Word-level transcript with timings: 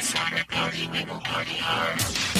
Sports 0.00 2.33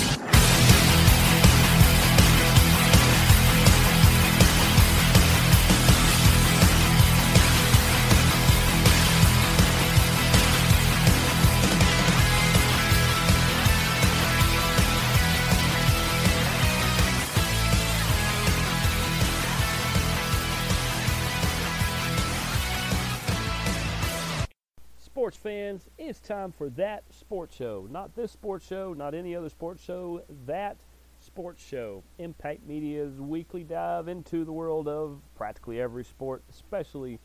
fans, 25.45 25.91
it's 25.99 26.21
time 26.21 26.51
for 26.51 26.71
that 26.71 27.05
sports 27.11 27.55
show. 27.55 27.87
Not 27.91 28.17
this 28.17 28.33
sports 28.33 28.67
show, 28.67 28.95
not 28.95 29.15
any 29.15 29.37
other 29.37 29.51
sports 29.51 29.85
show, 29.85 30.23
that 30.47 30.79
sports 31.21 31.63
show. 31.63 32.03
Impact 32.19 32.67
Media's 32.67 33.21
weekly 33.21 33.63
dive 33.63 34.09
into 34.09 34.47
the 34.47 34.53
world 34.53 34.89
of 34.89 35.21
practically 35.37 35.83
every 35.83 36.03
sport, 36.03 36.43
especially 36.49 37.21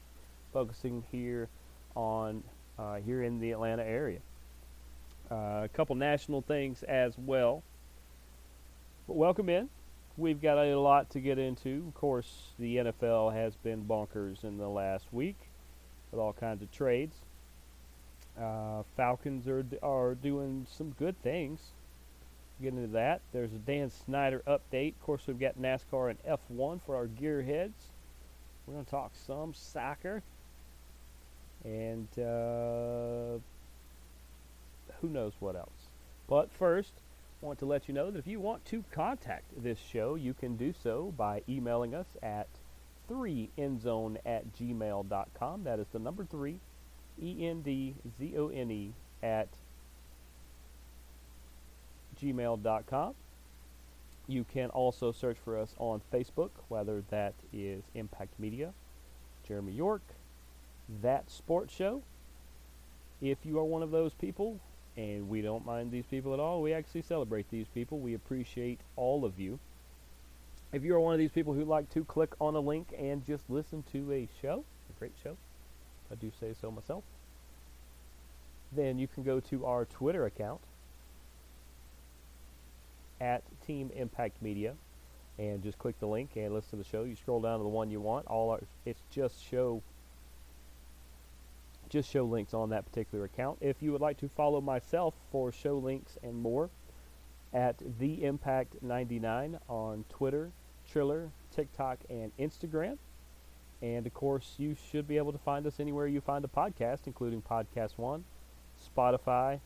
focusing 0.52 1.06
here 1.14 1.48
on 1.96 2.44
uh, 2.78 2.96
here 2.96 3.24
in 3.24 3.40
the 3.40 3.52
Atlanta 3.52 3.84
area. 3.84 4.20
Uh, 5.32 5.62
a 5.64 5.70
couple 5.74 5.96
national 5.96 6.42
things 6.42 6.84
as 6.84 7.18
well. 7.18 7.64
But 9.08 9.16
welcome 9.16 9.48
in. 9.48 9.70
We've 10.18 10.42
got 10.42 10.58
a 10.58 10.78
lot 10.78 11.10
to 11.12 11.22
get 11.22 11.40
into. 11.40 11.86
Of 11.88 11.94
course, 11.94 12.52
the 12.60 12.78
NFL 12.78 13.34
has 13.34 13.56
been 13.56 13.86
bonkers 13.86 14.44
in 14.44 14.58
the 14.58 14.68
last 14.68 15.06
week 15.14 15.38
with 16.12 16.20
all 16.20 16.34
kinds 16.34 16.62
of 16.62 16.70
trades. 16.70 17.16
Uh, 18.40 18.84
Falcons 18.96 19.48
are 19.48 19.66
are 19.84 20.16
doing 20.16 20.66
some 20.70 20.92
good 20.92 21.22
things. 21.22 21.60
Get 22.62 22.74
into 22.74 22.88
that. 22.88 23.22
There's 23.32 23.52
a 23.54 23.58
Dan 23.58 23.90
Snyder 23.90 24.42
update. 24.48 24.94
Of 24.96 25.02
course, 25.02 25.22
we've 25.28 25.40
got 25.40 25.60
NASCAR 25.60 26.10
and 26.10 26.20
F1 26.24 26.82
for 26.86 26.96
our 26.96 27.08
gearheads. 27.08 27.72
We're 28.66 28.74
going 28.74 28.86
to 28.86 28.92
talk 28.92 29.12
some 29.26 29.54
soccer, 29.54 30.22
and 31.64 32.08
uh, 32.20 33.40
who 35.02 35.10
knows 35.10 35.34
what 35.40 35.56
else. 35.56 35.88
But 36.28 36.52
first, 36.52 36.92
I 37.42 37.46
want 37.46 37.60
to 37.60 37.66
let 37.66 37.88
you 37.88 37.94
know 37.94 38.12
that 38.12 38.20
if 38.20 38.28
you 38.28 38.40
want 38.40 38.66
to 38.66 38.84
contact 38.92 39.64
this 39.64 39.80
show, 39.80 40.16
you 40.16 40.34
can 40.34 40.58
do 40.58 40.74
so 40.84 41.14
by 41.18 41.42
emailing 41.48 41.96
us 41.96 42.08
at 42.22 42.48
3endzone 43.10 44.18
at 44.26 44.54
gmail.com. 44.54 45.64
That 45.64 45.80
is 45.80 45.88
the 45.92 46.00
number 46.00 46.26
3 46.26 46.60
E 47.22 47.48
N 47.48 47.62
D 47.62 47.96
Z 48.18 48.34
O 48.38 48.50
N 48.50 48.72
E 48.72 48.94
at 49.22 49.50
gmail.com. 52.22 53.16
You 54.28 54.44
can 54.44 54.70
also 54.70 55.12
search 55.12 55.38
for 55.44 55.58
us 55.58 55.74
on 55.80 56.02
Facebook, 56.14 56.52
whether 56.68 57.04
that 57.10 57.34
is 57.52 57.84
Impact 57.96 58.40
Media, 58.40 58.74
Jeremy 59.48 59.74
York, 59.74 60.04
That 61.02 61.32
Sports 61.32 61.74
Show. 61.74 62.04
If 63.22 63.40
you 63.44 63.58
are 63.58 63.64
one 63.64 63.82
of 63.82 63.92
those 63.92 64.14
people, 64.14 64.60
and 64.96 65.30
we 65.30 65.42
don't 65.42 65.66
mind 65.66 65.92
these 65.92 66.06
people 66.06 66.34
at 66.34 66.40
all, 66.40 66.62
we 66.62 66.74
actually 66.74 67.02
celebrate 67.02 67.50
these 67.50 67.68
people. 67.68 68.00
We 68.00 68.14
appreciate 68.14 68.80
all 68.96 69.26
of 69.26 69.40
you. 69.40 69.60
If 70.72 70.84
you 70.84 70.94
are 70.94 71.00
one 71.00 71.14
of 71.14 71.20
these 71.20 71.32
people 71.32 71.54
who 71.54 71.66
like 71.66 71.90
to 71.92 72.06
click 72.06 72.34
on 72.40 72.56
a 72.56 72.60
link 72.60 72.94
and 72.98 73.26
just 73.26 73.50
listen 73.50 73.84
to 73.92 74.12
a 74.12 74.28
show, 74.42 74.64
a 74.90 75.00
great 75.00 75.14
show, 75.24 75.38
I 76.12 76.16
do 76.16 76.32
say 76.40 76.54
so 76.60 76.72
myself, 76.72 77.04
then 78.72 79.00
you 79.00 79.08
can 79.08 79.24
go 79.24 79.40
to 79.40 79.66
our 79.66 79.86
Twitter 79.86 80.26
account 80.26 80.62
at 83.22 83.44
Team 83.66 83.92
Impact 83.96 84.42
Media 84.42 84.76
and 85.38 85.64
just 85.64 85.78
click 85.78 86.00
the 86.00 86.08
link 86.08 86.32
and 86.36 86.54
listen 86.54 86.72
to 86.72 86.76
the 86.78 86.84
show. 86.84 87.04
You 87.04 87.16
scroll 87.16 87.42
down 87.42 87.60
to 87.60 87.64
the 87.64 87.70
one 87.70 87.90
you 87.90 88.02
want. 88.02 88.28
All 88.28 88.52
our, 88.52 88.60
it's 88.86 89.02
just 89.12 89.44
show 89.44 89.82
just 91.90 92.12
show 92.12 92.24
links 92.24 92.54
on 92.54 92.70
that 92.70 92.86
particular 92.86 93.26
account. 93.26 93.58
If 93.62 93.82
you 93.82 93.92
would 93.92 94.02
like 94.02 94.20
to 94.20 94.30
follow 94.30 94.62
myself 94.62 95.16
for 95.32 95.52
show 95.52 95.78
links 95.78 96.18
and 96.22 96.36
more 96.36 96.70
at 97.52 97.82
the 98.00 98.24
Impact 98.24 98.76
99 98.84 99.58
on 99.68 100.06
Twitter, 100.10 100.52
Triller, 100.92 101.32
TikTok, 101.52 102.00
and 102.10 102.32
Instagram. 102.38 102.98
And 103.82 104.06
of 104.06 104.14
course, 104.14 104.56
you 104.58 104.76
should 104.92 105.08
be 105.08 105.18
able 105.18 105.32
to 105.32 105.38
find 105.38 105.66
us 105.66 105.80
anywhere 105.80 106.08
you 106.08 106.22
find 106.22 106.44
a 106.44 106.50
podcast, 106.50 107.00
including 107.06 107.42
Podcast 107.42 107.92
One, 107.98 108.26
Spotify, 108.98 109.60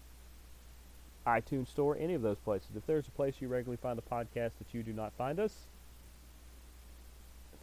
iTunes 1.26 1.68
Store, 1.68 1.98
any 2.00 2.14
of 2.14 2.22
those 2.22 2.38
places. 2.38 2.70
If 2.76 2.86
there's 2.86 3.08
a 3.08 3.12
place 3.12 3.36
you 3.40 3.48
regularly 3.48 3.80
find 3.82 3.98
a 3.98 4.02
podcast 4.02 4.52
that 4.60 4.74
you 4.74 4.84
do 4.84 4.94
not 4.94 5.14
find 5.18 5.40
us, 5.40 5.66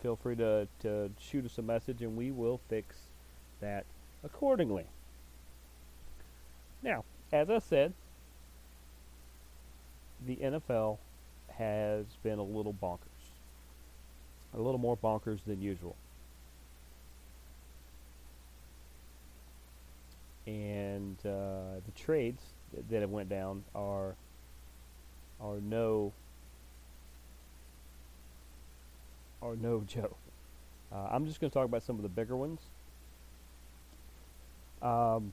feel 0.03 0.16
free 0.16 0.37
to, 0.37 0.66
to 0.81 1.11
shoot 1.21 1.44
us 1.44 1.59
a 1.59 1.62
message 1.62 2.03
and 2.03 2.16
we 2.16 2.31
will 2.31 2.61
fix 2.69 2.97
that 3.61 3.84
accordingly. 4.25 4.87
Now, 6.82 7.05
as 7.32 7.50
I 7.50 7.59
said, 7.59 7.93
the 10.27 10.37
NFL 10.37 10.99
has 11.59 12.06
been 12.22 12.38
a 12.38 12.43
little 12.43 12.75
bonkers. 12.75 12.99
A 14.55 14.61
little 14.61 14.78
more 14.78 14.97
bonkers 14.97 15.41
than 15.47 15.61
usual. 15.61 15.94
And 20.50 21.16
uh, 21.25 21.78
the 21.84 21.93
trades 21.94 22.43
that, 22.88 23.00
have 23.00 23.11
went 23.11 23.28
down 23.28 23.62
are 23.75 24.16
are 25.41 25.61
no 25.61 26.12
are 29.41 29.56
no 29.56 29.81
joke. 29.87 30.16
Uh, 30.93 31.09
I'm 31.11 31.27
just 31.27 31.41
going 31.41 31.50
to 31.50 31.55
talk 31.55 31.66
about 31.66 31.84
some 31.84 31.97
of 31.97 32.03
the 32.03 32.09
bigger 32.09 32.37
ones. 32.37 32.61
Um, 34.83 35.33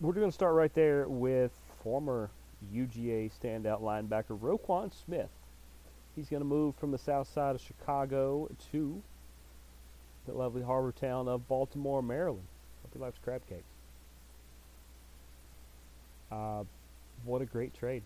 we're 0.00 0.14
going 0.14 0.28
to 0.28 0.32
start 0.32 0.54
right 0.54 0.72
there 0.72 1.06
with 1.08 1.52
former 1.82 2.30
UGA 2.72 3.30
standout 3.38 3.82
linebacker 3.82 4.38
Roquan 4.38 4.92
Smith. 5.04 5.28
He's 6.16 6.28
going 6.28 6.40
to 6.40 6.48
move 6.48 6.76
from 6.76 6.90
the 6.90 6.98
south 6.98 7.30
side 7.32 7.54
of 7.54 7.60
Chicago 7.60 8.48
to 8.72 9.02
the 10.26 10.32
lovely 10.32 10.62
harbor 10.62 10.92
town 10.92 11.28
of 11.28 11.46
Baltimore, 11.48 12.02
Maryland. 12.02 12.46
Hope 12.82 12.92
he 12.94 12.98
likes 12.98 13.18
crab 13.22 13.42
cakes. 13.46 13.73
Uh, 16.34 16.64
what 17.24 17.40
a 17.42 17.44
great 17.44 17.74
trade. 17.74 18.02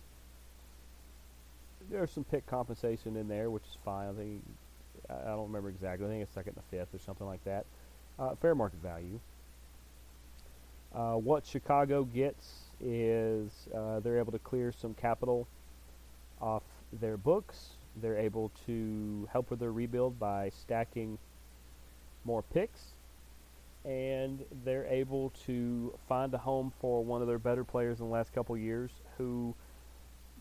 There's 1.89 2.11
some 2.11 2.23
pick 2.23 2.45
compensation 2.45 3.15
in 3.15 3.27
there, 3.27 3.49
which 3.49 3.63
is 3.63 3.77
fine. 3.83 4.09
I 4.09 4.13
think 4.13 4.43
I 5.09 5.29
don't 5.29 5.47
remember 5.47 5.69
exactly. 5.69 6.05
I 6.05 6.09
think 6.09 6.23
it's 6.23 6.33
second 6.33 6.53
and 6.55 6.65
fifth 6.69 6.93
or 6.93 6.99
something 6.99 7.25
like 7.25 7.43
that. 7.45 7.65
Uh, 8.19 8.35
fair 8.35 8.53
market 8.53 8.81
value. 8.81 9.19
Uh, 10.93 11.13
what 11.13 11.45
Chicago 11.45 12.03
gets 12.03 12.65
is 12.81 13.51
uh, 13.75 13.99
they're 13.99 14.19
able 14.19 14.31
to 14.31 14.39
clear 14.39 14.71
some 14.71 14.93
capital 14.93 15.47
off 16.41 16.63
their 16.93 17.17
books. 17.17 17.69
They're 17.99 18.17
able 18.17 18.51
to 18.67 19.27
help 19.31 19.49
with 19.49 19.59
their 19.59 19.71
rebuild 19.71 20.19
by 20.19 20.51
stacking 20.61 21.17
more 22.25 22.43
picks 22.43 22.93
and 23.85 24.43
they're 24.63 24.85
able 24.87 25.31
to 25.45 25.93
find 26.07 26.33
a 26.33 26.37
home 26.37 26.71
for 26.79 27.03
one 27.03 27.21
of 27.21 27.27
their 27.27 27.39
better 27.39 27.63
players 27.63 27.99
in 27.99 28.05
the 28.05 28.11
last 28.11 28.33
couple 28.33 28.55
years 28.57 28.91
who 29.17 29.55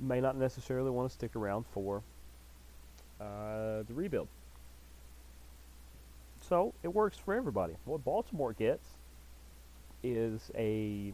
may 0.00 0.20
not 0.20 0.36
necessarily 0.36 0.90
want 0.90 1.08
to 1.08 1.14
stick 1.14 1.34
around 1.36 1.64
for 1.72 2.02
uh, 3.20 3.82
the 3.86 3.94
rebuild. 3.94 4.28
So 6.48 6.72
it 6.82 6.88
works 6.88 7.18
for 7.18 7.34
everybody. 7.34 7.74
What 7.84 8.04
Baltimore 8.04 8.52
gets 8.52 8.86
is 10.02 10.50
a, 10.54 11.12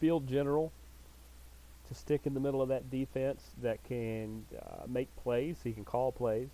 field 0.00 0.26
general 0.26 0.72
to 1.88 1.94
stick 1.94 2.22
in 2.24 2.34
the 2.34 2.40
middle 2.40 2.60
of 2.60 2.68
that 2.68 2.90
defense 2.90 3.50
that 3.62 3.82
can 3.84 4.44
uh, 4.60 4.82
make 4.88 5.08
plays. 5.16 5.56
He 5.62 5.72
can 5.72 5.84
call 5.84 6.12
plays 6.12 6.48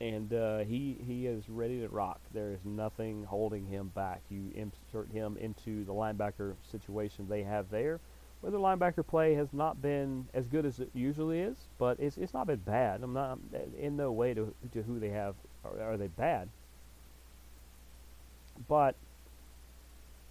and 0.00 0.32
uh, 0.32 0.58
he 0.60 0.96
he 1.06 1.26
is 1.26 1.48
ready 1.48 1.80
to 1.80 1.88
rock. 1.88 2.20
There 2.32 2.52
is 2.52 2.64
nothing 2.64 3.24
holding 3.24 3.66
him 3.66 3.88
back. 3.94 4.22
You 4.30 4.50
insert 4.54 5.10
him 5.12 5.36
into 5.36 5.84
the 5.84 5.92
linebacker 5.92 6.54
situation 6.70 7.28
they 7.28 7.42
have 7.42 7.70
there, 7.70 8.00
where 8.40 8.50
the 8.52 8.58
linebacker 8.58 9.06
play 9.06 9.34
has 9.34 9.52
not 9.52 9.82
been 9.82 10.26
as 10.32 10.46
good 10.48 10.64
as 10.64 10.80
it 10.80 10.90
usually 10.94 11.40
is, 11.40 11.56
but 11.78 11.98
it's 12.00 12.16
it's 12.16 12.32
not 12.34 12.46
been 12.46 12.60
bad. 12.60 13.02
I'm 13.02 13.12
not 13.12 13.38
in 13.78 13.96
no 13.96 14.12
way 14.12 14.34
to 14.34 14.54
to 14.72 14.82
who 14.82 14.98
they 14.98 15.10
have 15.10 15.34
are, 15.64 15.80
are 15.80 15.96
they 15.98 16.08
bad, 16.08 16.48
but 18.68 18.96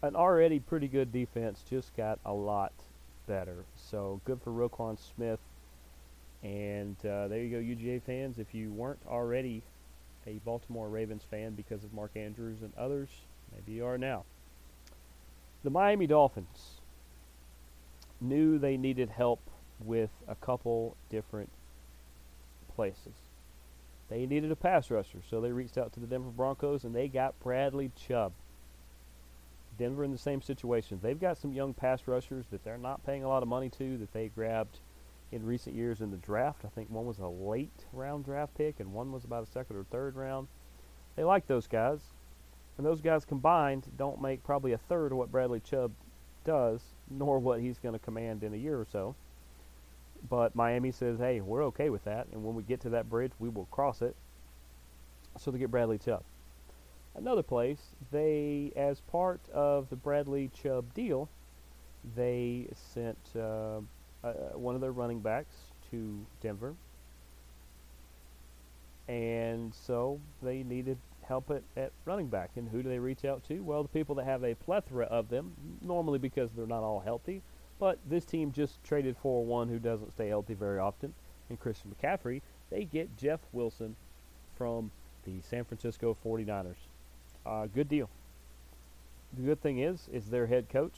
an 0.01 0.15
already 0.15 0.60
pretty 0.60 0.88
good 0.88 1.12
defense 1.12 1.63
just 1.69 1.95
got 1.95 2.19
a 2.25 2.33
lot 2.33 2.74
better. 3.27 3.65
So 3.75 4.22
good 4.25 4.42
for 4.42 4.51
Roquan 4.51 4.98
Smith 4.98 5.39
and 6.44 6.95
uh, 7.06 7.27
there 7.27 7.39
you 7.39 7.50
go, 7.50 7.57
UGA 7.57 8.01
fans. 8.01 8.39
If 8.39 8.53
you 8.53 8.71
weren't 8.71 9.00
already 9.07 9.63
a 10.25 10.33
Baltimore 10.45 10.89
Ravens 10.89 11.24
fan 11.30 11.53
because 11.53 11.83
of 11.83 11.94
Mark 11.94 12.12
Andrews 12.15 12.62
and 12.62 12.71
others, 12.77 13.09
maybe 13.53 13.74
you 13.74 13.86
are 13.86 13.97
now. 13.97 14.24
The 15.63 15.69
Miami 15.69 16.07
Dolphins 16.07 16.80
knew 18.21 18.57
they 18.57 18.77
needed 18.77 19.09
help 19.09 19.39
with 19.83 20.09
a 20.27 20.36
couple 20.36 20.95
different 21.09 21.50
places. 22.75 23.13
They 24.09 24.25
needed 24.25 24.51
a 24.51 24.56
pass 24.56 24.89
rusher, 24.89 25.19
so 25.30 25.39
they 25.41 25.51
reached 25.51 25.77
out 25.77 25.94
to 25.94 26.00
the 26.00 26.07
Denver 26.07 26.31
Broncos 26.31 26.83
and 26.83 26.95
they 26.95 27.07
got 27.07 27.39
Bradley 27.41 27.91
Chubb. 27.95 28.31
Denver 29.77 30.03
in 30.03 30.12
the 30.12 30.18
same 30.18 30.41
situation. 30.41 31.00
They've 31.01 31.19
got 31.19 31.38
some 31.38 31.53
young 31.53 31.74
pass 31.74 32.01
rushers 32.06 32.45
that 32.51 32.63
they're 32.63 32.77
not 32.77 33.06
paying 33.06 33.24
a 33.24 33.30
lot 33.30 33.44
of 33.44 33.50
money 33.50 33.69
to 33.77 33.97
that 33.97 34.12
they 34.13 34.27
grabbed 34.27 34.80
in 35.31 35.46
recent 35.46 35.76
years 35.76 36.02
in 36.02 36.12
the 36.12 36.18
draft. 36.18 36.66
I 36.66 36.70
think 36.70 36.90
one 36.90 37.06
was 37.06 37.20
a 37.20 37.28
late 37.28 37.86
round 37.94 38.26
draft 38.26 38.56
pick 38.56 38.80
and 38.80 38.94
one 38.94 39.12
was 39.12 39.24
about 39.24 39.44
a 39.44 39.52
second 39.52 39.76
or 39.76 39.84
third 39.86 40.16
round. 40.16 40.48
They 41.16 41.24
like 41.24 41.48
those 41.48 41.68
guys. 41.68 42.00
And 42.78 42.86
those 42.86 43.02
guys 43.02 43.26
combined 43.26 43.92
don't 43.98 44.22
make 44.22 44.44
probably 44.44 44.72
a 44.72 44.78
third 44.78 45.12
of 45.12 45.18
what 45.18 45.31
Bradley 45.31 45.60
Chubb 45.60 45.92
does, 46.46 46.81
nor 47.10 47.38
what 47.38 47.60
he's 47.60 47.78
going 47.78 47.94
to 47.94 48.00
command 48.00 48.44
in 48.44 48.54
a 48.54 48.58
year 48.58 48.80
or 48.80 48.88
so. 48.90 49.16
But 50.30 50.56
Miami 50.56 50.92
says, 50.92 51.20
hey, 51.20 51.42
we're 51.42 51.66
okay 51.66 51.90
with 51.90 52.06
that. 52.06 52.28
And 52.32 52.44
when 52.44 52.56
we 52.56 52.64
get 52.64 52.82
to 52.82 52.90
that 52.90 53.10
bridge, 53.10 53.32
we 53.38 53.50
will 53.50 53.66
cross 53.66 54.02
it. 54.02 54.16
So 55.38 55.52
they 55.52 55.60
get 55.60 55.72
Bradley 55.72 55.98
Chubb. 55.98 56.24
Another 57.16 57.44
place, 57.44 57.80
they, 58.12 58.72
as 58.75 59.02
part 59.02 59.42
of 59.54 59.90
the 59.90 59.96
Bradley 59.96 60.50
Chubb 60.54 60.94
deal, 60.94 61.30
they 62.16 62.68
sent 62.94 63.18
uh, 63.36 63.82
uh, 64.24 64.33
one 64.54 64.75
of 64.75 64.81
their 64.81 64.92
running 64.92 65.19
backs 65.19 65.56
to 65.92 66.25
Denver. 66.42 66.75
And 69.07 69.74
so 69.74 70.19
they 70.42 70.63
needed 70.63 70.98
help 71.24 71.50
at, 71.51 71.63
at 71.75 71.92
running 72.06 72.27
back. 72.27 72.51
And 72.56 72.69
who 72.69 72.83
do 72.83 72.89
they 72.89 73.00
reach 73.00 73.25
out 73.25 73.44
to? 73.48 73.60
Well, 73.62 73.83
the 73.83 73.89
people 73.89 74.16
that 74.16 74.25
have 74.25 74.44
a 74.44 74.56
plethora 74.56 75.06
of 75.06 75.30
them, 75.30 75.54
normally 75.81 76.19
because 76.19 76.50
they're 76.56 76.68
not 76.68 76.83
all 76.83 77.00
healthy. 77.00 77.42
But 77.80 77.98
this 78.07 78.25
team 78.25 78.51
just 78.51 78.83
traded 78.83 79.16
for 79.21 79.45
one 79.45 79.69
who 79.69 79.80
doesn't 79.80 80.12
stay 80.12 80.27
healthy 80.27 80.54
very 80.54 80.80
often, 80.80 81.13
and 81.50 81.60
Christian 81.60 81.95
McCaffrey. 81.95 82.42
They 82.69 82.83
get 82.83 83.15
Jeff 83.18 83.39
Wilson 83.54 83.95
from 84.57 84.92
the 85.25 85.39
San 85.50 85.63
Francisco 85.63 86.18
49ers. 86.25 86.75
Uh, 87.45 87.68
good 87.68 87.88
deal. 87.88 88.10
The 89.38 89.44
good 89.44 89.62
thing 89.62 89.80
is, 89.80 90.10
is 90.12 90.25
their 90.25 90.48
head 90.48 90.68
coach, 90.69 90.95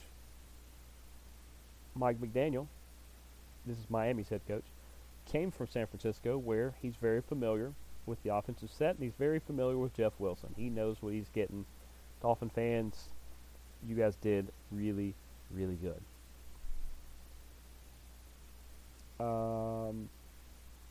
Mike 1.94 2.20
McDaniel. 2.20 2.68
This 3.66 3.78
is 3.78 3.90
Miami's 3.90 4.30
head 4.30 4.42
coach. 4.48 4.66
Came 5.26 5.52
from 5.52 5.68
San 5.68 5.86
Francisco, 5.88 6.38
where 6.38 6.74
he's 6.82 6.96
very 6.96 7.22
familiar 7.22 7.74
with 8.06 8.22
the 8.24 8.34
offensive 8.34 8.72
set, 8.72 8.96
and 8.96 9.04
he's 9.04 9.14
very 9.18 9.40
familiar 9.40 9.78
with 9.78 9.94
Jeff 9.94 10.14
Wilson. 10.18 10.50
He 10.58 10.70
knows 10.70 10.98
what 11.02 11.14
he's 11.14 11.30
getting. 11.30 11.66
Dolphin 12.22 12.50
fans, 12.50 13.10
you 13.88 13.96
guys 13.96 14.16
did 14.16 14.52
really, 14.72 15.14
really 15.52 15.76
good. 15.76 16.02
Um, 19.24 20.10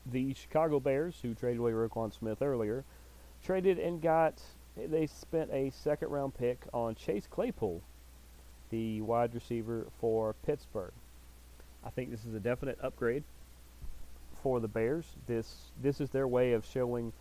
the 0.07 0.35
Chicago 0.35 0.79
Bears, 0.79 1.17
who 1.21 1.35
traded 1.35 1.59
away 1.59 1.73
Roquan 1.73 2.17
Smith 2.17 2.41
earlier, 2.41 2.85
traded 3.45 3.79
and 3.79 4.01
got. 4.01 4.41
They 4.77 5.07
spent 5.07 5.51
a 5.53 5.71
second 5.71 6.11
round 6.11 6.35
pick 6.35 6.61
on 6.73 6.95
Chase 6.95 7.27
Claypool, 7.29 7.83
the 8.71 9.01
wide 9.01 9.35
receiver 9.35 9.89
for 10.01 10.35
Pittsburgh. 10.47 10.93
I 11.85 11.91
think 11.91 12.11
this 12.11 12.25
is 12.25 12.35
a 12.35 12.41
definite 12.41 12.79
upgrade 12.83 13.25
for 14.43 14.61
the 14.61 14.69
Bears. 14.69 15.07
This 15.27 15.71
this 15.83 16.01
is 16.01 16.11
their 16.11 16.29
way 16.29 16.53
of 16.53 16.65
showing 16.65 17.13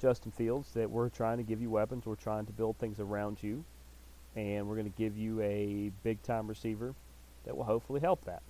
Justin 0.00 0.30
Fields 0.32 0.72
that 0.72 0.90
we're 0.90 1.08
trying 1.08 1.38
to 1.38 1.42
give 1.42 1.60
you 1.60 1.70
weapons, 1.70 2.06
we're 2.06 2.16
trying 2.16 2.46
to 2.46 2.52
build 2.52 2.76
things 2.76 3.00
around 3.00 3.42
you, 3.42 3.64
and 4.34 4.68
we're 4.68 4.76
going 4.76 4.90
to 4.90 4.98
give 4.98 5.16
you 5.16 5.40
a 5.40 5.90
big 6.02 6.22
time 6.22 6.46
receiver 6.46 6.94
that 7.44 7.56
will 7.56 7.64
hopefully 7.64 8.00
help 8.00 8.24
that. 8.24 8.42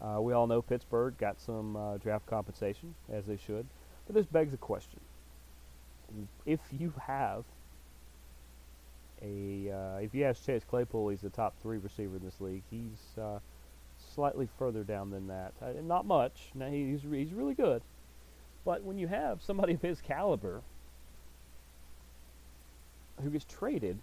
Uh, 0.00 0.20
we 0.20 0.32
all 0.32 0.46
know 0.46 0.62
Pittsburgh 0.62 1.16
got 1.18 1.40
some 1.40 1.76
uh, 1.76 1.96
draft 1.98 2.26
compensation, 2.26 2.94
as 3.12 3.26
they 3.26 3.36
should, 3.36 3.66
but 4.06 4.14
this 4.14 4.26
begs 4.26 4.54
a 4.54 4.58
question: 4.58 5.00
If 6.46 6.60
you 6.78 6.92
have 7.06 7.44
a, 9.22 9.70
uh, 9.70 9.98
if 9.98 10.14
you 10.14 10.24
ask 10.24 10.44
Chase 10.44 10.62
Claypool, 10.68 11.10
he's 11.10 11.20
the 11.20 11.30
top 11.30 11.54
three 11.62 11.78
receiver 11.78 12.16
in 12.16 12.24
this 12.24 12.40
league. 12.40 12.62
He's 12.70 13.18
uh, 13.18 13.38
slightly 14.14 14.48
further 14.58 14.82
down 14.82 15.10
than 15.10 15.28
that. 15.28 15.52
Uh, 15.62 15.72
not 15.82 16.06
much. 16.06 16.50
Now 16.54 16.68
he's 16.68 17.02
he's 17.02 17.32
really 17.32 17.54
good, 17.54 17.82
but 18.64 18.82
when 18.82 18.98
you 18.98 19.08
have 19.08 19.42
somebody 19.42 19.74
of 19.74 19.82
his 19.82 20.00
caliber 20.00 20.62
who 23.22 23.30
gets 23.30 23.44
traded, 23.44 23.98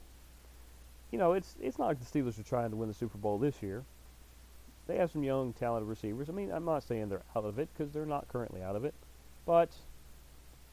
you 1.11 1.17
know 1.17 1.33
it's 1.33 1.55
it's 1.61 1.77
not 1.77 1.87
like 1.87 1.99
the 1.99 2.05
Steelers 2.05 2.39
are 2.39 2.43
trying 2.43 2.71
to 2.71 2.75
win 2.75 2.87
the 2.87 2.95
Super 2.95 3.17
Bowl 3.17 3.37
this 3.37 3.61
year. 3.61 3.83
They 4.87 4.97
have 4.97 5.11
some 5.11 5.23
young, 5.23 5.51
talented 5.51 5.89
receivers. 5.89 6.29
I 6.29 6.31
mean, 6.31 6.49
I'm 6.49 6.63
not 6.63 6.81
saying 6.81 7.09
they're 7.09 7.21
out 7.35 7.43
of 7.43 7.59
it 7.59 7.67
because 7.75 7.91
they're 7.91 8.05
not 8.05 8.29
currently 8.29 8.61
out 8.61 8.77
of 8.77 8.85
it, 8.85 8.93
but 9.45 9.69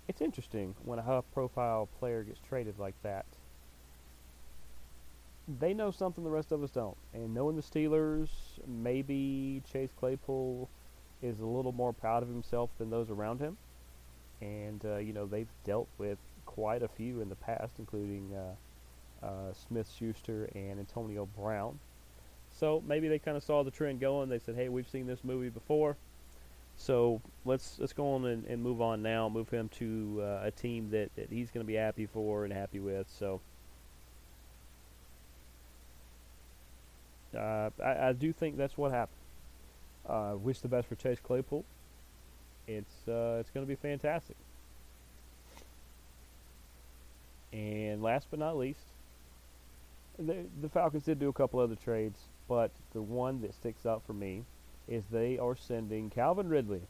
it's 0.07 0.21
interesting 0.21 0.77
when 0.85 1.01
a 1.01 1.03
high-profile 1.03 1.89
player 1.99 2.23
gets 2.23 2.39
traded 2.49 2.79
like 2.79 2.95
that 3.03 3.27
they 5.47 5.75
know 5.75 5.91
something 5.91 6.25
the 6.25 6.31
rest 6.31 6.53
of 6.53 6.63
us 6.63 6.71
don't. 6.71 6.97
And 7.13 7.35
knowing 7.35 7.57
the 7.57 7.63
Steelers, 7.63 8.29
maybe 8.67 9.63
Chase 9.71 9.91
Claypool 9.99 10.69
is 11.23 11.41
a 11.41 11.47
little 11.47 11.73
more 11.73 11.93
proud 11.93 12.23
of 12.23 12.29
himself 12.29 12.71
than 12.79 12.91
those 12.91 13.11
around 13.11 13.41
him. 13.41 13.57
And, 14.41 14.85
uh, 14.85 14.97
you 14.97 15.13
know, 15.13 15.27
they've 15.27 15.49
dealt 15.65 15.89
with 15.99 16.19
quite 16.47 16.83
a 16.83 16.89
few 16.89 17.21
in 17.21 17.29
the 17.29 17.35
past, 17.37 17.75
including 17.79 18.35
uh, 18.35 19.27
uh, 19.27 19.53
Smith 19.69 19.91
Schuster 19.99 20.51
and 20.55 20.79
Antonio 20.79 21.27
Brown. 21.39 21.79
So 22.59 22.83
maybe 22.87 23.09
they 23.09 23.19
kind 23.19 23.37
of 23.37 23.43
saw 23.43 23.63
the 23.65 23.71
trend 23.71 24.01
going. 24.01 24.29
They 24.29 24.39
said, 24.39 24.55
hey, 24.55 24.69
we've 24.69 24.89
seen 24.89 25.07
this 25.07 25.25
movie 25.25 25.49
before. 25.49 25.97
So 26.77 27.21
let's 27.45 27.79
let's 27.79 27.93
go 27.93 28.15
on 28.15 28.27
and, 28.27 28.45
and 28.47 28.63
move 28.63 28.81
on 28.81 29.01
now. 29.03 29.29
Move 29.29 29.49
him 29.49 29.69
to 29.79 30.21
uh, 30.23 30.41
a 30.45 30.51
team 30.51 30.91
that, 30.91 31.15
that 31.17 31.31
he's 31.31 31.51
going 31.51 31.65
to 31.65 31.67
be 31.67 31.75
happy 31.75 32.07
for 32.07 32.45
and 32.45 32.53
happy 32.53 32.81
with. 32.81 33.09
So 33.09 33.41
Uh, 37.35 37.71
I, 37.83 38.09
I, 38.09 38.13
do 38.13 38.33
think 38.33 38.57
that's 38.57 38.77
what 38.77 38.93
happened. 38.93 39.19
Uh, 40.09 40.35
wish 40.37 40.61
the 40.61 40.69
best 40.69 40.89
for 40.89 40.95
Chase 40.95 41.19
Claypool. 41.23 41.65
It's 42.67 43.09
uh, 43.09 43.39
it's 43.41 43.51
going 43.51 43.67
to 43.67 43.69
be 43.69 43.75
fantastic. 43.75 44.37
And 47.53 48.03
last 48.03 48.27
but 48.31 48.39
not 48.39 48.57
least, 48.57 48.81
the, 50.19 50.37
the 50.61 50.69
Falcons 50.69 51.05
did 51.05 51.19
do 51.19 51.29
a 51.29 51.33
couple 51.33 51.61
other 51.61 51.77
trades, 51.77 52.19
but 52.49 52.71
the 52.93 53.03
one 53.03 53.41
that 53.43 53.55
sticks 53.55 53.87
out 53.87 54.03
for 54.07 54.13
me 54.13 54.43
is 54.89 55.05
they 55.11 55.39
are 55.39 55.57
sending 55.57 56.11
Calvin 56.11 56.49
Ridley 56.49 56.83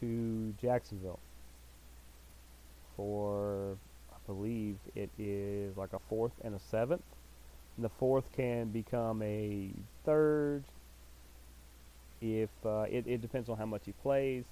to 0.00 0.54
Jacksonville 0.60 1.18
for, 2.96 3.76
I 4.12 4.16
believe 4.26 4.76
it 4.94 5.10
is 5.18 5.76
like 5.76 5.92
a 5.92 5.98
fourth 5.98 6.32
and 6.42 6.54
a 6.54 6.60
seventh 6.70 7.02
the 7.78 7.88
fourth 7.88 8.30
can 8.32 8.68
become 8.68 9.22
a 9.22 9.70
third. 10.04 10.64
If 12.20 12.50
uh, 12.64 12.86
it, 12.88 13.06
it 13.06 13.20
depends 13.20 13.48
on 13.48 13.58
how 13.58 13.66
much 13.66 13.82
he 13.84 13.92
plays, 13.92 14.44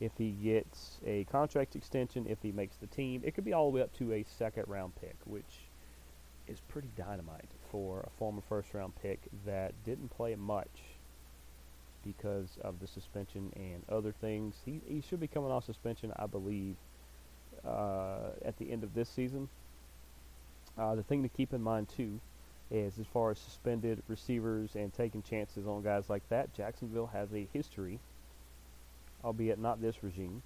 if 0.00 0.12
he 0.16 0.30
gets 0.30 0.98
a 1.06 1.24
contract 1.24 1.76
extension, 1.76 2.26
if 2.28 2.38
he 2.42 2.52
makes 2.52 2.76
the 2.76 2.86
team, 2.86 3.22
it 3.24 3.34
could 3.34 3.44
be 3.44 3.52
all 3.52 3.70
the 3.70 3.76
way 3.76 3.82
up 3.82 3.96
to 3.98 4.12
a 4.12 4.24
second 4.38 4.64
round 4.66 4.94
pick, 5.00 5.16
which 5.26 5.68
is 6.48 6.58
pretty 6.68 6.88
dynamite 6.96 7.48
for 7.70 8.00
a 8.00 8.10
former 8.18 8.42
first 8.48 8.72
round 8.74 8.92
pick 9.00 9.20
that 9.46 9.72
didn't 9.84 10.08
play 10.10 10.34
much 10.34 10.82
because 12.04 12.48
of 12.62 12.80
the 12.80 12.86
suspension 12.86 13.52
and 13.56 13.82
other 13.88 14.12
things. 14.20 14.56
He, 14.64 14.80
he 14.88 15.02
should 15.08 15.20
be 15.20 15.28
coming 15.28 15.50
off 15.50 15.64
suspension, 15.64 16.12
I 16.16 16.26
believe, 16.26 16.76
uh, 17.64 18.30
at 18.44 18.56
the 18.58 18.72
end 18.72 18.82
of 18.82 18.94
this 18.94 19.08
season. 19.08 19.48
Uh, 20.78 20.94
the 20.94 21.02
thing 21.02 21.22
to 21.22 21.28
keep 21.28 21.52
in 21.52 21.62
mind, 21.62 21.88
too, 21.94 22.20
is 22.70 22.98
as 22.98 23.06
far 23.06 23.30
as 23.30 23.38
suspended 23.38 24.02
receivers 24.08 24.74
and 24.74 24.92
taking 24.92 25.22
chances 25.22 25.66
on 25.66 25.82
guys 25.82 26.08
like 26.08 26.28
that. 26.28 26.54
Jacksonville 26.54 27.08
has 27.08 27.32
a 27.32 27.48
history, 27.52 27.98
albeit 29.24 29.58
not 29.58 29.80
this 29.80 30.02
regime. 30.02 30.42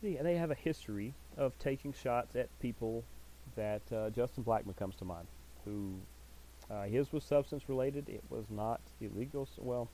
Yeah, 0.00 0.22
they 0.22 0.36
have 0.36 0.50
a 0.50 0.56
history 0.56 1.14
of 1.36 1.56
taking 1.58 1.92
shots 1.92 2.34
at 2.34 2.48
people 2.60 3.04
that 3.54 3.82
uh, 3.92 4.10
Justin 4.10 4.44
Blackmon 4.44 4.76
comes 4.76 4.96
to 4.96 5.04
mind, 5.04 5.28
who 5.64 5.94
uh, 6.70 6.84
his 6.84 7.12
was 7.12 7.22
substance 7.22 7.68
related. 7.68 8.08
It 8.08 8.24
was 8.28 8.44
not 8.50 8.80
illegal. 9.00 9.48
Well, 9.58 9.88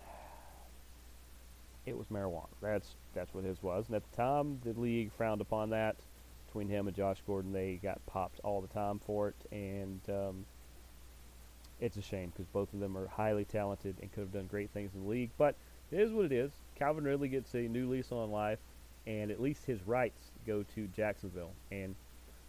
it 1.86 1.96
was 1.96 2.06
marijuana. 2.08 2.48
That's 2.60 2.96
that's 3.14 3.32
what 3.32 3.44
his 3.44 3.62
was. 3.62 3.86
And 3.86 3.96
at 3.96 4.10
the 4.10 4.16
time, 4.16 4.58
the 4.64 4.72
league 4.72 5.12
frowned 5.12 5.40
upon 5.40 5.70
that 5.70 5.96
between 6.56 6.74
him 6.74 6.86
and 6.86 6.96
Josh 6.96 7.18
Gordon. 7.26 7.52
They 7.52 7.78
got 7.82 8.04
popped 8.06 8.40
all 8.42 8.62
the 8.62 8.68
time 8.68 8.98
for 8.98 9.28
it, 9.28 9.34
and 9.52 10.00
um, 10.08 10.46
it's 11.80 11.98
a 11.98 12.02
shame 12.02 12.30
because 12.30 12.46
both 12.46 12.72
of 12.72 12.80
them 12.80 12.96
are 12.96 13.08
highly 13.08 13.44
talented 13.44 13.96
and 14.00 14.10
could 14.10 14.22
have 14.22 14.32
done 14.32 14.46
great 14.46 14.70
things 14.70 14.92
in 14.94 15.02
the 15.02 15.08
league. 15.08 15.30
But 15.36 15.54
it 15.90 16.00
is 16.00 16.12
what 16.12 16.24
it 16.24 16.32
is. 16.32 16.50
Calvin 16.74 17.04
Ridley 17.04 17.28
gets 17.28 17.54
a 17.54 17.58
new 17.58 17.90
lease 17.90 18.10
on 18.10 18.30
life, 18.30 18.58
and 19.06 19.30
at 19.30 19.38
least 19.38 19.66
his 19.66 19.86
rights 19.86 20.30
go 20.46 20.64
to 20.74 20.86
Jacksonville. 20.96 21.52
And 21.70 21.94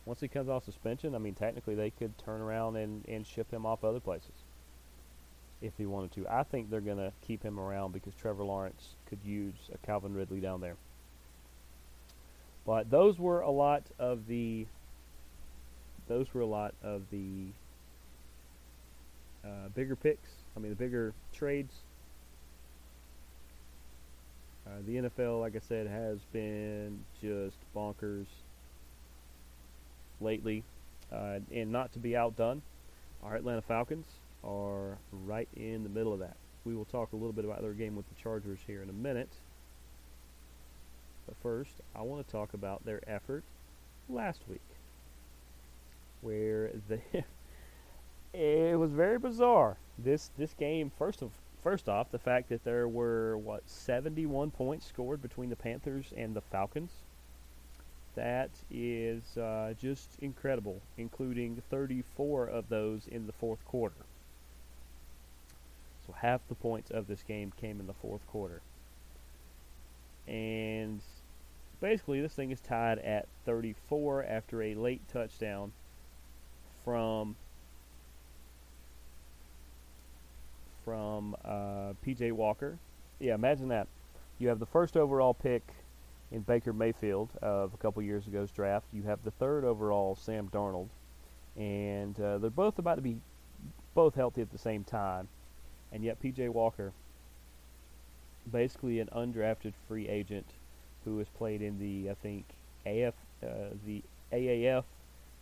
once 0.05 0.21
he 0.21 0.29
comes 0.29 0.47
off 0.47 0.63
suspension, 0.63 1.13
I 1.13 1.17
mean, 1.17 1.35
technically 1.35 1.75
they 1.75 1.89
could 1.89 2.17
turn 2.17 2.39
around 2.39 2.77
and, 2.77 3.03
and 3.09 3.27
ship 3.27 3.51
him 3.51 3.65
off 3.65 3.83
other 3.83 3.99
places 3.99 4.31
if 5.61 5.73
he 5.77 5.85
wanted 5.85 6.13
to. 6.13 6.25
I 6.29 6.43
think 6.43 6.69
they're 6.69 6.79
going 6.79 6.95
to 6.95 7.11
keep 7.19 7.43
him 7.43 7.59
around 7.59 7.91
because 7.91 8.13
Trevor 8.15 8.45
Lawrence 8.45 8.95
could 9.05 9.19
use 9.25 9.69
a 9.73 9.85
Calvin 9.85 10.13
Ridley 10.13 10.39
down 10.39 10.61
there. 10.61 10.77
But 12.67 12.91
those 12.91 13.17
were 13.17 13.39
a 13.39 13.49
lot 13.49 13.83
of 13.97 14.27
the 14.27 14.67
those 16.09 16.33
were 16.33 16.41
a 16.41 16.45
lot 16.45 16.73
of 16.83 17.03
the 17.11 17.47
uh, 19.43 19.69
bigger 19.73 19.95
picks. 19.95 20.29
I 20.55 20.59
mean, 20.59 20.69
the 20.69 20.75
bigger 20.75 21.13
trades. 21.33 21.73
Uh, 24.65 24.81
the 24.85 24.97
NFL, 24.97 25.39
like 25.39 25.55
I 25.55 25.59
said, 25.59 25.87
has 25.87 26.19
been 26.33 26.99
just 27.21 27.55
bonkers 27.73 28.25
lately. 30.19 30.63
Uh, 31.11 31.39
and 31.53 31.71
not 31.71 31.93
to 31.93 31.99
be 31.99 32.17
outdone, 32.17 32.61
our 33.23 33.35
Atlanta 33.35 33.61
Falcons 33.61 34.05
are 34.43 34.97
right 35.25 35.47
in 35.55 35.83
the 35.83 35.89
middle 35.89 36.11
of 36.11 36.19
that. 36.19 36.35
We 36.65 36.75
will 36.75 36.85
talk 36.85 37.13
a 37.13 37.15
little 37.15 37.31
bit 37.31 37.45
about 37.45 37.61
their 37.61 37.71
game 37.71 37.95
with 37.95 38.09
the 38.09 38.15
Chargers 38.21 38.59
here 38.67 38.83
in 38.83 38.89
a 38.89 38.93
minute. 38.93 39.29
But 41.27 41.35
first, 41.43 41.73
I 41.95 42.01
want 42.01 42.25
to 42.25 42.31
talk 42.31 42.53
about 42.53 42.85
their 42.85 43.01
effort 43.07 43.43
last 44.09 44.41
week, 44.49 44.61
where 46.21 46.71
they 46.89 47.23
it 48.33 48.79
was 48.79 48.91
very 48.91 49.19
bizarre. 49.19 49.77
This 49.99 50.31
this 50.37 50.53
game, 50.53 50.91
first 50.97 51.21
of 51.21 51.31
first 51.61 51.87
off, 51.87 52.09
the 52.11 52.19
fact 52.19 52.49
that 52.49 52.63
there 52.63 52.87
were 52.87 53.37
what 53.37 53.69
71 53.69 54.51
points 54.51 54.87
scored 54.87 55.21
between 55.21 55.49
the 55.49 55.55
Panthers 55.55 56.13
and 56.15 56.35
the 56.35 56.41
Falcons 56.41 56.91
that 58.17 58.49
is 58.71 59.37
uh, 59.37 59.75
just 59.79 60.17
incredible, 60.19 60.81
including 60.97 61.61
34 61.69 62.47
of 62.47 62.67
those 62.67 63.07
in 63.07 63.27
the 63.27 63.31
fourth 63.31 63.63
quarter. 63.63 64.05
So 66.05 66.13
half 66.13 66.41
the 66.49 66.55
points 66.55 66.89
of 66.89 67.07
this 67.07 67.21
game 67.21 67.53
came 67.61 67.79
in 67.79 67.85
the 67.85 67.93
fourth 67.93 68.25
quarter. 68.27 68.61
And 70.27 70.99
basically, 71.81 72.21
this 72.21 72.33
thing 72.33 72.51
is 72.51 72.59
tied 72.59 72.99
at 72.99 73.27
34 73.45 74.23
after 74.23 74.61
a 74.61 74.75
late 74.75 75.01
touchdown 75.11 75.71
from 76.83 77.35
from 80.83 81.35
uh, 81.43 81.93
PJ 82.05 82.31
Walker. 82.31 82.77
Yeah, 83.19 83.35
imagine 83.35 83.67
that. 83.69 83.87
You 84.39 84.47
have 84.47 84.59
the 84.59 84.65
first 84.65 84.95
overall 84.95 85.33
pick 85.33 85.63
in 86.31 86.41
Baker 86.41 86.71
Mayfield 86.71 87.29
of 87.41 87.73
a 87.73 87.77
couple 87.77 88.01
years 88.03 88.23
ago's 88.27 88.51
draft. 88.51 88.85
You 88.93 89.03
have 89.03 89.23
the 89.23 89.31
third 89.31 89.65
overall 89.65 90.15
Sam 90.15 90.47
Darnold, 90.47 90.87
and 91.57 92.17
uh, 92.19 92.37
they're 92.37 92.49
both 92.49 92.79
about 92.79 92.95
to 92.95 93.01
be 93.01 93.17
both 93.95 94.15
healthy 94.15 94.41
at 94.41 94.51
the 94.51 94.57
same 94.57 94.83
time, 94.83 95.27
and 95.91 96.03
yet 96.03 96.21
PJ 96.21 96.49
Walker, 96.49 96.93
basically 98.49 98.99
an 98.99 99.09
undrafted 99.13 99.73
free 99.87 100.07
agent 100.07 100.45
who 101.07 101.19
has 101.19 101.27
played 101.29 101.61
in 101.61 101.79
the 101.79 102.09
I 102.11 102.13
think 102.15 102.45
AF 102.85 103.13
uh, 103.43 103.73
the 103.85 104.03
AAF, 104.33 104.83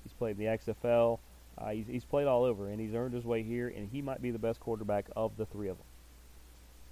he's 0.04 0.14
played 0.14 0.40
in 0.40 0.46
the 0.46 0.58
XFL. 0.58 1.20
Uh, 1.58 1.70
he's, 1.70 1.88
he's 1.88 2.04
played 2.04 2.28
all 2.28 2.44
over, 2.44 2.68
and 2.68 2.82
he's 2.82 2.94
earned 2.94 3.14
his 3.14 3.24
way 3.24 3.42
here, 3.42 3.70
and 3.70 3.90
he 3.90 4.02
might 4.02 4.22
be 4.22 4.30
the 4.30 4.40
best 4.40 4.60
quarterback 4.60 5.06
of 5.16 5.38
the 5.38 5.46
three 5.46 5.70
of 5.70 5.78
them 5.78 5.86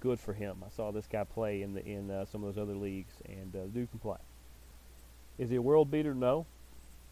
good 0.04 0.20
for 0.20 0.34
him. 0.34 0.58
I 0.64 0.68
saw 0.76 0.92
this 0.92 1.06
guy 1.10 1.24
play 1.24 1.62
in 1.62 1.72
the 1.72 1.84
in 1.84 2.10
uh, 2.10 2.26
some 2.26 2.44
of 2.44 2.54
those 2.54 2.62
other 2.62 2.76
leagues, 2.76 3.14
and 3.26 3.56
uh, 3.56 3.72
can 3.72 3.98
play. 4.00 4.18
Is 5.38 5.48
he 5.48 5.56
a 5.56 5.62
world 5.62 5.90
beater? 5.90 6.14
No, 6.14 6.44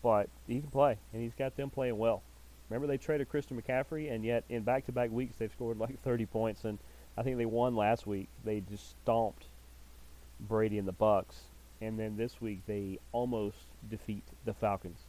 but 0.02 0.28
he 0.46 0.60
can 0.60 0.70
play, 0.70 0.98
and 1.12 1.22
he's 1.22 1.34
got 1.34 1.56
them 1.56 1.70
playing 1.70 1.96
well. 1.96 2.22
Remember 2.68 2.86
they 2.86 2.98
traded 2.98 3.30
Christian 3.30 3.60
McCaffrey, 3.60 4.12
and 4.12 4.24
yet 4.24 4.44
in 4.48 4.62
back-to-back 4.62 5.10
weeks 5.10 5.36
they've 5.38 5.50
scored 5.50 5.78
like 5.78 6.00
30 6.04 6.26
points, 6.26 6.64
and 6.64 6.78
I 7.16 7.22
think 7.22 7.38
they 7.38 7.46
won 7.46 7.74
last 7.74 8.06
week. 8.06 8.28
They 8.44 8.60
just 8.60 8.90
stomped 9.02 9.46
Brady 10.38 10.78
and 10.78 10.86
the 10.86 10.92
Bucks, 10.92 11.40
and 11.82 11.98
then 11.98 12.16
this 12.16 12.40
week 12.40 12.60
they 12.66 12.98
almost 13.12 13.58
defeat 13.90 14.24
the 14.44 14.54
Falcons. 14.54 15.00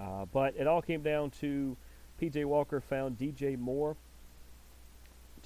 Uh, 0.00 0.24
but 0.32 0.54
it 0.56 0.66
all 0.66 0.80
came 0.80 1.02
down 1.02 1.30
to 1.30 1.76
P.J. 2.18 2.44
Walker 2.44 2.80
found 2.80 3.18
D.J. 3.18 3.56
Moore 3.56 3.96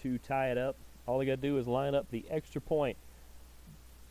to 0.03 0.19
tie 0.19 0.51
it 0.51 0.59
up 0.59 0.77
all 1.07 1.19
they 1.19 1.27
got 1.27 1.33
to 1.43 1.49
do 1.49 1.59
is 1.59 1.67
line 1.67 1.95
up 1.95 2.11
the 2.11 2.25
extra 2.31 2.61
point. 2.61 2.97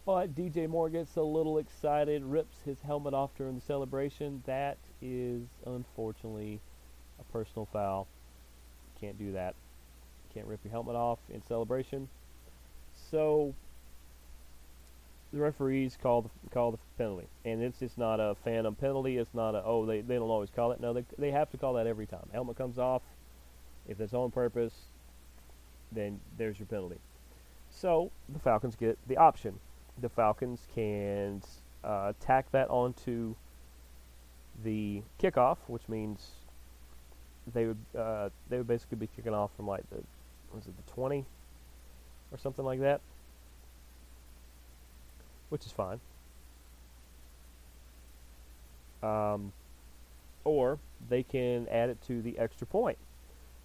But 0.06 0.36
DJ 0.36 0.68
Moore 0.68 0.90
gets 0.90 1.16
a 1.16 1.22
little 1.22 1.58
excited, 1.58 2.24
rips 2.24 2.58
his 2.66 2.82
helmet 2.82 3.14
off 3.14 3.32
during 3.38 3.56
the 3.56 3.62
celebration. 3.62 4.44
That 4.46 4.78
is 5.02 5.44
unfortunately 5.66 6.60
a 7.20 7.24
personal 7.32 7.68
foul. 7.72 8.08
Can't 9.00 9.18
do 9.18 9.32
that. 9.34 9.56
Can't 10.34 10.48
rip 10.48 10.60
your 10.64 10.72
helmet 10.72 10.96
off 10.96 11.20
in 11.30 11.46
celebration. 11.46 12.10
So 13.12 13.54
the 15.34 15.40
referees 15.40 15.98
call 16.02 16.24
the 16.24 16.30
call 16.52 16.72
the 16.72 16.78
penalty, 16.98 17.28
and 17.46 17.62
it's 17.62 17.80
just 17.80 17.98
not 17.98 18.20
a 18.20 18.36
phantom 18.44 18.76
penalty. 18.76 19.18
It's 19.18 19.34
not 19.34 19.56
a 19.56 19.64
oh 19.66 19.86
they, 19.86 20.02
they 20.02 20.16
don't 20.16 20.30
always 20.30 20.50
call 20.50 20.72
it. 20.72 20.80
No, 20.80 20.94
they 20.94 21.06
they 21.18 21.32
have 21.32 21.50
to 21.52 21.58
call 21.58 21.74
that 21.74 21.88
every 21.88 22.06
time. 22.06 22.28
Helmet 22.32 22.58
comes 22.58 22.78
off. 22.78 23.02
If 23.88 24.00
it's 24.00 24.14
on 24.14 24.32
purpose, 24.32 24.74
then 25.92 26.20
there's 26.38 26.60
your 26.60 26.68
penalty. 26.68 27.00
So 27.70 28.12
the 28.30 28.40
Falcons 28.40 28.76
get 28.76 28.98
the 29.08 29.18
option. 29.18 29.60
The 30.00 30.10
Falcons 30.10 30.68
can 30.76 31.42
uh, 31.84 32.14
tack 32.20 32.52
that 32.52 32.70
onto 32.70 33.36
the 34.64 35.02
kickoff, 35.22 35.58
which 35.68 35.88
means 35.88 36.32
they 37.54 37.66
would 37.66 37.78
uh, 37.98 38.30
they 38.50 38.58
would 38.58 38.68
basically 38.68 38.98
be 38.98 39.08
kicking 39.16 39.34
off 39.34 39.52
from 39.56 39.68
like 39.68 39.90
the 39.90 40.04
was 40.54 40.68
it 40.68 40.74
the 40.86 40.92
20 40.92 41.26
or 42.32 42.38
something 42.38 42.66
like 42.66 42.80
that, 42.82 43.02
which 45.52 45.66
is 45.66 45.72
fine. 45.72 46.00
Um, 49.04 49.52
or 50.44 50.80
they 51.10 51.24
can 51.24 51.68
add 51.70 51.90
it 51.90 52.02
to 52.08 52.22
the 52.22 52.38
extra 52.38 52.68
point 52.68 52.98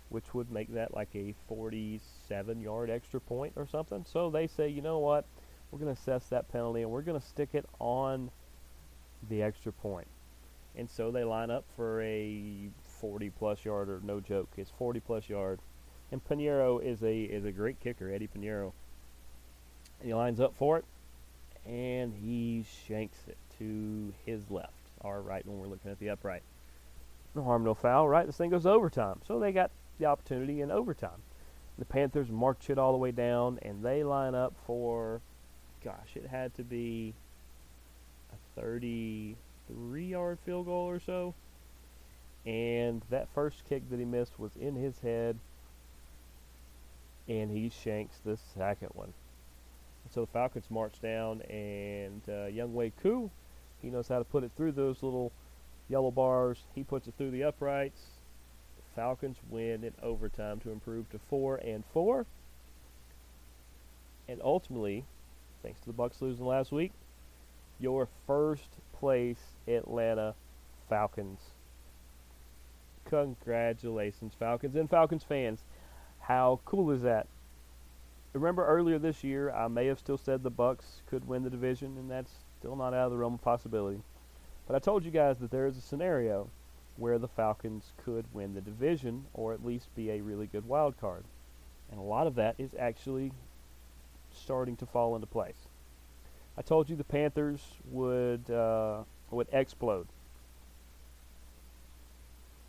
which 0.08 0.34
would 0.34 0.50
make 0.50 0.72
that 0.74 0.94
like 0.94 1.08
a 1.14 1.34
47 1.48 2.60
yard 2.60 2.90
extra 2.90 3.20
point 3.20 3.52
or 3.56 3.66
something. 3.66 4.04
So 4.10 4.30
they 4.30 4.46
say, 4.46 4.68
you 4.68 4.82
know 4.82 4.98
what, 4.98 5.24
we're 5.70 5.78
going 5.78 5.94
to 5.94 6.00
assess 6.00 6.26
that 6.28 6.50
penalty 6.50 6.82
and 6.82 6.90
we're 6.90 7.02
going 7.02 7.20
to 7.20 7.26
stick 7.26 7.50
it 7.52 7.66
on 7.78 8.30
the 9.28 9.42
extra 9.42 9.72
point. 9.72 10.06
And 10.76 10.88
so 10.88 11.10
they 11.10 11.24
line 11.24 11.50
up 11.50 11.64
for 11.74 12.02
a 12.02 12.68
40 13.00 13.30
plus 13.30 13.64
yard 13.64 13.88
or 13.88 14.00
no 14.04 14.20
joke. 14.20 14.50
It's 14.56 14.70
40 14.70 15.00
plus 15.00 15.28
yard. 15.28 15.58
And 16.12 16.22
Piñeiro 16.24 16.82
is 16.84 17.02
a 17.02 17.22
is 17.22 17.44
a 17.44 17.50
great 17.50 17.80
kicker, 17.80 18.12
Eddy. 18.12 18.28
And 18.34 18.72
he 20.04 20.14
lines 20.14 20.38
up 20.38 20.54
for 20.54 20.78
it 20.78 20.84
and 21.68 22.14
he 22.14 22.64
shanks 22.86 23.18
it 23.26 23.36
to 23.58 24.12
his 24.24 24.50
left, 24.50 24.72
our 25.02 25.20
right 25.20 25.44
when 25.46 25.58
we're 25.58 25.66
looking 25.66 25.90
at 25.90 25.98
the 25.98 26.10
upright. 26.10 26.42
No 27.34 27.42
harm, 27.42 27.64
no 27.64 27.74
foul, 27.74 28.08
right? 28.08 28.26
This 28.26 28.36
thing 28.36 28.50
goes 28.50 28.66
overtime. 28.66 29.20
So 29.26 29.38
they 29.38 29.52
got 29.52 29.70
the 29.98 30.06
opportunity 30.06 30.60
in 30.60 30.70
overtime. 30.70 31.22
The 31.78 31.84
Panthers 31.84 32.30
march 32.30 32.70
it 32.70 32.78
all 32.78 32.92
the 32.92 32.98
way 32.98 33.10
down, 33.10 33.58
and 33.62 33.84
they 33.84 34.02
line 34.02 34.34
up 34.34 34.54
for, 34.66 35.20
gosh, 35.84 36.14
it 36.14 36.26
had 36.26 36.54
to 36.54 36.62
be 36.62 37.12
a 38.32 38.60
33 38.60 40.06
yard 40.06 40.38
field 40.44 40.66
goal 40.66 40.88
or 40.88 41.00
so. 41.00 41.34
And 42.46 43.02
that 43.10 43.28
first 43.34 43.64
kick 43.68 43.90
that 43.90 43.98
he 43.98 44.04
missed 44.04 44.38
was 44.38 44.52
in 44.58 44.76
his 44.76 45.00
head, 45.00 45.36
and 47.28 47.50
he 47.50 47.68
shanks 47.68 48.18
the 48.24 48.38
second 48.56 48.90
one. 48.94 49.12
So 50.16 50.22
the 50.22 50.26
Falcons 50.28 50.64
march 50.70 50.94
down, 51.02 51.42
and 51.42 52.22
uh, 52.26 52.48
Younghoe 52.48 52.90
Koo, 53.02 53.30
he 53.82 53.90
knows 53.90 54.08
how 54.08 54.16
to 54.16 54.24
put 54.24 54.44
it 54.44 54.50
through 54.56 54.72
those 54.72 55.02
little 55.02 55.30
yellow 55.90 56.10
bars. 56.10 56.64
He 56.74 56.82
puts 56.82 57.06
it 57.06 57.12
through 57.18 57.32
the 57.32 57.44
uprights 57.44 58.00
Falcons 58.94 59.36
win 59.50 59.84
in 59.84 59.92
overtime 60.02 60.58
to 60.60 60.70
improve 60.70 61.10
to 61.10 61.18
four 61.18 61.56
and 61.56 61.84
four. 61.92 62.24
And 64.26 64.40
ultimately, 64.42 65.04
thanks 65.62 65.80
to 65.80 65.86
the 65.86 65.92
Bucks 65.92 66.22
losing 66.22 66.46
last 66.46 66.72
week, 66.72 66.92
your 67.78 68.08
first 68.26 68.70
place 68.98 69.52
Atlanta 69.68 70.34
Falcons. 70.88 71.40
Congratulations, 73.04 74.32
Falcons 74.38 74.76
and 74.76 74.88
Falcons 74.88 75.24
fans. 75.24 75.60
How 76.20 76.60
cool 76.64 76.90
is 76.90 77.02
that? 77.02 77.26
Remember 78.36 78.66
earlier 78.66 78.98
this 78.98 79.24
year, 79.24 79.50
I 79.50 79.68
may 79.68 79.86
have 79.86 79.98
still 79.98 80.18
said 80.18 80.42
the 80.42 80.50
Bucks 80.50 81.02
could 81.06 81.26
win 81.26 81.42
the 81.42 81.50
division, 81.50 81.96
and 81.96 82.10
that's 82.10 82.32
still 82.58 82.76
not 82.76 82.94
out 82.94 83.06
of 83.06 83.10
the 83.10 83.16
realm 83.16 83.34
of 83.34 83.42
possibility. 83.42 84.02
But 84.66 84.76
I 84.76 84.78
told 84.78 85.04
you 85.04 85.10
guys 85.10 85.38
that 85.38 85.50
there 85.50 85.66
is 85.66 85.76
a 85.76 85.80
scenario 85.80 86.50
where 86.96 87.18
the 87.18 87.28
Falcons 87.28 87.92
could 87.96 88.26
win 88.32 88.54
the 88.54 88.60
division 88.60 89.26
or 89.34 89.52
at 89.52 89.64
least 89.64 89.94
be 89.94 90.10
a 90.10 90.20
really 90.20 90.46
good 90.46 90.66
wild 90.66 90.98
card. 90.98 91.24
And 91.90 92.00
a 92.00 92.02
lot 92.02 92.26
of 92.26 92.34
that 92.34 92.56
is 92.58 92.70
actually 92.78 93.32
starting 94.32 94.76
to 94.76 94.86
fall 94.86 95.14
into 95.14 95.26
place. 95.26 95.68
I 96.58 96.62
told 96.62 96.90
you 96.90 96.96
the 96.96 97.04
Panthers 97.04 97.60
would 97.90 98.50
uh, 98.50 99.02
would 99.30 99.48
explode. 99.52 100.08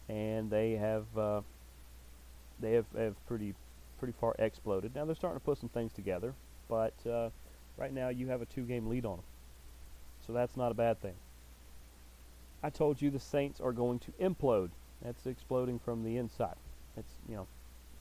and 0.10 0.50
they 0.50 0.74
have 0.74 1.06
uh, 1.18 1.42
they 2.60 2.74
have, 2.74 2.86
have 2.98 3.28
pretty 3.28 3.54
pretty 3.98 4.14
far 4.20 4.36
exploded. 4.40 4.96
Now 4.96 5.06
they're 5.06 5.16
starting 5.16 5.40
to 5.40 5.46
put 5.46 5.58
some 5.58 5.70
things 5.70 5.94
together, 5.94 6.34
but 6.70 6.94
uh, 7.06 7.30
right 7.78 7.94
now 7.94 8.10
you 8.10 8.28
have 8.28 8.42
a 8.42 8.46
two-game 8.46 8.88
lead 8.88 9.06
on 9.06 9.18
them, 9.18 9.26
so 10.26 10.34
that's 10.34 10.58
not 10.58 10.72
a 10.72 10.76
bad 10.76 11.02
thing. 11.02 11.16
I 12.64 12.70
told 12.70 13.02
you 13.02 13.10
the 13.10 13.20
Saints 13.20 13.60
are 13.60 13.72
going 13.72 14.00
to 14.00 14.12
implode. 14.14 14.70
That's 15.02 15.26
exploding 15.28 15.80
from 15.80 16.04
the 16.04 16.18
inside. 16.18 16.56
It's 16.98 17.14
you 17.30 17.36
know 17.36 17.48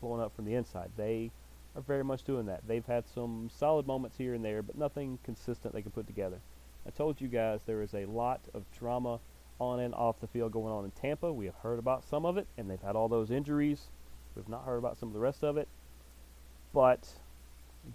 blowing 0.00 0.22
up 0.22 0.34
from 0.34 0.44
the 0.46 0.54
inside. 0.54 0.90
They 0.96 1.30
are 1.74 1.82
very 1.82 2.04
much 2.04 2.24
doing 2.24 2.46
that. 2.46 2.66
They've 2.66 2.86
had 2.86 3.04
some 3.06 3.50
solid 3.54 3.86
moments 3.86 4.16
here 4.16 4.34
and 4.34 4.44
there, 4.44 4.62
but 4.62 4.78
nothing 4.78 5.18
consistent 5.24 5.74
they 5.74 5.82
can 5.82 5.90
put 5.90 6.06
together. 6.06 6.38
I 6.86 6.90
told 6.90 7.20
you 7.20 7.28
guys 7.28 7.60
there 7.66 7.82
is 7.82 7.94
a 7.94 8.06
lot 8.06 8.40
of 8.54 8.64
drama 8.78 9.18
on 9.58 9.80
and 9.80 9.94
off 9.94 10.20
the 10.20 10.26
field 10.26 10.52
going 10.52 10.72
on 10.72 10.84
in 10.84 10.90
Tampa. 10.92 11.32
We 11.32 11.46
have 11.46 11.56
heard 11.56 11.78
about 11.78 12.04
some 12.04 12.24
of 12.24 12.36
it, 12.36 12.46
and 12.56 12.70
they've 12.70 12.80
had 12.80 12.96
all 12.96 13.08
those 13.08 13.30
injuries. 13.30 13.88
We've 14.34 14.48
not 14.48 14.64
heard 14.64 14.78
about 14.78 14.98
some 14.98 15.08
of 15.08 15.12
the 15.14 15.20
rest 15.20 15.42
of 15.42 15.56
it. 15.56 15.68
But 16.76 17.08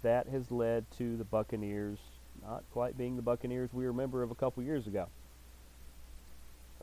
that 0.01 0.27
has 0.29 0.50
led 0.50 0.89
to 0.97 1.15
the 1.15 1.23
Buccaneers 1.23 2.00
not 2.41 2.63
quite 2.73 2.97
being 2.97 3.15
the 3.15 3.21
Buccaneers 3.21 3.69
we 3.71 3.85
remember 3.85 4.23
of 4.23 4.31
a 4.31 4.35
couple 4.35 4.63
years 4.63 4.88
ago. 4.88 5.07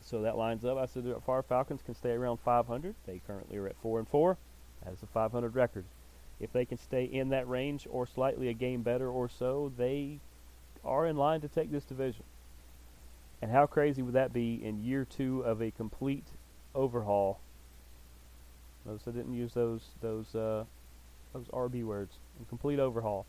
So 0.02 0.22
that 0.22 0.38
lines 0.38 0.64
up. 0.64 0.78
I 0.78 0.86
said 0.86 1.02
the 1.02 1.20
Far 1.26 1.42
Falcons 1.42 1.82
can 1.84 1.96
stay 1.96 2.12
around 2.12 2.38
500. 2.44 2.94
They 3.04 3.20
currently 3.26 3.56
are 3.56 3.66
at 3.66 3.74
4 3.82 3.98
and 3.98 4.06
4. 4.06 4.36
That 4.84 4.92
is 4.92 5.02
a 5.02 5.06
500 5.06 5.56
record. 5.56 5.86
If 6.38 6.52
they 6.52 6.64
can 6.64 6.78
stay 6.78 7.02
in 7.02 7.30
that 7.30 7.48
range 7.48 7.88
or 7.90 8.06
slightly 8.06 8.48
a 8.48 8.54
game 8.54 8.82
better 8.82 9.10
or 9.10 9.28
so, 9.28 9.72
they 9.76 10.20
are 10.84 11.04
in 11.04 11.16
line 11.16 11.40
to 11.40 11.48
take 11.48 11.72
this 11.72 11.82
division. 11.82 12.22
And 13.42 13.50
how 13.50 13.66
crazy 13.66 14.02
would 14.02 14.14
that 14.14 14.32
be 14.32 14.64
in 14.64 14.84
year 14.84 15.04
two 15.04 15.40
of 15.40 15.60
a 15.60 15.72
complete 15.72 16.26
overhaul? 16.76 17.40
Notice 18.86 19.08
I 19.08 19.10
didn't 19.10 19.34
use 19.34 19.52
those 19.52 19.82
those 20.00 20.32
uh, 20.36 20.64
those 21.32 21.46
RB 21.48 21.84
words. 21.84 22.14
A 22.40 22.44
complete 22.48 22.78
overhaul 22.78 23.26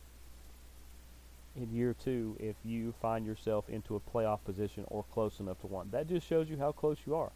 in 1.55 1.73
year 1.73 1.95
two 2.03 2.35
if 2.39 2.55
you 2.63 2.93
find 3.01 3.25
yourself 3.25 3.69
into 3.69 3.95
a 3.95 3.99
playoff 3.99 4.39
position 4.45 4.85
or 4.87 5.03
close 5.13 5.39
enough 5.39 5.59
to 5.61 5.67
one. 5.67 5.89
That 5.91 6.07
just 6.07 6.27
shows 6.27 6.49
you 6.49 6.57
how 6.57 6.71
close 6.71 6.97
you 7.05 7.15
are. 7.15 7.31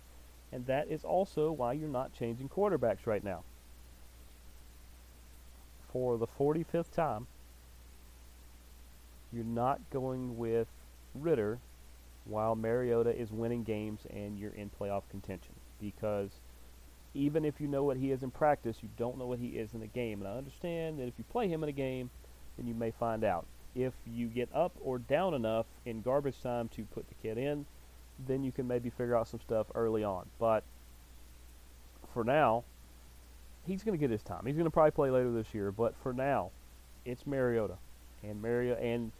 And 0.51 0.65
that 0.67 0.87
is 0.89 1.03
also 1.03 1.51
why 1.51 1.73
you're 1.73 1.89
not 1.89 2.13
changing 2.13 2.49
quarterbacks 2.49 3.05
right 3.05 3.23
now. 3.23 3.43
For 5.91 6.17
the 6.17 6.27
45th 6.27 6.91
time, 6.91 7.27
you're 9.31 9.43
not 9.43 9.79
going 9.91 10.37
with 10.37 10.67
Ridder 11.15 11.59
while 12.25 12.55
Mariota 12.55 13.09
is 13.09 13.31
winning 13.31 13.63
games 13.63 14.01
and 14.09 14.37
you're 14.37 14.53
in 14.53 14.69
playoff 14.79 15.03
contention. 15.09 15.53
Because 15.81 16.29
even 17.13 17.45
if 17.45 17.61
you 17.61 17.67
know 17.67 17.83
what 17.83 17.97
he 17.97 18.11
is 18.11 18.23
in 18.23 18.31
practice, 18.31 18.77
you 18.81 18.89
don't 18.97 19.17
know 19.17 19.27
what 19.27 19.39
he 19.39 19.49
is 19.49 19.73
in 19.73 19.79
the 19.79 19.87
game. 19.87 20.21
And 20.21 20.27
I 20.27 20.37
understand 20.37 20.99
that 20.99 21.07
if 21.07 21.13
you 21.17 21.23
play 21.31 21.47
him 21.47 21.63
in 21.63 21.69
a 21.69 21.73
game, 21.73 22.09
then 22.57 22.67
you 22.67 22.73
may 22.73 22.91
find 22.91 23.23
out. 23.23 23.45
If 23.75 23.93
you 24.05 24.27
get 24.27 24.49
up 24.53 24.71
or 24.81 24.99
down 24.99 25.33
enough 25.33 25.65
in 25.85 26.01
garbage 26.01 26.41
time 26.41 26.69
to 26.69 26.83
put 26.83 27.07
the 27.07 27.15
kid 27.15 27.37
in, 27.37 27.65
then 28.27 28.43
you 28.43 28.51
can 28.51 28.67
maybe 28.67 28.89
figure 28.89 29.15
out 29.15 29.27
some 29.27 29.39
stuff 29.39 29.67
early 29.73 30.03
on. 30.03 30.27
But 30.39 30.63
for 32.13 32.23
now, 32.23 32.63
he's 33.65 33.83
going 33.83 33.97
to 33.97 33.99
get 33.99 34.11
his 34.11 34.21
time. 34.21 34.45
He's 34.45 34.55
going 34.55 34.65
to 34.65 34.71
probably 34.71 34.91
play 34.91 35.09
later 35.09 35.31
this 35.31 35.53
year, 35.53 35.71
but 35.71 35.95
for 36.01 36.13
now, 36.13 36.51
it's 37.05 37.25
Mariota. 37.25 37.77
And 38.23 38.41
Mariota 38.41 38.81
and 38.81 39.11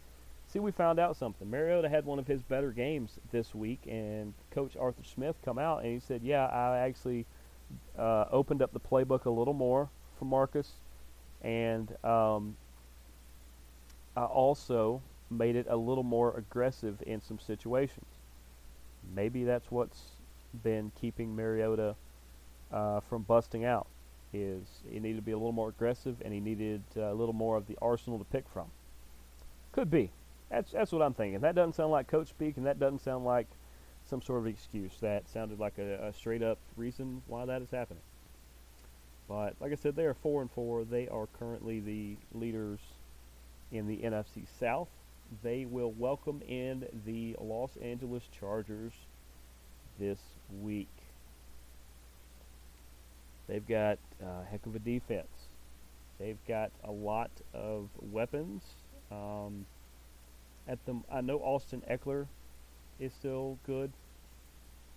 see 0.48 0.58
we 0.58 0.70
found 0.70 0.98
out 0.98 1.16
something. 1.16 1.50
Mariota 1.50 1.88
had 1.88 2.06
one 2.06 2.18
of 2.18 2.26
his 2.26 2.42
better 2.42 2.70
games 2.70 3.18
this 3.32 3.54
week 3.54 3.80
and 3.88 4.32
coach 4.50 4.76
Arthur 4.76 5.04
Smith 5.04 5.36
come 5.44 5.58
out 5.58 5.82
and 5.82 5.92
he 5.92 6.00
said, 6.00 6.22
"Yeah, 6.22 6.46
I 6.46 6.78
actually 6.78 7.26
uh, 7.98 8.24
opened 8.30 8.62
up 8.62 8.72
the 8.72 8.80
playbook 8.80 9.24
a 9.24 9.30
little 9.30 9.54
more 9.54 9.88
for 10.18 10.24
Marcus 10.24 10.72
and 11.44 11.94
um, 12.04 12.56
I 14.16 14.24
also 14.24 15.02
made 15.30 15.56
it 15.56 15.66
a 15.68 15.76
little 15.76 16.02
more 16.02 16.36
aggressive 16.36 17.02
in 17.06 17.20
some 17.20 17.38
situations. 17.38 18.06
Maybe 19.14 19.44
that's 19.44 19.70
what's 19.70 20.00
been 20.62 20.90
keeping 20.98 21.36
Mariota 21.36 21.94
uh, 22.72 23.00
from 23.00 23.22
busting 23.22 23.64
out. 23.64 23.86
Is 24.32 24.64
he 24.90 24.98
needed 24.98 25.16
to 25.16 25.22
be 25.22 25.32
a 25.32 25.36
little 25.36 25.52
more 25.52 25.68
aggressive, 25.68 26.16
and 26.24 26.32
he 26.32 26.40
needed 26.40 26.82
uh, 26.96 27.12
a 27.12 27.14
little 27.14 27.34
more 27.34 27.56
of 27.56 27.66
the 27.66 27.76
arsenal 27.80 28.18
to 28.18 28.24
pick 28.24 28.48
from. 28.48 28.66
Could 29.70 29.90
be. 29.90 30.10
That's 30.50 30.72
that's 30.72 30.92
what 30.92 31.02
I'm 31.02 31.14
thinking. 31.14 31.40
That 31.40 31.54
doesn't 31.54 31.74
sound 31.74 31.92
like 31.92 32.08
coach 32.08 32.28
speak, 32.28 32.56
and 32.56 32.66
that 32.66 32.80
doesn't 32.80 33.00
sound 33.00 33.24
like 33.24 33.46
some 34.08 34.22
sort 34.22 34.40
of 34.40 34.46
excuse. 34.46 34.92
That 35.00 35.28
sounded 35.28 35.58
like 35.58 35.78
a, 35.78 36.08
a 36.08 36.12
straight 36.12 36.42
up 36.42 36.58
reason 36.76 37.22
why 37.26 37.44
that 37.46 37.62
is 37.62 37.70
happening. 37.70 38.02
But 39.28 39.54
like 39.60 39.72
I 39.72 39.76
said, 39.76 39.96
they 39.96 40.04
are 40.04 40.14
four 40.14 40.42
and 40.42 40.50
four. 40.50 40.84
They 40.84 41.08
are 41.08 41.26
currently 41.38 41.80
the 41.80 42.16
leaders 42.32 42.80
in 43.72 43.86
the 43.86 43.98
NFC 43.98 44.46
South. 44.60 44.88
They 45.42 45.64
will 45.64 45.92
welcome 45.92 46.42
in 46.46 46.86
the 47.06 47.34
Los 47.40 47.70
Angeles 47.82 48.24
Chargers 48.38 48.92
this 49.98 50.18
week. 50.62 50.88
They've 53.48 53.66
got 53.66 53.98
a 54.22 54.44
heck 54.44 54.64
of 54.66 54.74
a 54.74 54.78
defense. 54.78 55.48
They've 56.18 56.38
got 56.46 56.70
a 56.82 56.90
lot 56.90 57.30
of 57.52 57.88
weapons. 58.12 58.62
Um, 59.10 59.66
at 60.68 60.84
the, 60.86 61.00
I 61.10 61.20
know 61.20 61.38
Austin 61.38 61.82
Ekeler 61.90 62.26
is 62.98 63.12
still 63.12 63.58
good. 63.66 63.92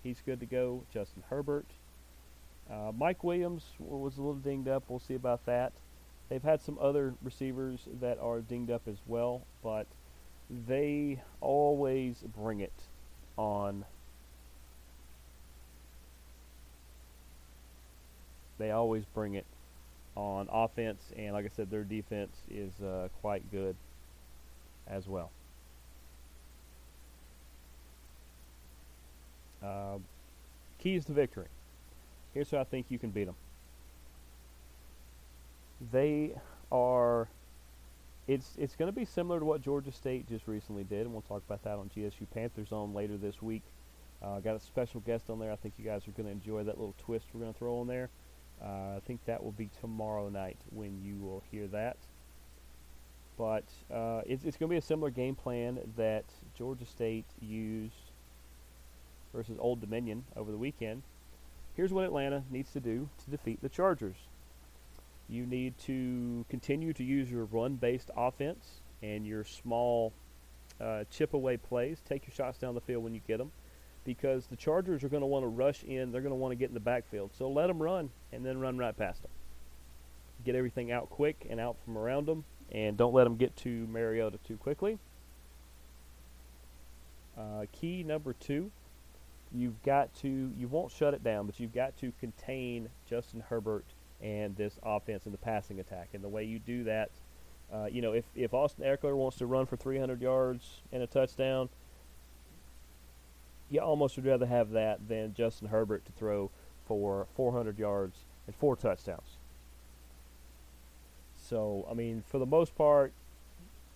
He's 0.03 0.21
good 0.25 0.39
to 0.39 0.45
go. 0.45 0.83
Justin 0.93 1.23
Herbert. 1.29 1.65
Uh, 2.69 2.91
Mike 2.97 3.23
Williams 3.23 3.63
was 3.79 4.17
a 4.17 4.21
little 4.21 4.36
dinged 4.36 4.67
up. 4.67 4.83
We'll 4.88 4.99
see 4.99 5.15
about 5.15 5.45
that. 5.45 5.71
They've 6.29 6.43
had 6.43 6.62
some 6.62 6.77
other 6.81 7.13
receivers 7.23 7.79
that 8.01 8.19
are 8.19 8.41
dinged 8.41 8.71
up 8.71 8.81
as 8.88 8.97
well, 9.07 9.41
but 9.63 9.88
they 10.67 11.21
always 11.39 12.17
bring 12.36 12.60
it 12.60 12.73
on. 13.38 13.86
They 18.57 18.71
always 18.71 19.05
bring 19.05 19.36
it 19.36 19.45
on 20.15 20.49
offense, 20.51 21.01
and 21.15 21.33
like 21.33 21.45
I 21.45 21.49
said, 21.55 21.69
their 21.69 21.83
defense 21.83 22.36
is 22.49 22.81
uh, 22.81 23.07
quite 23.21 23.49
good 23.51 23.75
as 24.88 25.07
well. 25.07 25.29
Uh, 29.63 29.98
keys 30.80 31.06
to 31.06 31.13
victory. 31.13 31.48
Here's 32.34 32.52
how 32.52 32.60
I 32.60 32.63
think 32.63 32.88
you 32.89 33.00
can 33.00 33.10
beat 33.10 33.26
them 33.26 33.36
they 35.91 36.34
are 36.72 37.28
it's 38.28 38.56
it's 38.58 38.76
going 38.76 38.91
to 38.91 38.96
be 38.98 39.06
similar 39.06 39.39
to 39.39 39.46
what 39.46 39.62
Georgia 39.62 39.91
State 39.91 40.28
just 40.28 40.48
recently 40.48 40.84
did, 40.84 41.02
and 41.02 41.13
we'll 41.13 41.22
talk 41.22 41.43
about 41.48 41.63
that 41.63 41.78
on 41.78 41.89
GSU 41.96 42.28
Panther 42.34 42.65
Zone 42.65 42.93
later 42.93 43.15
this 43.15 43.41
week. 43.41 43.63
Uh, 44.22 44.39
got 44.39 44.56
a 44.56 44.60
special 44.60 45.00
guest 45.02 45.30
on 45.30 45.39
there. 45.39 45.52
I 45.52 45.56
think 45.56 45.76
you 45.78 45.86
guys 45.86 46.08
are 46.08 46.12
going 46.12 46.26
to 46.26 46.32
enjoy 46.32 46.63
that 46.63 46.78
little 46.78 46.96
twist 46.98 47.28
we're 47.34 47.41
going 47.41 47.54
to 47.54 47.58
throw 47.58 47.80
on 47.80 47.88
there. 47.88 48.10
Uh, 48.62 48.98
I 48.98 49.02
think 49.06 49.24
that 49.26 49.43
will 49.43 49.52
be 49.52 49.70
tomorrow 49.80 50.28
night 50.30 50.58
when 50.72 51.00
you 51.02 51.15
will 51.15 51.43
hear 51.52 51.67
that. 51.67 51.98
But 53.38 53.65
uh, 53.93 54.22
it's, 54.26 54.43
it's 54.43 54.58
going 54.58 54.67
to 54.70 54.74
be 54.74 54.78
a 54.78 54.82
similar 54.82 55.12
game 55.12 55.36
plan 55.36 55.80
that 55.96 56.26
Georgia 56.58 56.88
State 56.88 57.28
used 57.39 58.07
versus 59.38 59.58
Old 59.60 59.80
Dominion 59.80 60.23
over 60.36 60.52
the 60.52 60.58
weekend. 60.58 61.04
Here's 61.76 61.93
what 61.93 62.06
Atlanta 62.06 62.41
needs 62.50 62.71
to 62.71 62.80
do 62.80 63.08
to 63.23 63.30
defeat 63.30 63.62
the 63.62 63.69
Chargers. 63.69 64.15
You 65.30 65.45
need 65.45 65.78
to 65.86 66.43
continue 66.50 66.91
to 66.93 67.04
use 67.04 67.30
your 67.30 67.45
run 67.45 67.76
based 67.76 68.10
offense 68.17 68.82
and 69.04 69.28
your 69.28 69.43
small 69.43 70.12
uh, 70.82 71.04
chip 71.12 71.36
away 71.36 71.58
plays. 71.58 72.00
Take 72.10 72.26
your 72.26 72.34
shots 72.34 72.58
down 72.58 72.73
the 72.73 72.82
field 72.82 73.04
when 73.04 73.13
you 73.13 73.21
get 73.28 73.38
them 73.38 73.52
because 74.06 74.47
the 74.47 74.56
Chargers 74.56 75.04
are 75.04 75.10
going 75.10 75.21
to 75.21 75.28
want 75.28 75.43
to 75.43 75.50
rush 75.50 75.84
in. 75.84 76.12
They're 76.12 76.21
going 76.21 76.32
to 76.32 76.36
want 76.36 76.54
to 76.54 76.56
get 76.56 76.69
in 76.69 76.73
the 76.73 76.80
backfield. 76.80 77.30
So 77.38 77.47
let 77.47 77.67
them 77.67 77.78
run 77.78 78.10
and 78.34 78.43
then 78.43 78.60
run 78.60 78.80
right 78.80 78.97
past 78.97 79.21
them. 79.21 79.32
Get 80.43 80.56
everything 80.56 80.91
out 80.91 81.12
quick 81.12 81.45
and 81.47 81.60
out 81.60 81.76
from 81.86 81.95
around 81.95 82.26
them, 82.26 82.43
and 82.71 82.97
don't 82.97 83.13
let 83.13 83.26
them 83.26 83.36
get 83.36 83.56
to 83.58 83.69
Mariota 83.88 84.39
too 84.47 84.58
quickly. 84.58 84.97
Uh, 87.38 87.65
key 87.71 88.02
number 88.02 88.34
two, 88.34 88.71
you've 89.53 89.81
got 89.83 90.13
to, 90.21 90.51
you 90.57 90.67
won't 90.67 90.91
shut 90.91 91.13
it 91.13 91.23
down, 91.23 91.45
but 91.45 91.60
you've 91.60 91.73
got 91.73 91.97
to 91.97 92.12
contain 92.19 92.89
Justin 93.10 93.43
Herbert 93.49 93.86
and 94.21 94.55
this 94.55 94.79
offense 94.83 95.25
and 95.25 95.33
the 95.33 95.39
passing 95.39 95.79
attack. 95.79 96.10
And 96.13 96.23
the 96.23 96.29
way 96.29 96.43
you 96.43 96.60
do 96.60 96.83
that, 96.86 97.12
uh, 97.73 97.86
you 97.91 98.01
know, 98.01 98.13
if, 98.13 98.25
if 98.36 98.53
Austin 98.53 98.83
Ekeler 98.83 99.15
wants 99.15 99.38
to 99.38 99.45
run 99.45 99.65
for 99.65 99.75
300 99.77 100.21
yards 100.21 100.81
and 100.91 101.03
a 101.03 101.07
touchdown, 101.07 101.69
you 103.69 103.79
almost 103.79 104.15
would 104.15 104.25
rather 104.25 104.45
have 104.45 104.71
that 104.71 105.07
than 105.07 105.33
Justin 105.33 105.67
Herbert 105.67 106.05
to 106.05 106.12
throw 106.13 106.49
for 106.88 107.27
400 107.36 107.77
yards 107.77 108.19
and 108.45 108.55
four 108.55 108.75
touchdowns. 108.75 109.38
So, 111.38 111.86
I 111.89 111.93
mean, 111.93 112.23
for 112.27 112.39
the 112.39 112.45
most 112.45 112.75
part, 112.75 113.13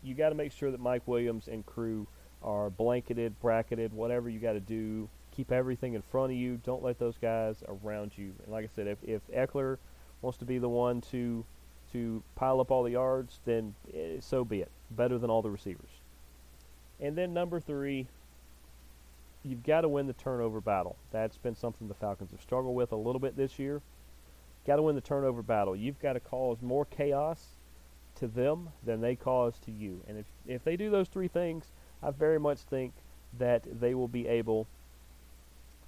you 0.03 0.13
got 0.13 0.29
to 0.29 0.35
make 0.35 0.51
sure 0.51 0.71
that 0.71 0.79
Mike 0.79 1.07
Williams 1.07 1.47
and 1.47 1.65
crew 1.65 2.07
are 2.43 2.69
blanketed, 2.69 3.39
bracketed, 3.39 3.93
whatever 3.93 4.29
you 4.29 4.39
got 4.39 4.53
to 4.53 4.59
do 4.59 5.09
Keep 5.41 5.51
everything 5.53 5.95
in 5.95 6.03
front 6.03 6.31
of 6.31 6.37
you. 6.37 6.61
Don't 6.63 6.83
let 6.83 6.99
those 6.99 7.17
guys 7.17 7.63
around 7.67 8.11
you. 8.15 8.31
And 8.43 8.51
like 8.53 8.63
I 8.63 8.69
said, 8.75 8.85
if 8.85 8.99
if 9.03 9.21
Ekeler 9.35 9.79
wants 10.21 10.37
to 10.37 10.45
be 10.45 10.59
the 10.59 10.69
one 10.69 11.01
to 11.09 11.43
to 11.93 12.21
pile 12.35 12.61
up 12.61 12.69
all 12.69 12.83
the 12.83 12.91
yards, 12.91 13.39
then 13.45 13.73
eh, 13.91 14.17
so 14.19 14.45
be 14.45 14.59
it. 14.59 14.69
Better 14.91 15.17
than 15.17 15.31
all 15.31 15.41
the 15.41 15.49
receivers. 15.49 15.89
And 16.99 17.17
then 17.17 17.33
number 17.33 17.59
three, 17.59 18.05
you've 19.41 19.63
got 19.63 19.81
to 19.81 19.89
win 19.89 20.05
the 20.05 20.13
turnover 20.13 20.61
battle. 20.61 20.95
That's 21.09 21.37
been 21.39 21.55
something 21.55 21.87
the 21.87 21.95
Falcons 21.95 22.29
have 22.29 22.41
struggled 22.41 22.75
with 22.75 22.91
a 22.91 22.95
little 22.95 23.19
bit 23.19 23.35
this 23.35 23.57
year. 23.57 23.81
Got 24.67 24.75
to 24.75 24.83
win 24.83 24.93
the 24.93 25.01
turnover 25.01 25.41
battle. 25.41 25.75
You've 25.75 25.99
got 25.99 26.13
to 26.13 26.19
cause 26.19 26.61
more 26.61 26.85
chaos 26.85 27.55
to 28.17 28.27
them 28.27 28.69
than 28.85 29.01
they 29.01 29.15
cause 29.15 29.55
to 29.65 29.71
you. 29.71 30.03
And 30.07 30.19
if 30.19 30.25
if 30.45 30.63
they 30.63 30.77
do 30.77 30.91
those 30.91 31.07
three 31.07 31.29
things, 31.29 31.71
I 32.03 32.11
very 32.11 32.39
much 32.39 32.59
think 32.59 32.93
that 33.39 33.65
they 33.79 33.95
will 33.95 34.07
be 34.07 34.27
able 34.27 34.67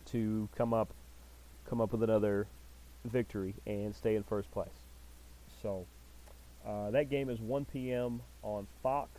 to 0.08 0.48
come 0.56 0.74
up 0.74 0.90
come 1.70 1.80
up 1.82 1.92
with 1.92 2.04
another 2.04 2.48
victory 3.06 3.54
and 3.66 3.96
stay 3.96 4.16
in 4.16 4.24
first 4.24 4.52
place. 4.52 4.68
So 5.62 5.86
uh, 6.68 6.92
that 6.92 7.10
game 7.10 7.30
is 7.30 7.40
1 7.40 7.66
p.m. 7.66 8.22
on 8.42 8.68
Fox. 8.82 9.10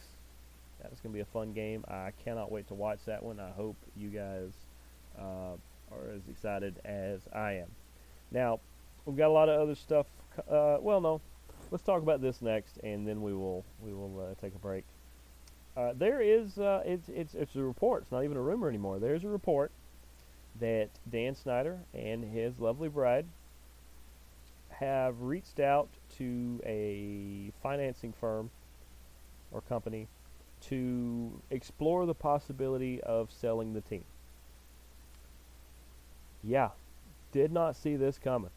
That's 0.83 1.01
going 1.01 1.13
to 1.13 1.17
be 1.17 1.21
a 1.21 1.27
fun 1.27 1.53
game. 1.53 1.85
I 1.89 2.11
cannot 2.25 2.53
wait 2.53 2.69
to 2.69 2.75
watch 2.75 2.99
that 3.07 3.23
one. 3.23 3.41
I 3.41 3.51
hope 3.51 3.77
you 3.97 4.11
guys 4.11 4.51
uh, 5.19 5.57
are 5.91 6.11
as 6.15 6.21
excited 6.31 6.75
as 6.85 7.21
I 7.33 7.53
am. 7.53 7.69
Now, 8.31 8.61
we've 9.07 9.17
got 9.17 9.29
a 9.29 9.33
lot 9.33 9.49
of 9.49 9.61
other 9.61 9.75
stuff. 9.75 10.07
Uh, 10.39 10.77
well, 10.81 11.01
no, 11.01 11.21
let's 11.71 11.85
talk 11.85 12.03
about 12.03 12.21
this 12.21 12.43
next, 12.43 12.79
and 12.83 13.07
then 13.07 13.23
we 13.23 13.33
will 13.33 13.65
we 13.83 13.93
will 13.93 14.21
uh, 14.21 14.41
take 14.41 14.55
a 14.55 14.59
break. 14.59 14.85
Uh, 15.77 15.93
there 15.97 16.21
is 16.21 16.59
uh, 16.59 16.83
it's 16.85 17.09
it's 17.09 17.35
it's 17.35 17.57
a 17.57 17.63
report. 17.63 18.03
It's 18.03 18.13
not 18.13 18.25
even 18.25 18.37
a 18.37 18.43
rumor 18.43 18.69
anymore. 18.69 18.99
There's 18.99 19.25
a 19.25 19.29
report 19.29 19.71
that 20.61 20.91
Dan 21.11 21.35
Snyder 21.35 21.81
and 21.93 22.25
his 22.25 22.59
lovely 22.59 22.89
bride 22.89 23.27
have 24.71 25.21
reached 25.21 25.61
out 25.61 25.89
to 26.17 26.61
a 26.65 27.53
financing 27.63 28.13
firm 28.13 28.51
or 29.53 29.61
company 29.61 30.09
to 30.61 31.41
explore 31.51 32.07
the 32.07 32.15
possibility 32.15 33.01
of 33.03 33.31
selling 33.31 33.73
the 33.73 33.81
team. 33.81 34.05
Yeah, 36.43 36.71
did 37.33 37.53
not 37.53 37.77
see 37.77 37.97
this 37.97 38.19
coming. 38.19 38.51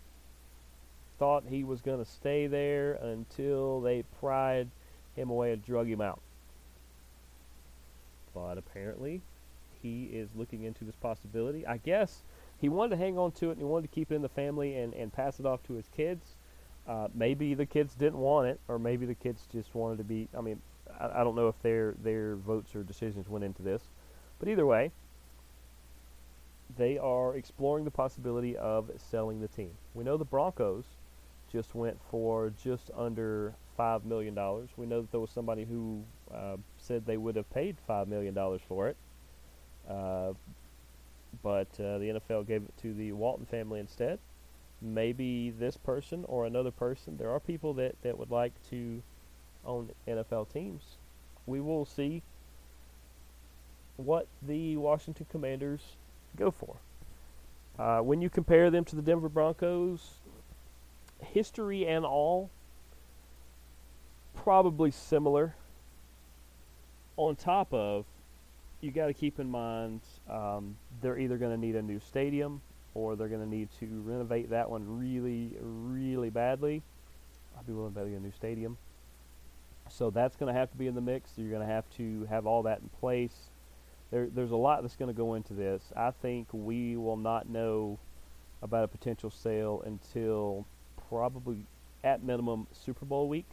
Thought 1.19 1.45
he 1.49 1.63
was 1.63 1.81
going 1.81 2.03
to 2.03 2.09
stay 2.09 2.47
there 2.47 2.93
until 2.93 3.81
they 3.81 4.03
pried 4.19 4.69
him 5.15 5.29
away 5.29 5.51
and 5.51 5.63
drug 5.63 5.87
him 5.87 6.01
out. 6.01 6.19
But 8.33 8.57
apparently, 8.57 9.21
he 9.81 10.05
is 10.05 10.29
looking 10.35 10.63
into 10.63 10.83
this 10.83 10.95
possibility. 10.95 11.65
I 11.65 11.77
guess 11.77 12.23
he 12.59 12.69
wanted 12.69 12.91
to 12.91 12.97
hang 12.97 13.17
on 13.17 13.31
to 13.33 13.49
it 13.49 13.51
and 13.53 13.59
he 13.59 13.65
wanted 13.65 13.89
to 13.89 13.95
keep 13.95 14.11
it 14.11 14.15
in 14.15 14.21
the 14.21 14.29
family 14.29 14.75
and, 14.75 14.93
and 14.93 15.11
pass 15.13 15.39
it 15.39 15.45
off 15.45 15.63
to 15.63 15.73
his 15.73 15.87
kids. 15.95 16.35
Uh, 16.87 17.07
maybe 17.13 17.53
the 17.53 17.65
kids 17.65 17.95
didn't 17.95 18.19
want 18.19 18.47
it, 18.47 18.59
or 18.67 18.79
maybe 18.79 19.05
the 19.05 19.15
kids 19.15 19.45
just 19.51 19.75
wanted 19.75 19.97
to 19.97 20.03
be. 20.05 20.29
I 20.37 20.41
mean, 20.41 20.61
I, 20.99 21.21
I 21.21 21.23
don't 21.23 21.35
know 21.35 21.49
if 21.49 21.61
their 21.61 21.95
their 22.01 22.35
votes 22.35 22.75
or 22.75 22.83
decisions 22.83 23.27
went 23.27 23.43
into 23.43 23.61
this, 23.61 23.83
but 24.39 24.47
either 24.47 24.65
way, 24.65 24.91
they 26.77 26.97
are 26.97 27.35
exploring 27.35 27.83
the 27.83 27.91
possibility 27.91 28.55
of 28.55 28.89
selling 28.97 29.41
the 29.41 29.49
team. 29.49 29.71
We 29.93 30.05
know 30.05 30.15
the 30.15 30.25
Broncos 30.25 30.85
just 31.51 31.75
went 31.75 31.99
for 32.09 32.51
just 32.63 32.89
under 32.95 33.53
five 33.75 34.05
million 34.05 34.33
dollars. 34.33 34.69
We 34.77 34.85
know 34.85 35.01
that 35.01 35.11
there 35.11 35.19
was 35.19 35.31
somebody 35.31 35.65
who 35.65 36.03
uh, 36.33 36.57
said 36.77 37.05
they 37.05 37.17
would 37.17 37.35
have 37.35 37.49
paid 37.51 37.77
five 37.85 38.07
million 38.07 38.33
dollars 38.33 38.61
for 38.67 38.87
it. 38.87 38.97
Uh, 39.89 40.33
but 41.43 41.67
uh, 41.79 41.97
the 41.97 42.19
NFL 42.19 42.47
gave 42.47 42.63
it 42.63 42.73
to 42.81 42.93
the 42.93 43.11
Walton 43.11 43.45
family 43.45 43.79
instead. 43.79 44.19
Maybe 44.81 45.49
this 45.49 45.77
person 45.77 46.25
or 46.27 46.45
another 46.45 46.71
person. 46.71 47.17
There 47.17 47.31
are 47.31 47.39
people 47.39 47.73
that, 47.75 47.95
that 48.03 48.17
would 48.17 48.31
like 48.31 48.53
to 48.69 49.01
own 49.65 49.89
NFL 50.07 50.51
teams. 50.51 50.83
We 51.45 51.61
will 51.61 51.85
see 51.85 52.21
what 53.97 54.27
the 54.41 54.77
Washington 54.77 55.25
Commanders 55.29 55.81
go 56.35 56.51
for. 56.51 56.75
Uh, 57.79 58.01
when 58.01 58.21
you 58.21 58.29
compare 58.29 58.69
them 58.69 58.85
to 58.85 58.95
the 58.95 59.01
Denver 59.01 59.29
Broncos, 59.29 60.15
history 61.21 61.85
and 61.85 62.05
all, 62.05 62.49
probably 64.35 64.91
similar. 64.91 65.55
On 67.17 67.35
top 67.35 67.73
of 67.73 68.05
you 68.81 68.91
got 68.91 69.07
to 69.07 69.13
keep 69.13 69.39
in 69.39 69.49
mind 69.49 70.01
um, 70.29 70.77
they're 71.01 71.17
either 71.17 71.37
going 71.37 71.51
to 71.51 71.59
need 71.59 71.75
a 71.75 71.81
new 71.81 71.99
stadium 71.99 72.61
or 72.93 73.15
they're 73.15 73.27
going 73.27 73.41
to 73.41 73.49
need 73.49 73.69
to 73.79 73.85
renovate 74.05 74.49
that 74.49 74.69
one 74.69 74.99
really, 74.99 75.51
really 75.61 76.29
badly. 76.29 76.81
I'd 77.57 77.65
be 77.67 77.73
willing 77.73 77.93
to 77.93 77.99
bet 77.99 78.07
a 78.07 78.19
new 78.19 78.31
stadium. 78.31 78.77
So 79.89 80.09
that's 80.09 80.35
going 80.35 80.53
to 80.53 80.59
have 80.59 80.71
to 80.71 80.77
be 80.77 80.87
in 80.87 80.95
the 80.95 81.01
mix. 81.01 81.31
You're 81.37 81.49
going 81.49 81.65
to 81.65 81.73
have 81.73 81.85
to 81.97 82.25
have 82.29 82.45
all 82.45 82.63
that 82.63 82.79
in 82.81 82.89
place. 82.99 83.49
There, 84.11 84.27
there's 84.33 84.51
a 84.51 84.57
lot 84.57 84.81
that's 84.81 84.95
going 84.95 85.13
to 85.13 85.17
go 85.17 85.33
into 85.35 85.53
this. 85.53 85.83
I 85.95 86.11
think 86.11 86.47
we 86.51 86.97
will 86.97 87.17
not 87.17 87.47
know 87.47 87.99
about 88.61 88.83
a 88.83 88.87
potential 88.87 89.29
sale 89.29 89.83
until 89.85 90.65
probably 91.09 91.59
at 92.03 92.23
minimum 92.23 92.67
Super 92.73 93.05
Bowl 93.05 93.27
week. 93.27 93.47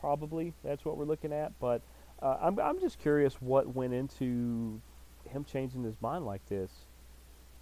Probably 0.00 0.52
that's 0.62 0.84
what 0.84 0.96
we're 0.96 1.04
looking 1.04 1.32
at, 1.32 1.52
but 1.60 1.82
uh, 2.22 2.36
I'm 2.40 2.58
I'm 2.58 2.80
just 2.80 2.98
curious 2.98 3.34
what 3.34 3.74
went 3.74 3.94
into 3.94 4.80
him 5.28 5.44
changing 5.44 5.84
his 5.84 6.00
mind 6.00 6.26
like 6.26 6.46
this. 6.48 6.70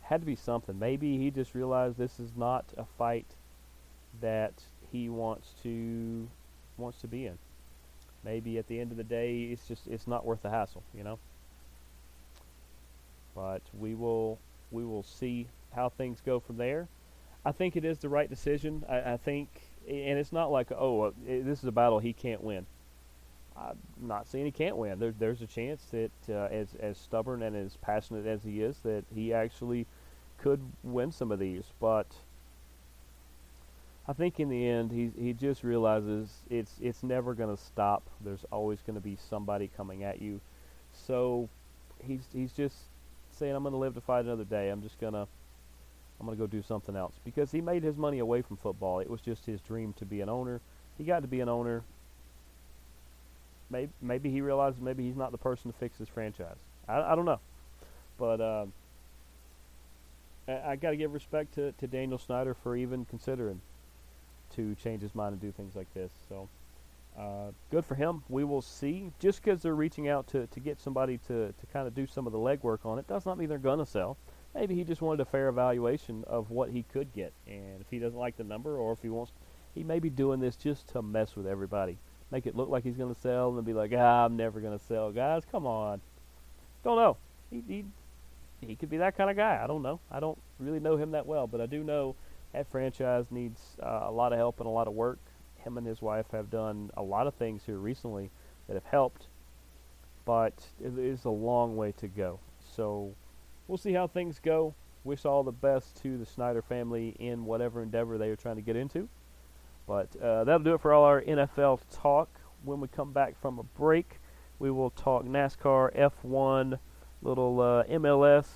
Had 0.02 0.20
to 0.20 0.26
be 0.26 0.36
something. 0.36 0.78
Maybe 0.78 1.18
he 1.18 1.30
just 1.30 1.54
realized 1.54 1.98
this 1.98 2.20
is 2.20 2.30
not 2.36 2.64
a 2.76 2.84
fight 2.84 3.26
that 4.20 4.62
he 4.90 5.08
wants 5.08 5.54
to 5.62 6.28
wants 6.76 7.00
to 7.00 7.08
be 7.08 7.26
in. 7.26 7.38
Maybe 8.24 8.58
at 8.58 8.66
the 8.66 8.80
end 8.80 8.90
of 8.90 8.96
the 8.96 9.04
day, 9.04 9.42
it's 9.44 9.66
just 9.68 9.86
it's 9.86 10.06
not 10.06 10.24
worth 10.24 10.42
the 10.42 10.50
hassle, 10.50 10.82
you 10.94 11.04
know. 11.04 11.18
But 13.34 13.62
we 13.78 13.94
will 13.94 14.38
we 14.70 14.84
will 14.84 15.02
see 15.02 15.48
how 15.74 15.88
things 15.90 16.22
go 16.24 16.40
from 16.40 16.56
there. 16.56 16.88
I 17.44 17.52
think 17.52 17.76
it 17.76 17.84
is 17.84 17.98
the 17.98 18.08
right 18.08 18.28
decision. 18.28 18.84
I, 18.88 19.12
I 19.12 19.16
think, 19.16 19.48
and 19.86 20.18
it's 20.18 20.32
not 20.32 20.50
like 20.50 20.72
oh, 20.72 21.02
uh, 21.02 21.10
this 21.26 21.58
is 21.58 21.64
a 21.64 21.72
battle 21.72 21.98
he 21.98 22.12
can't 22.12 22.42
win. 22.42 22.66
I'm 23.58 23.78
not 24.00 24.28
saying 24.28 24.44
he 24.44 24.50
can't 24.50 24.76
win. 24.76 24.98
There, 24.98 25.14
there's 25.18 25.42
a 25.42 25.46
chance 25.46 25.82
that, 25.86 26.10
uh, 26.28 26.48
as 26.52 26.74
as 26.78 26.98
stubborn 26.98 27.42
and 27.42 27.56
as 27.56 27.76
passionate 27.76 28.26
as 28.26 28.42
he 28.42 28.62
is, 28.62 28.78
that 28.80 29.04
he 29.14 29.32
actually 29.32 29.86
could 30.38 30.60
win 30.82 31.10
some 31.12 31.32
of 31.32 31.38
these. 31.38 31.64
But 31.80 32.06
I 34.06 34.12
think 34.12 34.38
in 34.38 34.48
the 34.48 34.66
end, 34.68 34.92
he 34.92 35.10
he 35.18 35.32
just 35.32 35.64
realizes 35.64 36.42
it's 36.50 36.74
it's 36.80 37.02
never 37.02 37.34
going 37.34 37.54
to 37.54 37.62
stop. 37.62 38.02
There's 38.20 38.44
always 38.52 38.80
going 38.82 38.96
to 38.96 39.00
be 39.00 39.16
somebody 39.16 39.70
coming 39.74 40.04
at 40.04 40.20
you. 40.20 40.40
So 40.92 41.48
he's 42.04 42.28
he's 42.32 42.52
just 42.52 42.76
saying, 43.30 43.54
I'm 43.54 43.62
going 43.62 43.72
to 43.72 43.78
live 43.78 43.94
to 43.94 44.00
fight 44.00 44.24
another 44.24 44.44
day. 44.44 44.68
I'm 44.68 44.82
just 44.82 45.00
gonna 45.00 45.26
I'm 46.20 46.26
going 46.26 46.36
to 46.36 46.42
go 46.42 46.46
do 46.46 46.62
something 46.62 46.96
else 46.96 47.14
because 47.24 47.52
he 47.52 47.60
made 47.60 47.82
his 47.82 47.96
money 47.96 48.18
away 48.18 48.42
from 48.42 48.56
football. 48.56 49.00
It 49.00 49.10
was 49.10 49.20
just 49.20 49.46
his 49.46 49.60
dream 49.60 49.92
to 49.94 50.04
be 50.04 50.20
an 50.20 50.28
owner. 50.28 50.60
He 50.96 51.04
got 51.04 51.20
to 51.20 51.28
be 51.28 51.40
an 51.40 51.48
owner 51.48 51.82
maybe 53.70 53.92
maybe 54.00 54.30
he 54.30 54.40
realizes 54.40 54.80
maybe 54.80 55.04
he's 55.04 55.16
not 55.16 55.32
the 55.32 55.38
person 55.38 55.70
to 55.70 55.78
fix 55.78 55.98
his 55.98 56.08
franchise. 56.08 56.56
I, 56.88 57.00
I 57.00 57.14
don't 57.14 57.24
know, 57.24 57.40
but 58.18 58.40
um, 58.40 58.72
I, 60.48 60.72
I 60.72 60.76
got 60.76 60.90
to 60.90 60.96
give 60.96 61.12
respect 61.12 61.54
to, 61.54 61.72
to 61.72 61.86
Daniel 61.86 62.18
Snyder 62.18 62.54
for 62.54 62.76
even 62.76 63.04
considering 63.06 63.60
to 64.54 64.74
change 64.76 65.02
his 65.02 65.14
mind 65.14 65.32
and 65.32 65.40
do 65.40 65.52
things 65.52 65.74
like 65.74 65.92
this. 65.94 66.12
So 66.28 66.48
uh, 67.18 67.50
good 67.70 67.84
for 67.84 67.94
him. 67.94 68.22
We 68.28 68.44
will 68.44 68.62
see. 68.62 69.10
Just 69.18 69.42
because 69.42 69.62
they're 69.62 69.74
reaching 69.74 70.08
out 70.08 70.26
to, 70.28 70.46
to 70.46 70.60
get 70.60 70.80
somebody 70.80 71.18
to, 71.28 71.52
to 71.52 71.66
kind 71.72 71.86
of 71.86 71.94
do 71.94 72.06
some 72.06 72.26
of 72.26 72.32
the 72.32 72.38
legwork 72.38 72.84
on 72.84 72.98
it 72.98 73.08
does 73.08 73.26
not 73.26 73.38
mean 73.38 73.48
they're 73.48 73.58
going 73.58 73.78
to 73.78 73.86
sell. 73.86 74.16
Maybe 74.54 74.74
he 74.74 74.84
just 74.84 75.02
wanted 75.02 75.20
a 75.20 75.26
fair 75.26 75.48
evaluation 75.48 76.24
of 76.26 76.50
what 76.50 76.70
he 76.70 76.84
could 76.90 77.12
get, 77.12 77.32
and 77.46 77.78
if 77.82 77.90
he 77.90 77.98
doesn't 77.98 78.18
like 78.18 78.38
the 78.38 78.44
number, 78.44 78.74
or 78.78 78.92
if 78.92 79.02
he 79.02 79.10
wants, 79.10 79.32
he 79.74 79.84
may 79.84 79.98
be 79.98 80.08
doing 80.08 80.40
this 80.40 80.56
just 80.56 80.88
to 80.88 81.02
mess 81.02 81.36
with 81.36 81.46
everybody 81.46 81.98
make 82.30 82.46
it 82.46 82.56
look 82.56 82.68
like 82.68 82.84
he's 82.84 82.96
going 82.96 83.14
to 83.14 83.20
sell 83.20 83.56
and 83.56 83.64
be 83.64 83.72
like, 83.72 83.92
ah, 83.96 84.24
I'm 84.24 84.36
never 84.36 84.60
going 84.60 84.76
to 84.76 84.84
sell. 84.84 85.12
Guys, 85.12 85.42
come 85.50 85.66
on. 85.66 86.00
Don't 86.84 86.96
know. 86.96 87.16
He, 87.50 87.62
he, 87.68 87.84
he 88.60 88.76
could 88.76 88.90
be 88.90 88.98
that 88.98 89.16
kind 89.16 89.30
of 89.30 89.36
guy. 89.36 89.60
I 89.62 89.66
don't 89.66 89.82
know. 89.82 90.00
I 90.10 90.20
don't 90.20 90.38
really 90.58 90.80
know 90.80 90.96
him 90.96 91.12
that 91.12 91.26
well, 91.26 91.46
but 91.46 91.60
I 91.60 91.66
do 91.66 91.84
know 91.84 92.16
that 92.52 92.70
franchise 92.70 93.26
needs 93.30 93.60
uh, 93.82 94.04
a 94.04 94.10
lot 94.10 94.32
of 94.32 94.38
help 94.38 94.60
and 94.60 94.66
a 94.66 94.70
lot 94.70 94.88
of 94.88 94.94
work. 94.94 95.18
Him 95.56 95.78
and 95.78 95.86
his 95.86 96.00
wife 96.00 96.26
have 96.32 96.50
done 96.50 96.90
a 96.96 97.02
lot 97.02 97.26
of 97.26 97.34
things 97.34 97.62
here 97.66 97.78
recently 97.78 98.30
that 98.66 98.74
have 98.74 98.84
helped, 98.84 99.26
but 100.24 100.54
it 100.80 100.98
is 100.98 101.24
a 101.24 101.30
long 101.30 101.76
way 101.76 101.92
to 101.98 102.08
go. 102.08 102.38
So 102.74 103.14
we'll 103.68 103.78
see 103.78 103.92
how 103.92 104.06
things 104.06 104.40
go. 104.42 104.74
Wish 105.04 105.24
all 105.24 105.44
the 105.44 105.52
best 105.52 106.00
to 106.02 106.18
the 106.18 106.26
Snyder 106.26 106.62
family 106.62 107.14
in 107.18 107.44
whatever 107.44 107.82
endeavor 107.82 108.18
they 108.18 108.30
are 108.30 108.36
trying 108.36 108.56
to 108.56 108.62
get 108.62 108.74
into. 108.74 109.08
But 109.86 110.08
uh, 110.20 110.44
that'll 110.44 110.64
do 110.64 110.74
it 110.74 110.80
for 110.80 110.92
all 110.92 111.04
our 111.04 111.22
NFL 111.22 111.80
talk. 111.92 112.28
When 112.64 112.80
we 112.80 112.88
come 112.88 113.12
back 113.12 113.40
from 113.40 113.58
a 113.58 113.62
break, 113.62 114.18
we 114.58 114.70
will 114.70 114.90
talk 114.90 115.24
NASCAR, 115.24 115.96
F1, 115.96 116.78
little 117.22 117.60
uh, 117.60 117.84
MLS, 117.84 118.46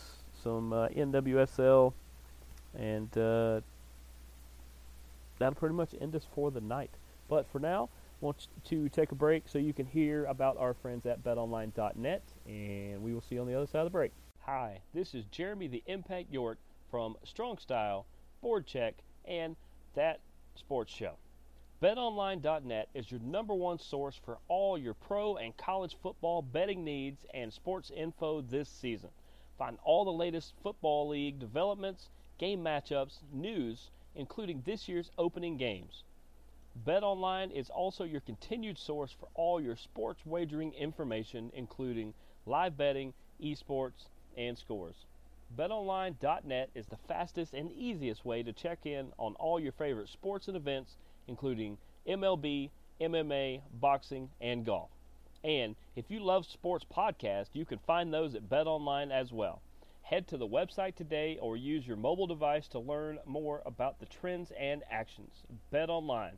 some 0.43 0.73
uh, 0.73 0.89
NWSL, 0.89 1.93
and 2.77 3.17
uh, 3.17 3.61
that'll 5.39 5.55
pretty 5.55 5.75
much 5.75 5.91
end 6.01 6.17
us 6.17 6.27
for 6.35 6.51
the 6.51 6.61
night. 6.61 6.91
But 7.29 7.47
for 7.51 7.61
now, 7.61 7.89
I 8.21 8.25
want 8.25 8.49
to 8.65 8.89
take 8.89 9.13
a 9.13 9.15
break 9.15 9.45
so 9.49 9.59
you 9.59 9.73
can 9.73 9.87
hear 9.87 10.25
about 10.25 10.57
our 10.59 10.75
friends 10.75 11.07
at 11.07 11.23
betonline.net, 11.23 12.23
and 12.47 13.03
we 13.03 13.15
will 13.15 13.21
see 13.23 13.37
you 13.37 13.41
on 13.41 13.47
the 13.47 13.55
other 13.55 13.67
side 13.67 13.81
of 13.81 13.87
the 13.87 13.91
break. 13.91 14.13
Hi, 14.41 14.81
this 14.95 15.15
is 15.15 15.25
Jeremy 15.31 15.69
the 15.69 15.83
Impact 15.87 16.33
York 16.33 16.59
from 16.91 17.17
Strong 17.23 17.59
Style, 17.59 18.07
Board 18.43 18.67
Check, 18.67 18.95
and 19.25 19.55
That 19.95 20.21
Sports 20.55 20.93
Show. 20.93 21.17
BetOnline.net 21.83 22.89
is 22.95 23.11
your 23.11 23.21
number 23.21 23.55
one 23.55 23.79
source 23.79 24.21
for 24.23 24.39
all 24.49 24.77
your 24.77 24.93
pro 24.93 25.37
and 25.37 25.57
college 25.57 25.97
football 26.03 26.43
betting 26.43 26.85
needs 26.85 27.25
and 27.33 27.53
sports 27.53 27.91
info 27.95 28.43
this 28.43 28.69
season. 28.69 29.09
Find 29.57 29.79
all 29.83 30.05
the 30.05 30.13
latest 30.13 30.53
football 30.63 31.09
league 31.09 31.39
developments, 31.39 32.11
game 32.39 32.63
matchups, 32.63 33.19
news, 33.33 33.91
including 34.15 34.63
this 34.65 34.89
year's 34.89 35.11
opening 35.17 35.57
games. 35.57 36.05
BetOnline 36.87 37.51
is 37.51 37.71
also 37.71 38.05
your 38.05 38.21
continued 38.21 38.79
source 38.79 39.11
for 39.13 39.29
all 39.35 39.61
your 39.61 39.77
sports 39.77 40.25
wagering 40.25 40.73
information, 40.75 41.51
including 41.55 42.15
live 42.47 42.77
betting, 42.77 43.13
esports, 43.43 44.09
and 44.37 44.57
scores. 44.57 45.07
BetOnline.net 45.57 46.71
is 46.75 46.87
the 46.87 46.97
fastest 47.09 47.55
and 47.55 47.73
easiest 47.73 48.25
way 48.25 48.43
to 48.43 48.53
check 48.53 48.87
in 48.87 49.13
on 49.19 49.35
all 49.35 49.59
your 49.59 49.73
favorite 49.73 50.09
sports 50.09 50.49
and 50.49 50.57
events 50.57 50.97
including 51.27 51.79
MLB, 52.07 52.71
MMA, 53.01 53.63
boxing, 53.81 54.31
and 54.41 54.65
golf. 54.65 54.91
And 55.43 55.77
if 55.97 56.11
you 56.11 56.21
love 56.21 56.45
sports 56.45 56.85
podcasts, 56.85 57.55
you 57.55 57.65
can 57.65 57.79
find 57.79 58.13
those 58.13 58.35
at 58.35 58.49
BetOnline 58.49 59.11
as 59.11 59.33
well. 59.33 59.63
Head 60.03 60.27
to 60.29 60.37
the 60.37 60.47
website 60.47 60.97
today 60.97 61.39
or 61.41 61.57
use 61.57 61.87
your 61.87 61.97
mobile 61.97 62.27
device 62.27 62.67
to 62.69 62.79
learn 62.79 63.19
more 63.25 63.63
about 63.65 64.01
the 64.01 64.07
trends 64.07 64.53
and 64.59 64.83
actions. 64.91 65.45
BetOnline, 65.73 66.35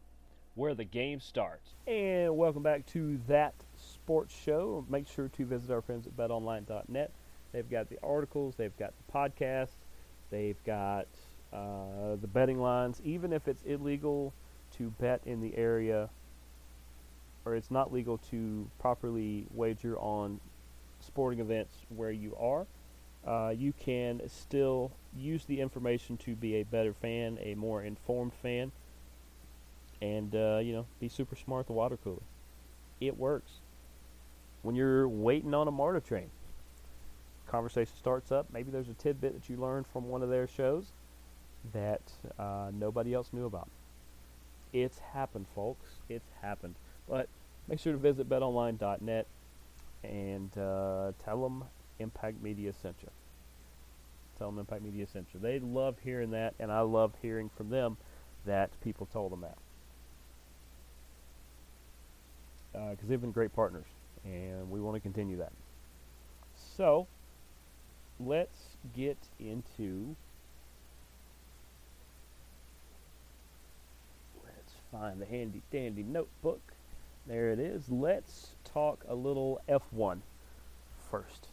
where 0.54 0.74
the 0.74 0.84
game 0.84 1.20
starts. 1.20 1.74
And 1.86 2.36
welcome 2.36 2.62
back 2.62 2.86
to 2.86 3.18
that 3.28 3.54
sports 3.76 4.34
show. 4.34 4.84
Make 4.88 5.08
sure 5.08 5.28
to 5.28 5.44
visit 5.46 5.70
our 5.70 5.80
friends 5.80 6.06
at 6.06 6.16
betonline.net. 6.16 7.12
They've 7.52 7.68
got 7.68 7.88
the 7.88 7.98
articles, 8.02 8.54
they've 8.56 8.76
got 8.78 8.92
the 8.96 9.12
podcast, 9.12 9.74
they've 10.30 10.62
got 10.64 11.06
uh, 11.52 12.16
the 12.20 12.26
betting 12.26 12.60
lines. 12.60 13.00
Even 13.04 13.32
if 13.32 13.46
it's 13.46 13.62
illegal 13.62 14.32
to 14.78 14.90
bet 14.98 15.20
in 15.26 15.40
the 15.40 15.56
area 15.56 16.08
or 17.44 17.54
it's 17.54 17.70
not 17.70 17.92
legal 17.92 18.18
to 18.30 18.68
properly 18.78 19.46
wager 19.52 19.98
on 19.98 20.40
sporting 21.00 21.40
events 21.40 21.74
where 21.94 22.10
you 22.10 22.36
are, 22.38 22.66
uh, 23.26 23.50
you 23.50 23.72
can 23.72 24.20
still 24.28 24.90
use 25.16 25.44
the 25.44 25.60
information 25.60 26.16
to 26.16 26.34
be 26.34 26.56
a 26.56 26.62
better 26.64 26.92
fan, 26.92 27.38
a 27.42 27.54
more 27.54 27.82
informed 27.82 28.32
fan, 28.32 28.72
and 30.00 30.34
uh, 30.34 30.58
you 30.62 30.72
know 30.72 30.86
be 31.00 31.08
super 31.08 31.36
smart 31.36 31.60
at 31.60 31.66
the 31.66 31.72
water 31.72 31.96
cooler. 31.96 32.22
It 33.00 33.18
works. 33.18 33.52
When 34.62 34.74
you're 34.76 35.08
waiting 35.08 35.54
on 35.54 35.66
a 35.66 35.72
MARTA 35.72 36.00
train, 36.00 36.30
conversation 37.52 37.94
starts 37.98 38.32
up. 38.32 38.46
Maybe 38.50 38.70
there's 38.70 38.88
a 38.88 38.94
tidbit 38.94 39.34
that 39.34 39.48
you 39.48 39.58
learned 39.58 39.86
from 39.86 40.08
one 40.08 40.22
of 40.22 40.30
their 40.30 40.48
shows 40.48 40.92
that 41.74 42.00
uh, 42.38 42.70
nobody 42.72 43.12
else 43.12 43.28
knew 43.32 43.44
about. 43.44 43.68
It's 44.72 44.98
happened, 44.98 45.46
folks. 45.54 45.90
It's 46.08 46.30
happened. 46.40 46.76
But 47.06 47.28
make 47.68 47.78
sure 47.78 47.92
to 47.92 47.98
visit 47.98 48.26
betonline.net 48.26 49.26
and 50.02 50.58
uh, 50.58 51.12
tell 51.22 51.42
them 51.42 51.64
Impact 51.98 52.42
Media 52.42 52.72
sent 52.72 52.96
you. 53.02 53.10
Tell 54.38 54.50
them 54.50 54.58
Impact 54.58 54.82
Media 54.82 55.06
sent 55.06 55.28
you. 55.34 55.38
They 55.38 55.58
love 55.58 55.96
hearing 56.02 56.30
that, 56.30 56.54
and 56.58 56.72
I 56.72 56.80
love 56.80 57.12
hearing 57.20 57.50
from 57.54 57.68
them 57.68 57.98
that 58.46 58.70
people 58.82 59.06
told 59.12 59.30
them 59.30 59.42
that. 59.42 59.58
Because 62.72 63.04
uh, 63.04 63.08
they've 63.08 63.20
been 63.20 63.30
great 63.30 63.52
partners, 63.52 63.86
and 64.24 64.70
we 64.70 64.80
want 64.80 64.96
to 64.96 65.00
continue 65.00 65.36
that. 65.36 65.52
So, 66.54 67.06
let's 68.26 68.76
get 68.96 69.18
into 69.38 70.16
Let's 74.44 74.74
find 74.90 75.20
the 75.20 75.26
handy 75.26 75.62
dandy 75.70 76.02
notebook. 76.02 76.60
There 77.26 77.50
it 77.50 77.58
is. 77.58 77.88
Let's 77.88 78.48
talk 78.64 79.04
a 79.08 79.14
little 79.14 79.60
F1 79.68 80.20
first. 81.10 81.48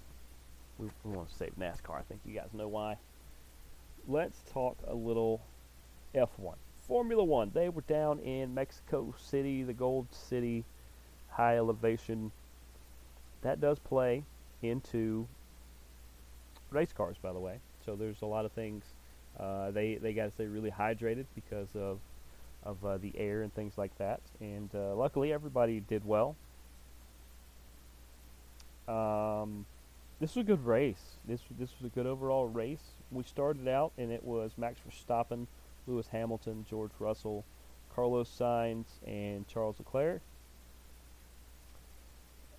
We, 0.78 0.90
want 1.04 1.30
to 1.30 1.36
save 1.36 1.54
NASCAR. 1.60 1.98
I 2.00 2.02
think 2.04 2.22
you 2.26 2.34
guys 2.34 2.48
know 2.54 2.68
why. 2.68 2.98
Let's 4.08 4.40
talk 4.52 4.78
a 4.88 4.96
little 4.96 5.42
F1. 6.16 6.56
Formula 6.88 7.24
One. 7.24 7.52
They 7.54 7.70
were 7.70 7.82
down 7.82 8.20
in 8.20 8.54
Mexico 8.54 9.14
City, 9.20 9.64
the 9.64 9.74
Gold 9.74 10.08
City, 10.12 10.64
high 11.30 11.58
elevation. 11.58 12.32
That 13.42 13.62
does 13.62 13.78
play 13.80 14.24
into 14.62 15.28
race 16.72 16.94
cars, 16.94 17.18
by 17.22 17.34
the 17.34 17.40
way. 17.40 17.60
So 17.86 17.96
there's 17.96 18.22
a 18.22 18.26
lot 18.26 18.46
of 18.46 18.52
things. 18.52 18.84
Uh, 19.40 19.72
they 19.72 19.96
they 19.96 20.14
got 20.14 20.26
to 20.26 20.32
stay 20.32 20.46
really 20.46 20.72
hydrated 20.72 21.26
because 21.36 21.70
of 21.76 22.00
of 22.64 22.84
uh, 22.86 22.98
the 22.98 23.14
air 23.18 23.42
and 23.42 23.54
things 23.54 23.78
like 23.78 23.98
that. 23.98 24.20
And 24.40 24.70
uh, 24.74 24.96
luckily, 24.96 25.32
everybody 25.32 25.80
did 25.80 26.06
well. 26.06 26.36
Um, 28.88 29.66
this 30.20 30.36
was 30.36 30.44
a 30.44 30.48
good 30.48 30.66
race. 30.66 31.18
This 31.26 31.42
this 31.58 31.70
was 31.80 31.92
a 31.92 31.96
good 31.96 32.06
overall 32.06 32.48
race. 32.48 32.94
We 33.12 33.24
started 33.24 33.68
out, 33.68 33.92
and 33.98 34.12
it 34.12 34.24
was 34.24 34.52
Max 34.58 34.80
Verstappen, 34.88 35.48
Lewis 35.88 36.08
Hamilton, 36.12 36.66
George 36.70 36.92
Russell, 37.00 37.46
Carlos 37.96 38.30
Sainz, 38.30 38.86
and 39.08 39.48
Charles 39.48 39.78
Leclerc. 39.80 40.22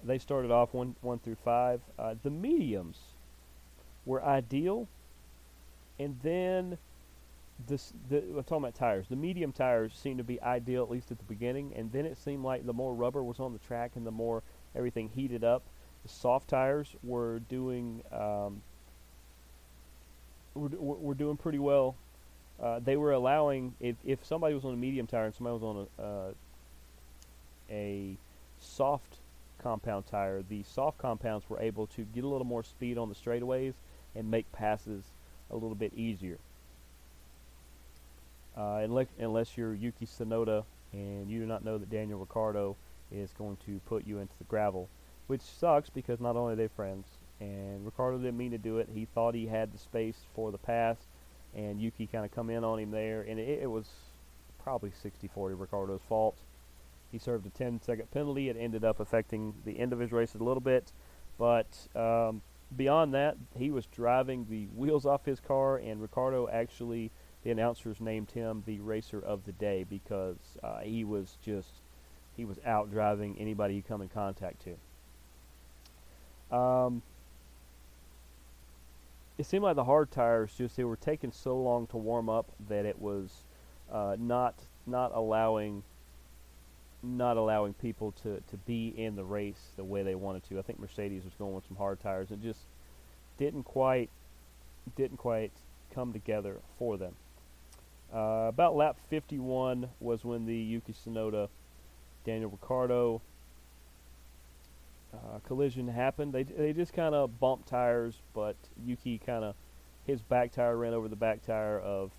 They 0.02 0.18
started 0.18 0.50
off 0.50 0.72
one 0.72 0.96
one 1.02 1.18
through 1.18 1.36
five. 1.44 1.80
Uh, 1.98 2.14
the 2.22 2.30
mediums 2.30 2.98
were 4.10 4.22
ideal, 4.24 4.88
and 5.98 6.18
then 6.22 6.76
this 7.68 7.92
the, 8.08 8.18
I'm 8.18 8.42
talking 8.42 8.58
about 8.58 8.74
tires. 8.74 9.06
The 9.08 9.16
medium 9.16 9.52
tires 9.52 9.92
seemed 9.94 10.18
to 10.18 10.24
be 10.24 10.42
ideal 10.42 10.82
at 10.82 10.90
least 10.90 11.12
at 11.12 11.18
the 11.18 11.24
beginning, 11.24 11.72
and 11.76 11.92
then 11.92 12.04
it 12.04 12.18
seemed 12.18 12.44
like 12.44 12.66
the 12.66 12.72
more 12.72 12.92
rubber 12.92 13.22
was 13.22 13.38
on 13.38 13.52
the 13.52 13.60
track 13.60 13.92
and 13.94 14.04
the 14.04 14.10
more 14.10 14.42
everything 14.74 15.10
heated 15.14 15.44
up. 15.44 15.62
The 16.02 16.08
soft 16.08 16.48
tires 16.48 16.88
were 17.04 17.38
doing 17.48 18.02
um, 18.10 18.62
were, 20.54 20.68
were 20.68 21.14
doing 21.14 21.36
pretty 21.36 21.60
well. 21.60 21.94
Uh, 22.60 22.80
they 22.80 22.96
were 22.96 23.12
allowing 23.12 23.74
if, 23.80 23.96
if 24.04 24.24
somebody 24.24 24.54
was 24.54 24.64
on 24.64 24.74
a 24.74 24.76
medium 24.76 25.06
tire 25.06 25.26
and 25.26 25.34
somebody 25.34 25.54
was 25.54 25.62
on 25.62 25.86
a 25.98 26.02
uh, 26.02 26.32
a 27.70 28.16
soft 28.58 29.18
compound 29.62 30.06
tire, 30.10 30.42
the 30.42 30.64
soft 30.64 30.98
compounds 30.98 31.48
were 31.48 31.60
able 31.60 31.86
to 31.86 32.02
get 32.12 32.24
a 32.24 32.26
little 32.26 32.46
more 32.46 32.64
speed 32.64 32.98
on 32.98 33.08
the 33.08 33.14
straightaways 33.14 33.74
and 34.14 34.30
make 34.30 34.50
passes 34.52 35.04
a 35.50 35.54
little 35.54 35.74
bit 35.74 35.92
easier. 35.94 36.38
Uh, 38.56 38.80
unless, 38.82 39.06
unless 39.18 39.56
you're 39.56 39.74
Yuki 39.74 40.06
Tsunoda 40.06 40.64
and 40.92 41.30
you 41.30 41.40
do 41.40 41.46
not 41.46 41.64
know 41.64 41.78
that 41.78 41.90
Daniel 41.90 42.18
Ricciardo 42.18 42.76
is 43.12 43.30
going 43.38 43.56
to 43.66 43.80
put 43.86 44.06
you 44.06 44.18
into 44.18 44.36
the 44.38 44.44
gravel, 44.44 44.88
which 45.26 45.40
sucks 45.40 45.90
because 45.90 46.20
not 46.20 46.36
only 46.36 46.54
are 46.54 46.56
they 46.56 46.68
friends, 46.68 47.06
and 47.40 47.84
Ricciardo 47.84 48.18
didn't 48.18 48.36
mean 48.36 48.50
to 48.50 48.58
do 48.58 48.78
it. 48.78 48.88
He 48.92 49.06
thought 49.06 49.34
he 49.34 49.46
had 49.46 49.72
the 49.72 49.78
space 49.78 50.18
for 50.34 50.50
the 50.50 50.58
pass, 50.58 50.96
and 51.54 51.80
Yuki 51.80 52.06
kind 52.06 52.24
of 52.24 52.32
come 52.32 52.50
in 52.50 52.64
on 52.64 52.78
him 52.78 52.90
there, 52.90 53.22
and 53.22 53.38
it, 53.38 53.60
it 53.62 53.70
was 53.70 53.86
probably 54.62 54.90
60-40 54.90 55.58
Ricciardo's 55.58 56.00
fault. 56.08 56.36
He 57.10 57.18
served 57.18 57.46
a 57.46 57.50
10-second 57.50 58.10
penalty. 58.10 58.48
It 58.48 58.56
ended 58.58 58.84
up 58.84 59.00
affecting 59.00 59.54
the 59.64 59.78
end 59.78 59.92
of 59.92 59.98
his 59.98 60.12
race 60.12 60.34
a 60.34 60.38
little 60.38 60.60
bit, 60.60 60.92
but 61.38 61.66
um, 61.96 62.42
beyond 62.76 63.14
that, 63.14 63.36
he 63.56 63.70
was 63.70 63.86
driving 63.86 64.46
the 64.48 64.66
wheels 64.74 65.06
off 65.06 65.24
his 65.24 65.40
car, 65.40 65.76
and 65.76 66.00
Ricciardo 66.00 66.48
actually– 66.48 67.10
the 67.42 67.50
announcers 67.50 68.00
named 68.00 68.30
him 68.30 68.62
the 68.66 68.80
racer 68.80 69.20
of 69.20 69.44
the 69.44 69.52
day 69.52 69.84
because 69.88 70.36
uh, 70.62 70.80
he 70.80 71.04
was 71.04 71.38
just 71.44 71.82
he 72.36 72.44
was 72.44 72.58
out 72.64 72.90
driving 72.90 73.36
anybody 73.38 73.74
he 73.74 73.82
come 73.82 74.02
in 74.02 74.08
contact 74.08 74.64
to. 76.50 76.56
Um, 76.56 77.02
it 79.38 79.46
seemed 79.46 79.64
like 79.64 79.76
the 79.76 79.84
hard 79.84 80.10
tires 80.10 80.52
just 80.56 80.76
they 80.76 80.84
were 80.84 80.96
taking 80.96 81.32
so 81.32 81.56
long 81.56 81.86
to 81.88 81.96
warm 81.96 82.28
up 82.28 82.50
that 82.68 82.84
it 82.84 83.00
was 83.00 83.44
uh, 83.90 84.16
not 84.18 84.54
not 84.86 85.12
allowing 85.14 85.82
not 87.02 87.36
allowing 87.36 87.72
people 87.74 88.12
to, 88.22 88.42
to 88.50 88.56
be 88.66 88.88
in 88.96 89.16
the 89.16 89.24
race 89.24 89.72
the 89.76 89.84
way 89.84 90.02
they 90.02 90.14
wanted 90.14 90.44
to. 90.48 90.58
I 90.58 90.62
think 90.62 90.78
Mercedes 90.78 91.24
was 91.24 91.32
going 91.38 91.54
with 91.54 91.66
some 91.66 91.76
hard 91.76 92.00
tires 92.00 92.30
and 92.30 92.42
just 92.42 92.60
didn't 93.38 93.64
quite 93.64 94.10
didn't 94.96 95.18
quite 95.18 95.52
come 95.94 96.12
together 96.12 96.56
for 96.78 96.96
them. 96.96 97.14
Uh, 98.12 98.46
about 98.48 98.76
lap 98.76 98.96
51 99.08 99.88
was 100.00 100.24
when 100.24 100.46
the 100.46 100.56
Yuki 100.56 100.92
Tsunoda, 100.92 101.48
Daniel 102.24 102.50
Ricciardo 102.50 103.22
uh, 105.14 105.38
collision 105.46 105.88
happened. 105.88 106.32
They 106.32 106.42
they 106.42 106.72
just 106.72 106.92
kind 106.92 107.14
of 107.14 107.38
bumped 107.40 107.68
tires, 107.68 108.14
but 108.34 108.56
Yuki 108.84 109.18
kind 109.18 109.44
of 109.44 109.54
his 110.06 110.20
back 110.20 110.52
tire 110.52 110.76
ran 110.76 110.92
over 110.92 111.08
the 111.08 111.16
back 111.16 111.44
tire 111.46 111.78
of 111.78 112.10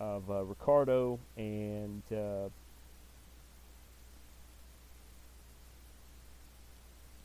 of 0.00 0.30
uh, 0.30 0.44
Ricciardo 0.44 1.18
and 1.36 2.02
uh, 2.12 2.48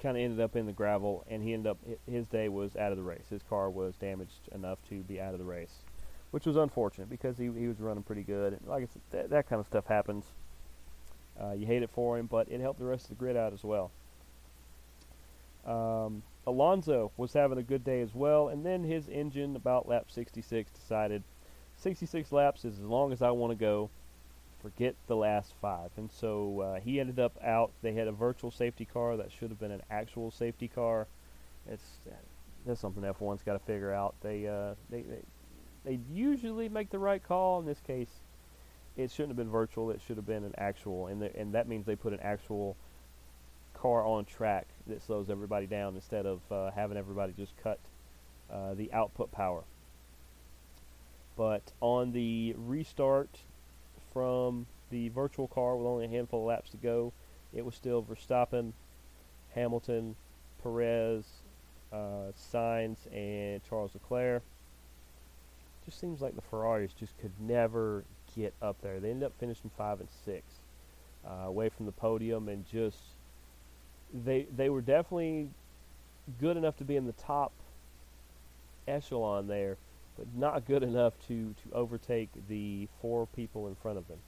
kind 0.03 0.17
of 0.17 0.23
ended 0.23 0.41
up 0.41 0.55
in 0.55 0.65
the 0.65 0.73
gravel, 0.73 1.25
and 1.29 1.41
he 1.41 1.53
ended 1.53 1.71
up 1.71 1.77
his 2.05 2.27
day 2.27 2.49
was 2.49 2.75
out 2.75 2.91
of 2.91 2.97
the 2.97 3.03
race. 3.03 3.25
His 3.29 3.41
car 3.41 3.69
was 3.69 3.95
damaged 3.95 4.49
enough 4.53 4.77
to 4.89 5.01
be 5.01 5.19
out 5.19 5.33
of 5.33 5.39
the 5.39 5.45
race, 5.45 5.79
which 6.31 6.45
was 6.45 6.57
unfortunate 6.57 7.09
because 7.09 7.37
he 7.37 7.45
he 7.45 7.67
was 7.67 7.79
running 7.79 8.03
pretty 8.03 8.23
good. 8.23 8.53
And 8.53 8.67
like 8.67 8.83
I 8.83 8.87
said, 8.87 9.01
that, 9.11 9.29
that 9.29 9.49
kind 9.49 9.59
of 9.61 9.65
stuff 9.65 9.87
happens. 9.87 10.25
Uh, 11.41 11.53
you 11.53 11.65
hate 11.65 11.81
it 11.81 11.89
for 11.89 12.19
him, 12.19 12.27
but 12.27 12.51
it 12.51 12.59
helped 12.59 12.79
the 12.79 12.85
rest 12.85 13.05
of 13.05 13.09
the 13.09 13.15
grid 13.15 13.35
out 13.35 13.53
as 13.53 13.63
well. 13.63 13.89
Um, 15.65 16.21
Alonso 16.45 17.11
was 17.15 17.33
having 17.33 17.57
a 17.57 17.63
good 17.63 17.85
day 17.85 18.01
as 18.01 18.13
well, 18.13 18.49
and 18.49 18.65
then 18.65 18.83
his 18.83 19.07
engine 19.07 19.55
about 19.55 19.87
lap 19.87 20.07
66 20.09 20.69
decided 20.71 21.23
66 21.77 22.31
laps 22.31 22.65
is 22.65 22.77
as 22.77 22.85
long 22.85 23.13
as 23.13 23.21
I 23.21 23.31
want 23.31 23.51
to 23.51 23.55
go 23.55 23.89
forget 24.63 24.95
the 25.07 25.15
last 25.15 25.53
five. 25.61 25.91
And 25.97 26.09
so 26.11 26.61
uh, 26.61 26.79
he 26.79 26.99
ended 26.99 27.19
up 27.19 27.37
out. 27.43 27.71
They 27.83 27.93
had 27.93 28.07
a 28.07 28.11
virtual 28.11 28.49
safety 28.49 28.85
car 28.85 29.17
that 29.17 29.31
should 29.31 29.49
have 29.49 29.59
been 29.59 29.71
an 29.71 29.83
actual 29.91 30.31
safety 30.31 30.67
car. 30.67 31.07
It's 31.69 31.83
that's 32.65 32.79
something 32.79 33.03
F1's 33.03 33.43
got 33.43 33.53
to 33.53 33.59
figure 33.59 33.93
out. 33.93 34.15
They, 34.21 34.47
uh, 34.47 34.75
they 34.89 35.01
they 35.01 35.21
they 35.83 35.99
usually 36.11 36.69
make 36.69 36.89
the 36.89 36.99
right 36.99 37.21
call. 37.21 37.59
In 37.59 37.65
this 37.65 37.81
case, 37.85 38.09
it 38.95 39.11
shouldn't 39.11 39.29
have 39.29 39.37
been 39.37 39.49
virtual. 39.49 39.91
It 39.91 40.01
should 40.05 40.17
have 40.17 40.25
been 40.25 40.45
an 40.45 40.55
actual, 40.57 41.07
and 41.07 41.21
the, 41.21 41.35
and 41.35 41.53
that 41.53 41.67
means 41.67 41.85
they 41.85 41.95
put 41.95 42.13
an 42.13 42.21
actual 42.21 42.77
car 43.73 44.05
on 44.05 44.23
track 44.23 44.67
that 44.87 45.03
slows 45.03 45.29
everybody 45.29 45.65
down 45.65 45.95
instead 45.95 46.25
of 46.25 46.39
uh, 46.51 46.71
having 46.71 46.97
everybody 46.97 47.33
just 47.33 47.53
cut 47.61 47.79
uh, 48.51 48.73
the 48.75 48.91
output 48.93 49.31
power. 49.31 49.63
But 51.35 51.73
on 51.81 52.11
the 52.11 52.53
restart, 52.55 53.39
from 54.13 54.67
the 54.91 55.09
virtual 55.09 55.47
car 55.47 55.75
with 55.75 55.87
only 55.87 56.05
a 56.05 56.09
handful 56.09 56.41
of 56.41 56.45
laps 56.45 56.69
to 56.69 56.77
go. 56.77 57.11
It 57.53 57.65
was 57.65 57.75
still 57.75 58.03
Verstappen, 58.03 58.73
Hamilton, 59.53 60.15
Perez, 60.61 61.25
uh, 61.91 62.31
Sainz, 62.53 62.97
and 63.11 63.61
Charles 63.67 63.93
Leclerc. 63.93 64.43
Just 65.85 65.99
seems 65.99 66.21
like 66.21 66.35
the 66.35 66.41
Ferraris 66.41 66.93
just 66.93 67.17
could 67.19 67.33
never 67.39 68.05
get 68.35 68.53
up 68.61 68.77
there. 68.81 68.99
They 68.99 69.09
ended 69.09 69.25
up 69.25 69.33
finishing 69.39 69.69
five 69.77 69.99
and 69.99 70.09
six, 70.25 70.43
uh, 71.27 71.47
away 71.47 71.69
from 71.69 71.85
the 71.85 71.91
podium, 71.91 72.47
and 72.47 72.65
just 72.65 72.97
they 74.13 74.47
they 74.55 74.69
were 74.69 74.81
definitely 74.81 75.49
good 76.39 76.55
enough 76.55 76.77
to 76.77 76.83
be 76.83 76.95
in 76.95 77.05
the 77.05 77.13
top 77.13 77.51
echelon 78.87 79.47
there, 79.47 79.77
but 80.17 80.27
not 80.35 80.65
good 80.65 80.83
enough 80.83 81.13
to, 81.27 81.55
to 81.63 81.75
overtake 81.75 82.29
the 82.47 82.87
four 83.01 83.27
people 83.27 83.67
in 83.67 83.75
front 83.75 83.97
of 83.97 84.05
them. 84.07 84.19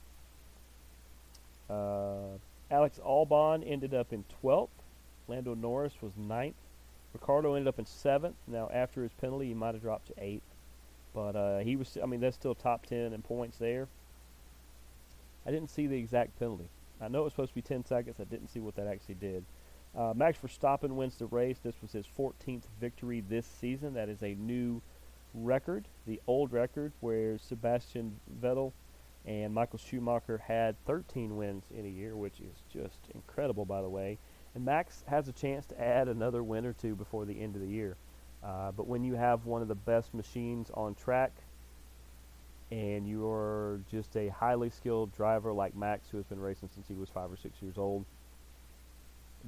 Uh, 1.68 2.38
Alex 2.70 2.98
Albon 3.04 3.62
ended 3.66 3.94
up 3.94 4.12
in 4.12 4.24
12th. 4.42 4.68
Lando 5.28 5.54
Norris 5.54 5.94
was 6.00 6.12
9th. 6.12 6.54
Ricciardo 7.12 7.54
ended 7.54 7.68
up 7.68 7.78
in 7.78 7.84
7th. 7.84 8.34
Now, 8.46 8.68
after 8.72 9.02
his 9.02 9.12
penalty, 9.12 9.48
he 9.48 9.54
might 9.54 9.74
have 9.74 9.82
dropped 9.82 10.08
to 10.08 10.14
8th. 10.14 10.40
But 11.14 11.36
uh, 11.36 11.58
he 11.60 11.76
was, 11.76 11.96
I 12.02 12.06
mean, 12.06 12.20
that's 12.20 12.36
still 12.36 12.54
top 12.54 12.86
10 12.86 13.12
in 13.12 13.22
points 13.22 13.58
there. 13.58 13.88
I 15.46 15.50
didn't 15.50 15.70
see 15.70 15.86
the 15.86 15.96
exact 15.96 16.38
penalty. 16.38 16.68
I 17.00 17.08
know 17.08 17.20
it 17.20 17.24
was 17.24 17.32
supposed 17.32 17.50
to 17.50 17.54
be 17.54 17.62
10 17.62 17.84
seconds. 17.84 18.16
I 18.20 18.24
didn't 18.24 18.48
see 18.48 18.60
what 18.60 18.76
that 18.76 18.86
actually 18.86 19.14
did. 19.16 19.44
Uh, 19.96 20.12
Max 20.14 20.38
Verstappen 20.38 20.90
wins 20.90 21.16
the 21.16 21.26
race. 21.26 21.58
This 21.62 21.76
was 21.80 21.92
his 21.92 22.06
14th 22.18 22.64
victory 22.80 23.22
this 23.26 23.46
season. 23.46 23.94
That 23.94 24.08
is 24.08 24.22
a 24.22 24.34
new 24.34 24.82
record, 25.34 25.86
the 26.06 26.20
old 26.26 26.52
record, 26.52 26.92
where 27.00 27.38
Sebastian 27.38 28.20
Vettel 28.40 28.72
and 29.26 29.52
Michael 29.52 29.78
Schumacher 29.78 30.38
had 30.38 30.76
13 30.86 31.36
wins 31.36 31.64
in 31.76 31.84
a 31.84 31.88
year, 31.88 32.16
which 32.16 32.40
is 32.40 32.62
just 32.72 32.98
incredible, 33.14 33.64
by 33.64 33.82
the 33.82 33.88
way. 33.88 34.18
And 34.54 34.64
Max 34.64 35.04
has 35.08 35.28
a 35.28 35.32
chance 35.32 35.66
to 35.66 35.80
add 35.80 36.08
another 36.08 36.42
win 36.42 36.64
or 36.64 36.72
two 36.72 36.94
before 36.94 37.24
the 37.24 37.40
end 37.40 37.56
of 37.56 37.60
the 37.60 37.68
year. 37.68 37.96
Uh, 38.42 38.70
but 38.70 38.86
when 38.86 39.02
you 39.02 39.14
have 39.14 39.44
one 39.44 39.62
of 39.62 39.68
the 39.68 39.74
best 39.74 40.14
machines 40.14 40.70
on 40.74 40.94
track, 40.94 41.32
and 42.70 43.08
you're 43.08 43.80
just 43.90 44.16
a 44.16 44.28
highly 44.28 44.70
skilled 44.70 45.12
driver 45.12 45.52
like 45.52 45.76
Max, 45.76 46.08
who 46.10 46.16
has 46.16 46.26
been 46.26 46.40
racing 46.40 46.68
since 46.74 46.86
he 46.88 46.94
was 46.94 47.08
five 47.08 47.30
or 47.30 47.36
six 47.36 47.60
years 47.60 47.78
old, 47.78 48.04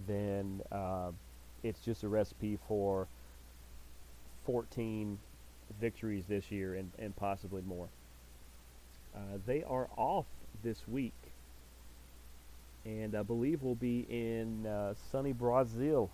then 0.07 0.61
uh, 0.71 1.11
it's 1.63 1.81
just 1.81 2.03
a 2.03 2.09
recipe 2.09 2.59
for 2.69 3.07
14 4.47 5.19
victories 5.81 6.25
this 6.29 6.51
year 6.51 6.75
and, 6.75 6.91
and 6.99 7.15
possibly 7.17 7.63
more. 7.63 7.89
Uh, 9.15 9.39
they 9.47 9.63
are 9.65 9.89
off 9.97 10.27
this 10.63 10.87
week, 10.87 11.15
and 12.85 13.15
I 13.15 13.23
believe 13.23 13.63
we'll 13.63 13.75
be 13.75 14.07
in 14.09 14.67
uh, 14.67 14.95
sunny 15.11 15.33
Brazil 15.33 16.11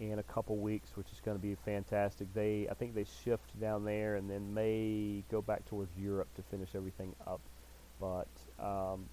in 0.00 0.18
a 0.18 0.22
couple 0.22 0.56
weeks, 0.56 0.90
which 0.94 1.06
is 1.12 1.20
going 1.24 1.36
to 1.36 1.42
be 1.42 1.56
fantastic. 1.64 2.26
They, 2.34 2.68
I 2.70 2.74
think 2.74 2.94
they 2.94 3.06
shift 3.24 3.58
down 3.60 3.84
there 3.84 4.16
and 4.16 4.28
then 4.28 4.52
may 4.52 5.22
go 5.30 5.40
back 5.40 5.66
towards 5.66 5.90
Europe 5.98 6.28
to 6.36 6.42
finish 6.42 6.70
everything 6.74 7.14
up. 7.26 7.40
But 8.00 8.28
um, 8.60 9.06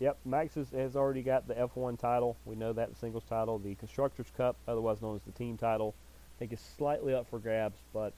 Yep, 0.00 0.16
Max 0.24 0.54
has, 0.54 0.70
has, 0.70 0.94
already 0.94 1.22
got 1.22 1.48
the 1.48 1.54
F1 1.54 1.98
title. 1.98 2.36
We 2.44 2.54
know 2.54 2.72
that 2.72 2.90
the 2.90 2.96
singles 2.96 3.24
title, 3.28 3.58
the 3.58 3.74
Constructors' 3.74 4.30
Cup, 4.36 4.56
otherwise 4.68 5.02
known 5.02 5.16
as 5.16 5.22
the 5.22 5.32
team 5.32 5.56
title, 5.56 5.94
think 6.38 6.52
is 6.52 6.60
slightly 6.76 7.14
up 7.14 7.28
for 7.28 7.38
grabs, 7.38 7.78
but 7.92 8.12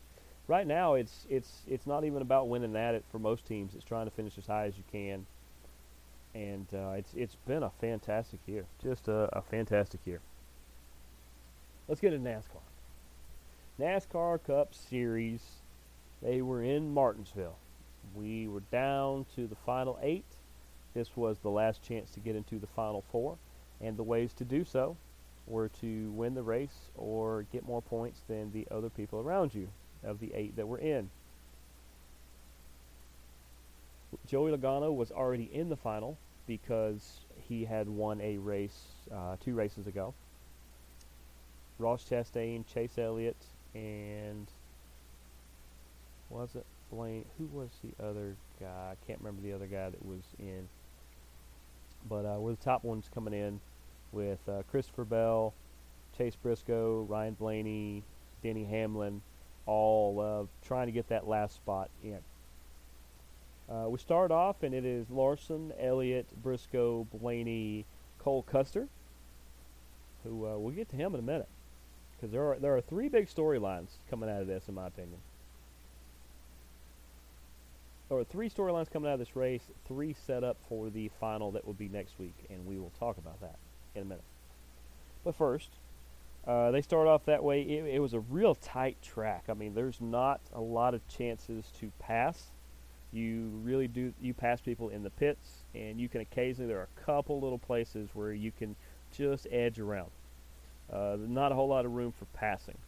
right 0.47 0.67
now 0.67 0.95
it's 0.95 1.27
it's 1.29 1.63
it's 1.69 1.87
not 1.87 2.05
even 2.05 2.23
about 2.23 2.49
winning 2.49 2.73
that. 2.75 2.95
It, 2.95 3.05
for 3.11 3.19
most 3.19 3.47
teams, 3.47 3.75
it's 3.75 3.85
trying 3.85 4.07
to 4.07 4.11
finish 4.11 4.37
as 4.37 4.47
high 4.47 4.67
as 4.67 4.77
you 4.77 4.85
can, 4.93 5.27
and 6.35 6.67
uh, 6.75 6.93
it's 6.97 7.13
it's 7.15 7.37
been 7.47 7.63
a 7.63 7.71
fantastic 7.81 8.41
year, 8.47 8.65
just 8.83 9.09
a, 9.09 9.29
a 9.37 9.43
fantastic 9.43 10.01
year. 10.05 10.21
Let's 11.89 12.01
get 12.01 12.13
into 12.13 12.29
NASCAR. 12.29 12.63
NASCAR 13.81 14.45
Cup 14.45 14.75
Series. 14.75 15.41
They 16.23 16.43
were 16.43 16.63
in 16.63 16.93
Martinsville. 16.93 17.57
We 18.15 18.47
were 18.47 18.63
down 18.71 19.27
to 19.35 19.47
the 19.47 19.57
final 19.67 19.99
eight. 20.03 20.25
This 20.95 21.17
was 21.17 21.39
the 21.39 21.51
last 21.51 21.83
chance 21.83 22.11
to 22.11 22.21
get 22.21 22.37
into 22.37 22.59
the 22.59 22.67
final 22.67 23.03
four, 23.11 23.39
and 23.81 23.97
the 23.97 24.03
ways 24.03 24.33
to 24.35 24.45
do 24.45 24.65
so 24.65 24.97
were 25.51 25.69
to 25.81 26.11
win 26.13 26.35
the 26.35 26.43
race 26.43 26.91
or 26.97 27.45
get 27.53 27.67
more 27.67 27.83
points 27.83 28.21
than 28.29 28.53
the 28.53 28.67
other 28.71 28.89
people 28.89 29.21
around 29.21 29.55
you 29.55 29.69
of 30.05 30.21
the 30.21 30.33
eight 30.35 30.57
that 30.57 30.67
were 30.67 30.79
in. 30.79 31.11
Joey 34.27 34.53
Logano 34.53 34.95
was 34.95 35.11
already 35.11 35.51
in 35.53 35.69
the 35.69 35.77
final 35.77 36.17
because 36.47 37.21
he 37.49 37.65
had 37.65 37.89
won 37.89 38.21
a 38.21 38.39
race 38.39 38.81
uh, 39.13 39.37
two 39.45 39.55
races 39.55 39.87
ago. 39.87 40.15
Ross 41.79 42.05
Chastain, 42.09 42.65
Chase 42.67 42.99
Elliott, 42.99 43.37
and 43.75 44.47
was 46.29 46.55
it 46.55 46.67
Blaine? 46.93 47.25
Who 47.39 47.47
was 47.47 47.71
the 47.83 48.05
other 48.05 48.37
guy? 48.61 48.67
I 48.67 49.07
can't 49.07 49.21
remember 49.21 49.43
the 49.43 49.53
other 49.53 49.67
guy 49.67 49.91
that 49.91 50.05
was 50.05 50.23
in. 50.39 50.69
But 52.09 52.25
uh, 52.25 52.37
we're 52.39 52.53
the 52.53 52.65
top 52.65 52.85
ones 52.85 53.09
coming 53.13 53.35
in 53.35 53.61
with 54.13 54.39
uh, 54.49 54.63
Christopher 54.71 55.05
Bell, 55.05 55.55
Chase 56.17 56.37
Briscoe, 56.37 57.07
Ryan 57.09 57.35
Blaney, 57.35 58.03
Denny 58.43 58.65
Hamlin, 58.65 59.23
all 59.67 60.21
uh, 60.21 60.67
trying 60.67 60.87
to 60.87 60.93
get 60.93 61.09
that 61.09 61.29
last 61.29 61.55
spot 61.55 61.91
in. 62.03 62.19
Uh, 63.69 63.89
we 63.89 63.99
start 63.99 64.33
off, 64.33 64.63
and 64.63 64.75
it 64.75 64.85
is 64.85 65.09
Larson, 65.11 65.73
Elliott, 65.79 66.27
Briscoe, 66.43 67.07
Blaney, 67.13 67.85
Cole 68.19 68.43
Custer, 68.43 68.89
who 70.25 70.47
uh, 70.47 70.59
we'll 70.59 70.75
get 70.75 70.89
to 70.91 70.97
him 70.97 71.15
in 71.15 71.21
a 71.21 71.23
minute, 71.23 71.49
because 72.17 72.33
there 72.33 72.51
are 72.51 72.59
there 72.59 72.77
are 72.77 72.81
three 72.81 73.09
big 73.09 73.29
storylines 73.29 73.91
coming 74.11 74.29
out 74.29 74.41
of 74.41 74.49
this, 74.49 74.69
in 74.69 74.75
my 74.75 74.89
opinion. 74.89 75.21
Or 78.09 78.25
three 78.25 78.51
storylines 78.51 78.91
coming 78.91 79.09
out 79.09 79.15
of 79.15 79.21
this 79.21 79.37
race, 79.37 79.63
three 79.87 80.17
set 80.27 80.43
up 80.43 80.57
for 80.69 80.91
the 80.91 81.11
final 81.21 81.53
that 81.53 81.65
will 81.65 81.75
be 81.75 81.89
next 81.89 82.19
week, 82.19 82.35
and 82.51 82.67
we 82.67 82.77
will 82.77 82.93
talk 82.99 83.19
about 83.19 83.41
that 83.41 83.55
in 83.95 84.03
a 84.03 84.05
minute. 84.05 84.25
But 85.25 85.35
first, 85.35 85.71
uh, 86.47 86.71
they 86.71 86.83
start 86.83 87.07
off 87.07 87.25
that 87.27 87.45
way. 87.45 87.63
It, 87.63 87.85
it, 87.95 87.99
was 88.01 88.15
a 88.15 88.21
real 88.21 88.55
tight 88.55 88.97
track. 89.03 89.45
I 89.49 89.55
mean, 89.55 89.75
there's 89.75 90.01
not 90.01 90.41
a 90.55 90.61
lot 90.61 90.95
of 90.95 91.07
chances 91.09 91.67
to 91.81 91.93
pass. 91.99 92.47
You 93.13 93.51
really 93.63 93.89
do. 93.89 94.15
You 94.21 94.33
pass 94.33 94.61
people 94.61 94.89
in 94.89 95.03
the 95.03 95.11
pits, 95.11 95.65
and 95.75 96.01
you 96.01 96.09
can 96.09 96.21
occasionally. 96.21 96.69
There 96.69 96.79
are 96.79 96.89
a 96.97 97.01
couple 97.05 97.41
little 97.41 97.59
places 97.59 98.09
where 98.15 98.33
you 98.33 98.53
can 98.53 98.77
just 99.13 99.47
edge 99.51 99.79
around. 99.79 100.11
Uh, 100.91 101.17
not 101.19 101.53
a 101.53 101.55
whole 101.55 101.69
lot 101.69 101.85
of 101.85 101.93
room 101.93 102.13
for 102.13 102.25
passing. 102.27 102.79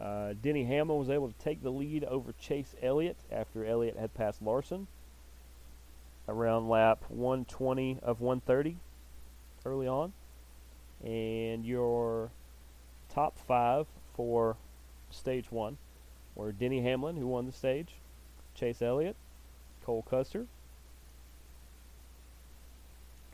Uh, 0.00 0.34
Denny 0.42 0.64
Hamlin 0.64 0.98
was 0.98 1.10
able 1.10 1.28
to 1.28 1.38
take 1.38 1.62
the 1.62 1.70
lead 1.70 2.04
over 2.04 2.34
Chase 2.40 2.74
Elliott 2.82 3.16
after 3.30 3.64
Elliott 3.64 3.96
had 3.96 4.12
passed 4.14 4.42
Larson 4.42 4.88
around 6.26 6.68
lap 6.68 7.04
120 7.08 7.98
of 8.02 8.20
130 8.20 8.78
early 9.64 9.86
on. 9.86 10.12
And 11.04 11.64
your 11.64 12.30
top 13.08 13.38
five 13.38 13.86
for 14.14 14.56
stage 15.10 15.50
one 15.50 15.76
were 16.34 16.52
Denny 16.52 16.82
Hamlin, 16.82 17.16
who 17.16 17.26
won 17.26 17.46
the 17.46 17.52
stage, 17.52 17.94
Chase 18.54 18.82
Elliott, 18.82 19.16
Cole 19.84 20.04
Custer, 20.08 20.46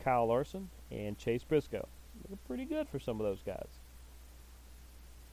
Kyle 0.03 0.26
Larson, 0.26 0.68
and 0.91 1.18
Chase 1.18 1.45
Briscoe. 1.45 1.89
Looking 2.22 2.39
pretty 2.47 2.64
good 2.64 2.89
for 2.89 2.99
some 2.99 3.20
of 3.20 3.26
those 3.26 3.43
guys. 3.45 3.68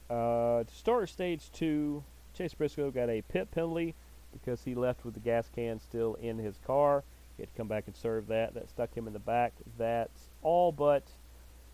Uh, 0.10 0.64
to 0.64 0.74
start 0.74 1.10
stage 1.10 1.52
two, 1.52 2.04
Chase 2.34 2.54
Briscoe 2.54 2.91
got 2.91 3.10
a 3.10 3.22
pit 3.24 3.52
penalty 3.52 3.95
because 4.32 4.64
he 4.64 4.76
left 4.76 5.04
with 5.04 5.16
the 5.16 5.20
gas 5.20 5.50
can 5.54 5.80
still 5.80 6.16
in 6.16 6.38
his 6.38 6.58
car. 6.66 7.04
He 7.38 7.44
had 7.44 7.52
to 7.52 7.58
come 7.58 7.68
back 7.68 7.84
and 7.88 7.96
serve 7.96 8.28
that. 8.28 8.56
That 8.56 8.70
stuck 8.70 8.96
him 8.96 9.08
in 9.08 9.14
the 9.14 9.20
back. 9.20 9.54
That's 9.78 10.30
all 10.42 10.72
but 10.72 11.04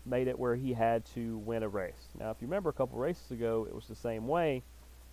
made 0.06 0.28
it 0.28 0.38
where 0.38 0.54
he 0.54 0.74
had 0.74 1.04
to 1.14 1.38
win 1.38 1.62
a 1.62 1.68
race. 1.68 2.10
Now, 2.18 2.30
if 2.30 2.36
you 2.40 2.46
remember 2.46 2.68
a 2.68 2.74
couple 2.74 2.98
races 2.98 3.30
ago, 3.30 3.66
it 3.68 3.74
was 3.74 3.86
the 3.86 3.94
same 3.94 4.28
way 4.28 4.62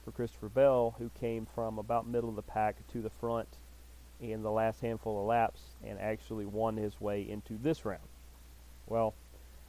for 0.03 0.11
Christopher 0.11 0.49
Bell, 0.49 0.95
who 0.99 1.09
came 1.19 1.47
from 1.55 1.79
about 1.79 2.07
middle 2.07 2.29
of 2.29 2.35
the 2.35 2.41
pack 2.41 2.75
to 2.91 3.01
the 3.01 3.09
front 3.09 3.47
in 4.19 4.43
the 4.43 4.51
last 4.51 4.81
handful 4.81 5.21
of 5.21 5.27
laps 5.27 5.61
and 5.85 5.99
actually 5.99 6.45
won 6.45 6.75
his 6.75 6.99
way 6.99 7.27
into 7.27 7.57
this 7.57 7.85
round. 7.85 8.01
Well, 8.87 9.13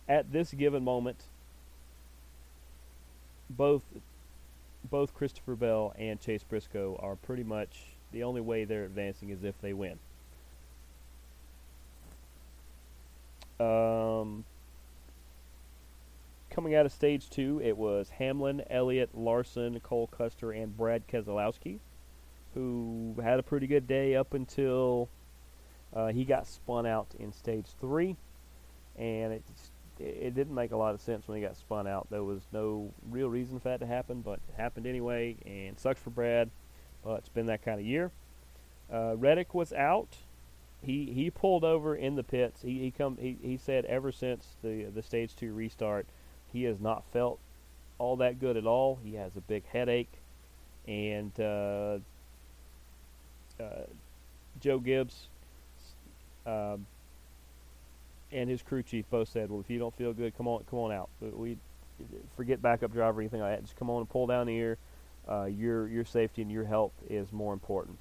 at 0.09 0.33
this 0.33 0.53
given 0.53 0.83
moment, 0.83 1.25
both 3.49 3.83
both 4.91 5.15
Christopher 5.15 5.55
Bell 5.55 5.95
and 5.97 6.21
Chase 6.21 6.43
Briscoe 6.43 6.99
are 7.01 7.15
pretty 7.15 7.45
much 7.45 7.95
the 8.11 8.25
only 8.25 8.41
way 8.41 8.65
they're 8.65 8.85
advancing 8.85 9.31
is 9.31 9.45
if 9.45 9.61
they 9.61 9.73
win. 9.73 9.99
Um, 13.61 14.45
coming 16.51 16.75
out 16.75 16.87
of 16.87 16.93
stage 16.93 17.31
two, 17.31 17.61
it 17.63 17.77
was 17.77 18.11
Hamlin, 18.11 18.63
Elliott, 18.71 19.11
Larson, 19.15 19.81
Cole 19.81 20.07
Custer, 20.09 20.53
and 20.53 20.77
Brad 20.77 21.07
Keselowski, 21.09 21.79
who 22.55 23.17
had 23.23 23.39
a 23.39 23.43
pretty 23.43 23.67
good 23.67 23.87
day 23.87 24.15
up 24.15 24.35
until 24.35 25.09
uh, 25.95 26.09
he 26.09 26.25
got 26.25 26.47
spun 26.47 26.87
out 26.87 27.09
in 27.19 27.33
stage 27.33 27.67
three, 27.81 28.17
and 28.97 29.33
it 29.33 29.43
it 29.99 30.35
didn't 30.35 30.55
make 30.55 30.73
a 30.73 30.77
lot 30.77 30.95
of 30.95 31.01
sense 31.01 31.29
when 31.29 31.39
he 31.39 31.47
got 31.47 31.57
spun 31.57 31.87
out. 31.87 32.09
There 32.11 32.25
was 32.25 32.43
no 32.53 32.93
real 33.11 33.29
reason 33.29 33.61
for 33.61 33.69
that 33.69 33.81
to 33.81 33.87
happen, 33.87 34.21
but 34.21 34.41
it 34.49 34.55
happened 34.57 34.87
anyway, 34.87 35.37
and 35.47 35.79
sucks 35.79 36.01
for 36.01 36.11
Brad. 36.11 36.51
But 37.05 37.19
it's 37.19 37.29
been 37.29 37.47
that 37.47 37.63
kind 37.63 37.79
of 37.79 37.87
year. 37.87 38.11
Uh, 38.93 39.17
Reddick 39.17 39.55
was 39.55 39.73
out. 39.73 40.17
He 40.85 41.13
he 41.13 41.31
pulled 41.31 41.65
over 41.65 41.95
in 41.95 42.17
the 42.17 42.23
pits. 42.25 42.63
He 42.63 42.81
he 42.81 42.91
come 42.91 43.17
he, 43.17 43.37
he 43.41 43.57
said 43.57 43.85
ever 43.85 44.11
since 44.11 44.57
the 44.63 44.85
the 44.85 45.03
stage 45.03 45.37
two 45.37 45.53
restart, 45.53 46.07
he 46.53 46.65
has 46.65 46.81
not 46.81 47.05
felt 47.13 47.39
all 47.99 48.17
that 48.17 48.41
good 48.41 48.57
at 48.57 48.67
all. 48.67 48.99
He 49.05 49.15
has 49.15 49.37
a 49.37 49.41
big 49.41 49.65
headache, 49.67 50.11
and 50.89 51.33
uh, 51.39 51.99
uh, 53.61 53.87
Joe 54.61 54.79
Gibbs. 54.81 55.29
Um, 56.45 56.87
and 58.33 58.51
his 58.51 58.63
crew 58.63 58.83
chief 58.83 59.05
both 59.09 59.29
said, 59.29 59.51
"Well, 59.51 59.61
if 59.61 59.71
you 59.71 59.79
don't 59.79 59.95
feel 59.95 60.13
good, 60.13 60.37
come 60.37 60.49
on, 60.49 60.65
come 60.69 60.81
on 60.81 60.91
out. 60.91 61.11
We 61.21 61.59
forget 62.37 62.61
backup 62.61 62.93
driver 62.93 63.21
or 63.21 63.23
anything 63.23 63.41
like 63.41 63.55
that. 63.57 63.63
Just 63.63 63.77
come 63.77 63.91
on 63.91 64.01
and 64.01 64.09
pull 64.09 64.27
down 64.27 64.49
here. 64.49 64.79
Uh, 65.29 65.45
your 65.45 65.87
your 65.87 66.05
safety 66.05 66.43
and 66.43 66.51
your 66.51 66.65
health 66.65 66.93
is 67.09 67.31
more 67.31 67.53
important." 67.53 67.99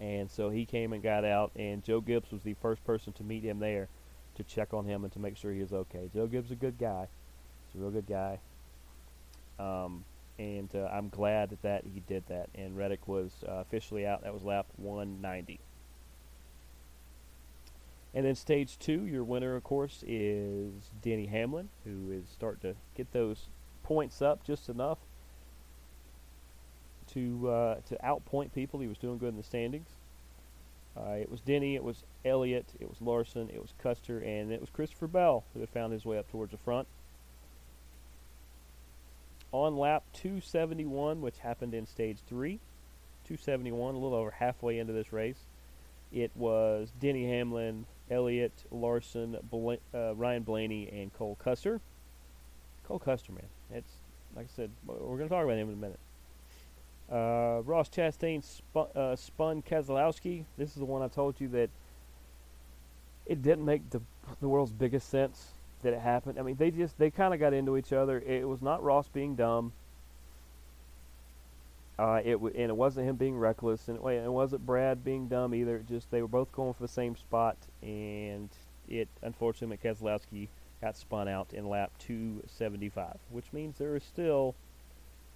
And 0.00 0.30
so 0.30 0.50
he 0.50 0.64
came 0.64 0.92
and 0.92 1.02
got 1.02 1.24
out, 1.24 1.52
and 1.56 1.84
Joe 1.84 2.00
Gibbs 2.00 2.32
was 2.32 2.42
the 2.42 2.54
first 2.54 2.84
person 2.84 3.12
to 3.14 3.22
meet 3.22 3.44
him 3.44 3.60
there 3.60 3.88
to 4.34 4.42
check 4.42 4.74
on 4.74 4.84
him 4.84 5.04
and 5.04 5.12
to 5.12 5.18
make 5.18 5.36
sure 5.36 5.52
he 5.52 5.60
was 5.60 5.72
okay. 5.72 6.10
Joe 6.12 6.26
Gibbs 6.26 6.46
is 6.46 6.52
a 6.52 6.56
good 6.56 6.78
guy. 6.78 7.06
He's 7.72 7.80
a 7.80 7.84
real 7.84 7.92
good 7.92 8.06
guy. 8.06 8.40
Um, 9.58 10.04
and 10.38 10.68
uh, 10.74 10.88
I'm 10.92 11.08
glad 11.08 11.50
that, 11.50 11.62
that 11.62 11.84
he 11.84 12.00
did 12.00 12.24
that. 12.28 12.48
And 12.54 12.76
Reddick 12.76 13.06
was 13.06 13.44
uh, 13.48 13.52
officially 13.52 14.06
out. 14.06 14.24
That 14.24 14.34
was 14.34 14.42
lap 14.42 14.66
190. 14.76 15.60
And 18.12 18.24
then 18.24 18.34
stage 18.34 18.78
two, 18.78 19.06
your 19.06 19.24
winner, 19.24 19.56
of 19.56 19.64
course, 19.64 20.04
is 20.06 20.90
Denny 21.02 21.26
Hamlin, 21.26 21.68
who 21.84 22.12
is 22.12 22.24
starting 22.32 22.72
to 22.72 22.76
get 22.96 23.12
those 23.12 23.48
points 23.82 24.22
up 24.22 24.44
just 24.44 24.68
enough 24.68 24.98
to 27.14 27.50
uh, 27.50 27.74
to 27.88 27.96
outpoint 28.04 28.52
people. 28.52 28.80
He 28.80 28.86
was 28.86 28.98
doing 28.98 29.18
good 29.18 29.30
in 29.30 29.36
the 29.36 29.42
standings. 29.42 29.88
Uh, 30.96 31.14
it 31.14 31.30
was 31.30 31.40
Denny, 31.40 31.74
it 31.74 31.82
was 31.82 32.04
Elliott, 32.24 32.66
it 32.78 32.88
was 32.88 33.00
Larson, 33.00 33.50
it 33.50 33.60
was 33.60 33.74
Custer, 33.82 34.20
and 34.20 34.52
it 34.52 34.60
was 34.60 34.70
Christopher 34.70 35.08
Bell 35.08 35.42
who 35.52 35.60
had 35.60 35.68
found 35.68 35.92
his 35.92 36.04
way 36.04 36.18
up 36.18 36.30
towards 36.30 36.52
the 36.52 36.58
front. 36.58 36.86
On 39.50 39.76
lap 39.76 40.04
271, 40.12 41.20
which 41.20 41.38
happened 41.38 41.74
in 41.74 41.86
stage 41.86 42.18
three, 42.28 42.60
271, 43.24 43.94
a 43.94 43.98
little 43.98 44.16
over 44.16 44.30
halfway 44.30 44.78
into 44.78 44.92
this 44.92 45.12
race, 45.12 45.46
it 46.12 46.30
was 46.36 46.92
Denny 47.00 47.26
Hamlin, 47.28 47.86
Elliott, 48.08 48.52
Larson, 48.70 49.36
Bla- 49.50 49.78
uh, 49.92 50.14
Ryan 50.14 50.42
Blaney, 50.44 50.88
and 50.92 51.12
Cole 51.12 51.36
Custer. 51.42 51.80
Cole 52.86 53.00
Custer, 53.00 53.32
man, 53.32 53.46
it's 53.72 53.92
like 54.36 54.46
I 54.46 54.56
said, 54.56 54.70
we're 54.86 54.96
going 54.96 55.28
to 55.28 55.28
talk 55.28 55.44
about 55.44 55.56
him 55.56 55.68
in 55.68 55.74
a 55.74 55.78
minute. 55.78 56.00
Uh, 57.10 57.60
Ross 57.64 57.88
Chastain 57.88 58.42
spun, 58.42 58.86
uh, 58.94 59.14
spun 59.16 59.62
Keselowski. 59.62 60.44
This 60.56 60.70
is 60.70 60.76
the 60.76 60.84
one 60.84 61.02
I 61.02 61.08
told 61.08 61.40
you 61.40 61.48
that 61.48 61.70
it 63.26 63.42
didn't 63.42 63.64
make 63.64 63.90
the 63.90 64.00
the 64.40 64.48
world's 64.48 64.72
biggest 64.72 65.10
sense 65.10 65.48
that 65.82 65.92
it 65.92 66.00
happened. 66.00 66.38
I 66.38 66.42
mean, 66.42 66.56
they 66.56 66.70
just 66.70 66.98
they 66.98 67.10
kind 67.10 67.34
of 67.34 67.40
got 67.40 67.52
into 67.52 67.76
each 67.76 67.92
other. 67.92 68.18
It 68.20 68.48
was 68.48 68.62
not 68.62 68.82
Ross 68.82 69.08
being 69.08 69.36
dumb. 69.36 69.72
Uh, 71.98 72.20
it 72.24 72.32
w- 72.32 72.54
and 72.56 72.70
it 72.70 72.76
wasn't 72.76 73.08
him 73.08 73.16
being 73.16 73.38
reckless, 73.38 73.86
and 73.86 73.98
it, 73.98 74.32
wasn't 74.32 74.66
Brad 74.66 75.04
being 75.04 75.28
dumb 75.28 75.54
either. 75.54 75.76
It 75.76 75.86
just 75.86 76.10
they 76.10 76.22
were 76.22 76.28
both 76.28 76.50
going 76.52 76.74
for 76.74 76.82
the 76.82 76.88
same 76.88 77.14
spot, 77.14 77.56
and 77.82 78.48
it 78.88 79.08
unfortunately 79.22 79.76
Keselowski 79.76 80.48
got 80.80 80.96
spun 80.96 81.28
out 81.28 81.52
in 81.52 81.68
lap 81.68 81.92
275, 81.98 83.16
which 83.30 83.52
means 83.52 83.78
there 83.78 83.94
is 83.94 84.02
still 84.02 84.56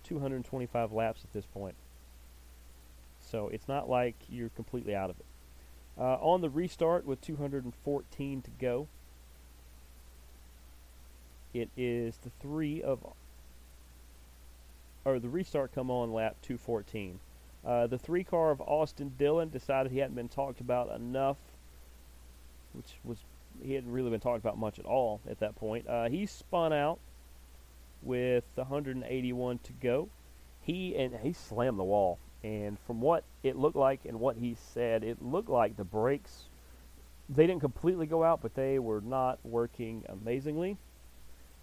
225 0.08 0.92
laps 0.92 1.22
at 1.24 1.32
this 1.32 1.44
point. 1.46 1.74
So 3.20 3.48
it's 3.48 3.68
not 3.68 3.88
like 3.88 4.14
you're 4.28 4.48
completely 4.50 4.94
out 4.94 5.10
of 5.10 5.16
it. 5.18 5.26
Uh, 5.98 6.14
on 6.20 6.40
the 6.40 6.48
restart 6.48 7.04
with 7.04 7.20
214 7.20 8.42
to 8.42 8.50
go, 8.60 8.86
it 11.52 11.68
is 11.76 12.16
the 12.18 12.30
three 12.40 12.82
of, 12.82 13.00
or 15.04 15.18
the 15.18 15.28
restart 15.28 15.74
come 15.74 15.90
on 15.90 16.12
lap 16.12 16.36
214. 16.42 17.18
Uh, 17.66 17.86
the 17.86 17.98
three 17.98 18.22
car 18.22 18.50
of 18.50 18.60
Austin 18.60 19.12
Dillon 19.18 19.48
decided 19.48 19.90
he 19.90 19.98
hadn't 19.98 20.14
been 20.14 20.28
talked 20.28 20.60
about 20.60 20.94
enough, 20.94 21.36
which 22.72 22.94
was 23.04 23.18
he 23.62 23.74
hadn't 23.74 23.90
really 23.90 24.10
been 24.10 24.20
talked 24.20 24.38
about 24.38 24.56
much 24.56 24.78
at 24.78 24.84
all 24.84 25.20
at 25.28 25.40
that 25.40 25.56
point. 25.56 25.86
Uh, 25.88 26.08
he 26.08 26.26
spun 26.26 26.72
out 26.72 27.00
with 28.02 28.44
181 28.54 29.58
to 29.58 29.72
go. 29.74 30.08
He 30.60 30.94
and 30.96 31.14
he 31.22 31.32
slammed 31.32 31.78
the 31.78 31.84
wall, 31.84 32.18
and 32.42 32.78
from 32.80 33.00
what 33.00 33.24
it 33.42 33.56
looked 33.56 33.76
like 33.76 34.04
and 34.04 34.20
what 34.20 34.36
he 34.36 34.54
said, 34.54 35.02
it 35.02 35.22
looked 35.22 35.48
like 35.48 35.76
the 35.76 35.84
brakes 35.84 36.48
they 37.28 37.46
didn't 37.46 37.60
completely 37.60 38.06
go 38.06 38.24
out, 38.24 38.40
but 38.40 38.54
they 38.54 38.78
were 38.78 39.00
not 39.00 39.38
working 39.44 40.04
amazingly. 40.08 40.78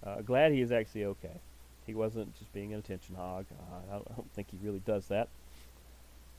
Uh, 0.04 0.22
glad 0.22 0.52
he 0.52 0.62
is 0.62 0.72
actually 0.72 1.06
okay. 1.06 1.42
He 1.88 1.94
wasn't 1.94 2.38
just 2.38 2.54
being 2.54 2.74
an 2.74 2.80
attention 2.80 3.16
hog. 3.16 3.46
Uh, 3.52 3.76
I, 3.90 3.94
don't, 3.94 4.08
I, 4.12 4.16
don't, 4.16 4.32
think 4.34 4.52
he 4.52 4.58
really 4.62 4.82
does 4.86 5.08
that. 5.08 5.30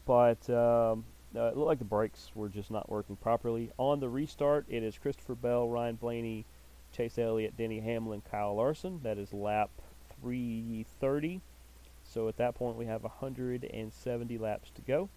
But 0.05 0.49
um, 0.51 1.05
uh, 1.35 1.47
it 1.47 1.57
looked 1.57 1.69
like 1.69 1.79
the 1.79 1.85
brakes 1.85 2.31
were 2.35 2.49
just 2.49 2.71
not 2.71 2.89
working 2.89 3.17
properly. 3.17 3.73
On 3.79 3.99
the 3.99 4.09
restart, 4.09 4.67
it 4.69 4.83
is 4.83 4.99
Christopher 4.99 5.35
Bell, 5.35 5.69
Ryan 5.69 5.97
Blaney, 5.97 6.45
Chase 6.93 7.19
Elliott, 7.19 7.57
Denny 7.57 7.81
Hamlin, 7.81 8.23
Kyle 8.31 8.55
Larson. 8.55 9.01
That 9.03 9.19
is 9.19 9.33
lap 9.33 9.71
330. 10.27 11.41
So 12.13 12.27
at 12.29 12.37
that 12.39 12.57
point, 12.57 12.77
we 12.77 12.87
have 12.87 13.05
170 13.05 14.39
laps 14.39 14.71
to 14.75 14.83
go. 14.83 15.09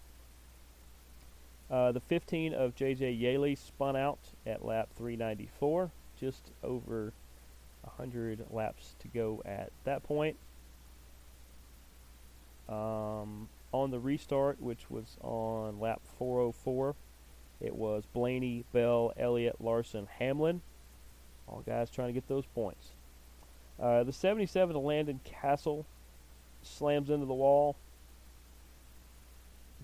Uh, 1.68 1.90
the 1.90 2.00
15 2.00 2.54
of 2.54 2.76
J.J. 2.76 3.10
Yeley 3.12 3.56
spun 3.56 3.96
out 3.96 4.18
at 4.46 4.64
lap 4.64 4.88
394, 4.96 5.90
just 6.18 6.50
over 6.62 7.12
100 7.82 8.46
laps 8.50 8.94
to 9.00 9.08
go 9.08 9.42
at 9.44 9.72
that 9.84 10.04
point. 10.04 10.36
Um, 12.68 13.48
on 13.72 13.90
the 13.90 13.98
restart, 13.98 14.60
which 14.60 14.88
was 14.88 15.16
on 15.22 15.80
lap 15.80 16.00
404, 16.18 16.94
it 17.60 17.74
was 17.74 18.04
Blaney, 18.12 18.64
Bell, 18.72 19.12
Elliott, 19.16 19.56
Larson, 19.60 20.06
Hamlin. 20.18 20.60
All 21.48 21.64
guys 21.66 21.90
trying 21.90 22.08
to 22.08 22.12
get 22.12 22.28
those 22.28 22.46
points. 22.46 22.90
Uh, 23.80 24.04
the 24.04 24.12
77 24.12 24.76
of 24.76 24.82
Landon 24.82 25.20
Cassill 25.24 25.84
slams 26.62 27.08
into 27.08 27.26
the 27.26 27.34
wall, 27.34 27.76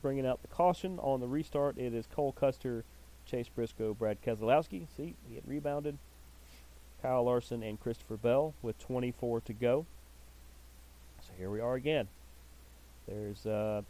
bringing 0.03 0.27
out 0.27 0.43
the 0.43 0.49
caution. 0.49 0.99
On 1.01 1.21
the 1.21 1.27
restart, 1.27 1.79
it 1.79 1.95
is 1.95 2.07
Cole 2.07 2.33
Custer, 2.33 2.85
Chase 3.25 3.49
Briscoe, 3.49 3.95
Brad 3.95 4.23
Keselowski. 4.23 4.87
See, 4.97 5.15
he 5.29 5.35
had 5.35 5.49
rebounded. 5.49 5.97
Kyle 7.03 7.25
Larson 7.25 7.63
and 7.63 7.81
Christopher 7.81 8.17
Bell 8.17 8.55
with 8.63 8.79
24 8.79 9.41
to 9.43 9.53
go. 9.53 9.87
So 11.23 11.33
here 11.39 11.51
we 11.51 11.61
are 11.61 11.75
again. 11.75 12.09
There's 13.07 13.47
uh, 13.47 13.83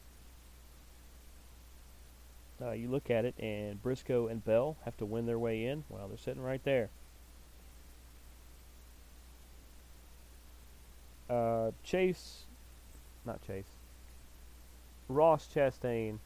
uh, 2.61 2.73
you 2.73 2.89
look 2.89 3.11
at 3.11 3.25
it, 3.25 3.35
and 3.39 3.83
Briscoe 3.83 4.29
and 4.29 4.45
Bell 4.45 4.77
have 4.85 4.97
to 4.99 5.05
win 5.05 5.27
their 5.27 5.39
way 5.39 5.65
in. 5.65 5.85
Well, 5.89 6.09
they're 6.09 6.19
sitting 6.19 6.43
right 6.43 6.63
there. 6.65 6.91
Uh, 11.29 11.73
Chase, 11.83 12.45
not 13.25 13.43
Chase, 13.43 13.77
Ross 15.09 15.49
Chastain 15.53 16.19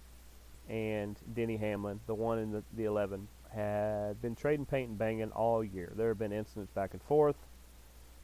and 0.69 1.17
Denny 1.35 1.57
Hamlin, 1.57 2.01
the 2.07 2.15
one 2.15 2.39
in 2.39 2.53
the, 2.53 2.63
the 2.77 2.85
11, 2.85 3.27
had 3.53 4.21
been 4.23 4.35
trading 4.35 4.67
paint 4.67 4.91
and 4.91 4.99
banging 4.99 5.31
all 5.33 5.65
year. 5.65 5.93
There 5.97 6.09
have 6.09 6.19
been 6.19 6.33
incidents 6.33 6.71
back 6.73 6.93
and 6.93 7.03
forth, 7.03 7.37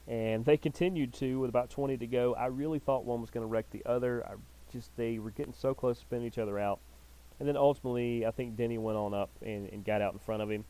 and 0.07 0.45
they 0.45 0.57
continued 0.57 1.13
to 1.15 1.41
with 1.41 1.51
about 1.51 1.71
20 1.71 1.97
to 1.97 2.07
go. 2.07 2.35
I 2.35 2.47
really 2.47 2.79
thought 2.79 3.05
one 3.05 3.21
was 3.21 3.31
going 3.31 3.43
to 3.43 3.49
wreck 3.49 3.67
the 3.71 3.83
other. 3.87 4.25
I 4.27 4.35
just 4.73 4.91
they 4.97 5.19
were 5.19 5.31
getting 5.31 5.55
so 5.55 5.75
close 5.75 5.99
to 5.99 6.03
spinning 6.03 6.27
each 6.27 6.39
other 6.39 6.59
out, 6.59 6.79
and 7.41 7.49
then 7.49 7.57
ultimately 7.57 8.25
I 8.25 8.31
think 8.31 8.57
Denny 8.57 8.79
went 8.79 8.99
on 8.99 9.15
up 9.15 9.31
and, 9.43 9.69
and 9.71 9.85
got 9.85 10.03
out 10.03 10.13
in 10.13 10.19
front 10.19 10.43
of 10.43 10.51
him. 10.51 10.65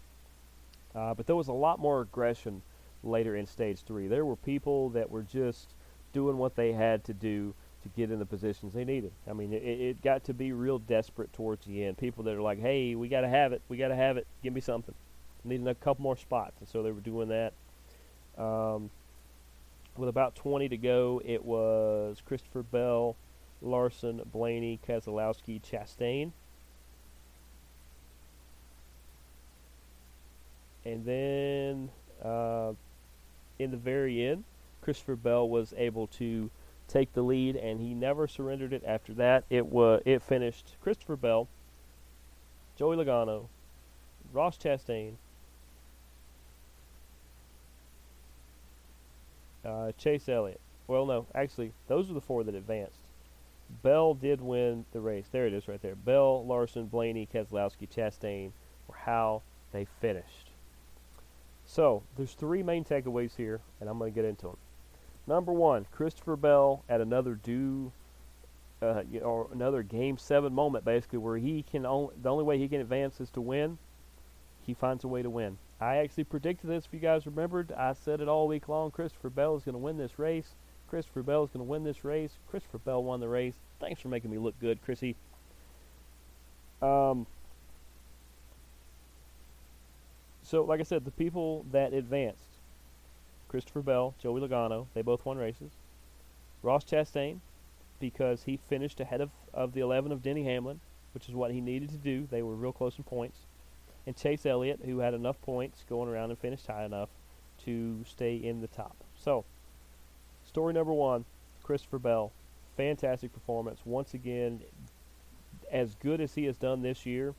Uh, 0.95 1.15
but 1.15 1.27
there 1.27 1.37
was 1.37 1.49
a 1.49 1.53
lot 1.53 1.79
more 1.79 2.01
aggression 2.01 2.63
later 3.05 3.37
in 3.37 3.47
stage 3.47 3.83
three. 3.83 4.09
There 4.09 4.25
were 4.25 4.37
people 4.37 4.89
that 4.91 5.11
were 5.11 5.23
just 5.23 5.75
doing 6.17 6.39
what 6.39 6.57
they 6.57 6.73
had 6.73 7.05
to 7.05 7.13
do 7.13 7.53
to 7.83 7.89
get 7.91 8.11
in 8.11 8.19
the 8.19 8.25
positions 8.25 8.73
they 8.73 8.87
needed. 8.87 9.13
I 9.29 9.35
mean, 9.35 9.53
it, 9.53 9.59
it 9.63 10.03
got 10.03 10.25
to 10.25 10.35
be 10.35 10.53
real 10.53 10.79
desperate 10.79 11.31
towards 11.35 11.67
the 11.67 11.85
end. 11.85 11.99
People 11.99 12.25
that 12.25 12.35
are 12.35 12.41
like, 12.41 12.59
"Hey, 12.59 12.95
we 12.95 13.09
got 13.09 13.21
to 13.21 13.29
have 13.29 13.53
it. 13.53 13.61
We 13.69 13.77
got 13.77 13.89
to 13.89 13.95
have 13.95 14.17
it. 14.17 14.27
Give 14.43 14.55
me 14.55 14.63
something." 14.63 14.95
Needing 15.45 15.69
a 15.69 15.75
couple 15.75 16.03
more 16.03 16.17
spots, 16.17 16.55
and 16.59 16.69
so 16.69 16.83
they 16.83 16.91
were 16.91 17.01
doing 17.01 17.29
that. 17.29 17.53
Um, 18.43 18.89
with 19.99 20.09
about 20.09 20.35
20 20.35 20.71
to 20.71 20.77
go, 20.79 21.21
it 21.23 21.45
was 21.45 22.23
Christopher 22.27 22.63
Bell, 22.63 23.15
Larson, 23.61 24.23
Blaney, 24.33 24.81
Keselowski, 24.89 25.61
Chastain. 25.63 26.33
And 30.85 31.05
then 31.05 31.91
uh, 32.23 32.73
in 33.59 33.71
the 33.71 33.77
very 33.77 34.27
end, 34.27 34.45
Christopher 34.87 35.17
Bell 35.17 35.49
was 35.49 35.75
able 35.77 36.07
to 36.07 36.49
take 36.87 37.13
the 37.13 37.23
lead, 37.23 37.57
and 37.57 37.81
he 37.81 37.93
never 37.93 38.29
surrendered 38.29 38.73
it 38.73 38.85
after 38.87 39.13
that. 39.15 39.43
It 39.51 39.67
was 39.67 40.01
it 40.05 40.23
finished 40.23 40.77
Christopher 40.81 41.17
Bell, 41.17 41.49
Joey 42.77 42.97
Logano, 42.97 43.49
Ross 44.33 44.57
Chastain, 44.57 45.15
uh, 49.65 49.91
Chase 49.99 50.29
Elliott. 50.29 50.61
Well, 50.87 51.05
no, 51.05 51.27
actually, 51.35 51.73
those 51.89 52.09
are 52.09 52.15
the 52.15 52.21
four 52.21 52.45
that 52.45 52.55
advanced. 52.55 53.01
Bell 53.83 54.15
did 54.15 54.41
win 54.41 54.85
the 54.93 55.01
race. 55.01 55.27
There 55.33 55.49
it 55.49 55.53
is, 55.53 55.67
right 55.67 55.83
there. 55.83 55.97
Bell, 55.97 56.47
Larson, 56.47 56.87
Blaney, 56.87 57.27
Keselowski, 57.35 57.89
Chastain 57.89 58.53
were 58.87 58.95
how 58.95 59.43
they 59.73 59.85
finished. 60.01 60.51
So 61.65 62.05
there's 62.17 62.35
three 62.35 62.63
main 62.63 62.85
takeaways 62.85 63.35
here, 63.35 63.61
and 63.81 63.91
I'm 63.91 63.99
going 63.99 64.13
to 64.13 64.15
get 64.15 64.25
into 64.25 64.47
them. 64.47 64.57
Number 65.27 65.53
one, 65.53 65.87
Christopher 65.91 66.37
Bell 66.37 66.85
at 66.89 67.01
another 67.01 67.35
due, 67.35 67.91
uh, 68.81 69.03
you 69.11 69.21
know, 69.21 69.27
or 69.27 69.49
another 69.53 69.83
Game 69.83 70.19
Seven 70.19 70.53
moment, 70.53 70.85
basically, 70.85 71.19
where 71.19 71.37
he 71.37 71.63
can 71.63 71.85
only 71.85 72.15
the 72.23 72.31
only 72.31 72.45
way 72.45 72.59
he 72.59 72.69
can 72.69 72.81
advance 72.81 73.21
is 73.21 73.31
to 73.31 73.41
win. 73.41 73.79
He 74.65 74.75
finds 74.75 75.05
a 75.05 75.09
way 75.09 75.23
to 75.23 75.31
win. 75.31 75.59
I 75.81 75.97
actually 75.97 76.25
predicted 76.25 76.71
this. 76.71 76.87
If 76.87 76.95
you 76.95 77.01
guys 77.01 77.27
remembered, 77.27 77.73
I 77.73 77.93
said 77.93 78.21
it 78.21 78.29
all 78.29 78.49
week 78.49 78.69
long. 78.69 78.91
Christopher 78.91 79.31
Bell 79.31 79.57
is 79.57 79.65
going 79.65 79.75
to 79.75 79.79
win 79.79 79.99
this 79.99 80.19
race. 80.19 80.55
Christopher 80.89 81.23
Bell 81.23 81.45
is 81.45 81.51
going 81.51 81.65
to 81.65 81.71
win 81.71 81.85
this 81.85 82.05
race. 82.05 82.33
Christopher 82.49 82.79
Bell 82.79 83.03
won 83.03 83.21
the 83.21 83.29
race. 83.29 83.55
Thanks 83.81 84.01
for 84.01 84.09
making 84.09 84.31
me 84.31 84.39
look 84.39 84.59
good, 84.61 84.83
Chrissy. 84.83 85.17
Um, 86.81 87.27
so, 90.43 90.63
like 90.63 90.81
I 90.81 90.85
said, 90.85 91.05
the 91.05 91.11
people 91.11 91.67
that 91.73 91.93
advanced 91.93 92.56
Christopher 93.57 93.81
Bell, 93.81 94.15
Joey 94.19 94.43
Logano, 94.43 94.87
they 94.93 95.01
both 95.01 95.25
won 95.25 95.39
races. 95.39 95.73
Ross 96.63 96.85
Chastain, 96.85 97.41
because 97.99 98.43
he 98.43 98.59
finished 98.59 99.01
ahead 99.01 99.23
of, 99.23 99.31
of 99.55 99.73
the 99.73 99.81
11 99.81 100.13
of 100.13 100.21
Denny 100.21 100.45
Hamlin, 100.45 100.79
which 101.15 101.27
is 101.27 101.35
what 101.35 101.53
he 101.53 101.63
needed 101.63 101.89
to 101.89 101.97
do. 101.97 102.29
They 102.31 102.43
were 102.43 102.55
real 102.55 102.75
close 102.75 102.99
in 102.99 103.05
points. 103.05 103.47
And 104.07 104.15
Chase 104.15 104.45
Elliott, 104.45 104.81
who 104.85 104.99
had 104.99 105.15
enough 105.15 105.41
points 105.41 105.87
going 105.89 106.07
around 106.07 106.29
and 106.29 106.39
finished 106.39 106.67
high 106.67 106.85
enough 106.85 107.09
to 107.65 108.05
stay 108.07 108.37
in 108.37 108.61
the 108.61 108.67
top. 108.67 108.95
So, 109.15 109.47
story 110.45 110.75
number 110.75 110.93
one 110.93 111.25
Christopher 111.63 111.99
Bell. 111.99 112.33
Fantastic 112.77 113.33
performance. 113.33 113.81
Once 113.87 114.13
again, 114.13 114.61
as 115.73 115.95
good 115.95 116.21
as 116.21 116.35
he 116.35 116.45
has 116.45 116.59
done 116.59 116.83
this 116.83 117.07
year, 117.07 117.35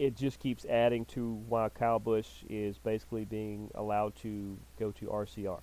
it 0.00 0.16
just 0.16 0.40
keeps 0.40 0.64
adding 0.64 1.04
to 1.04 1.34
why 1.46 1.68
Kyle 1.68 1.98
Busch 1.98 2.26
is 2.48 2.78
basically 2.78 3.26
being 3.26 3.70
allowed 3.74 4.16
to 4.22 4.56
go 4.78 4.92
to 4.92 5.04
RCR 5.04 5.60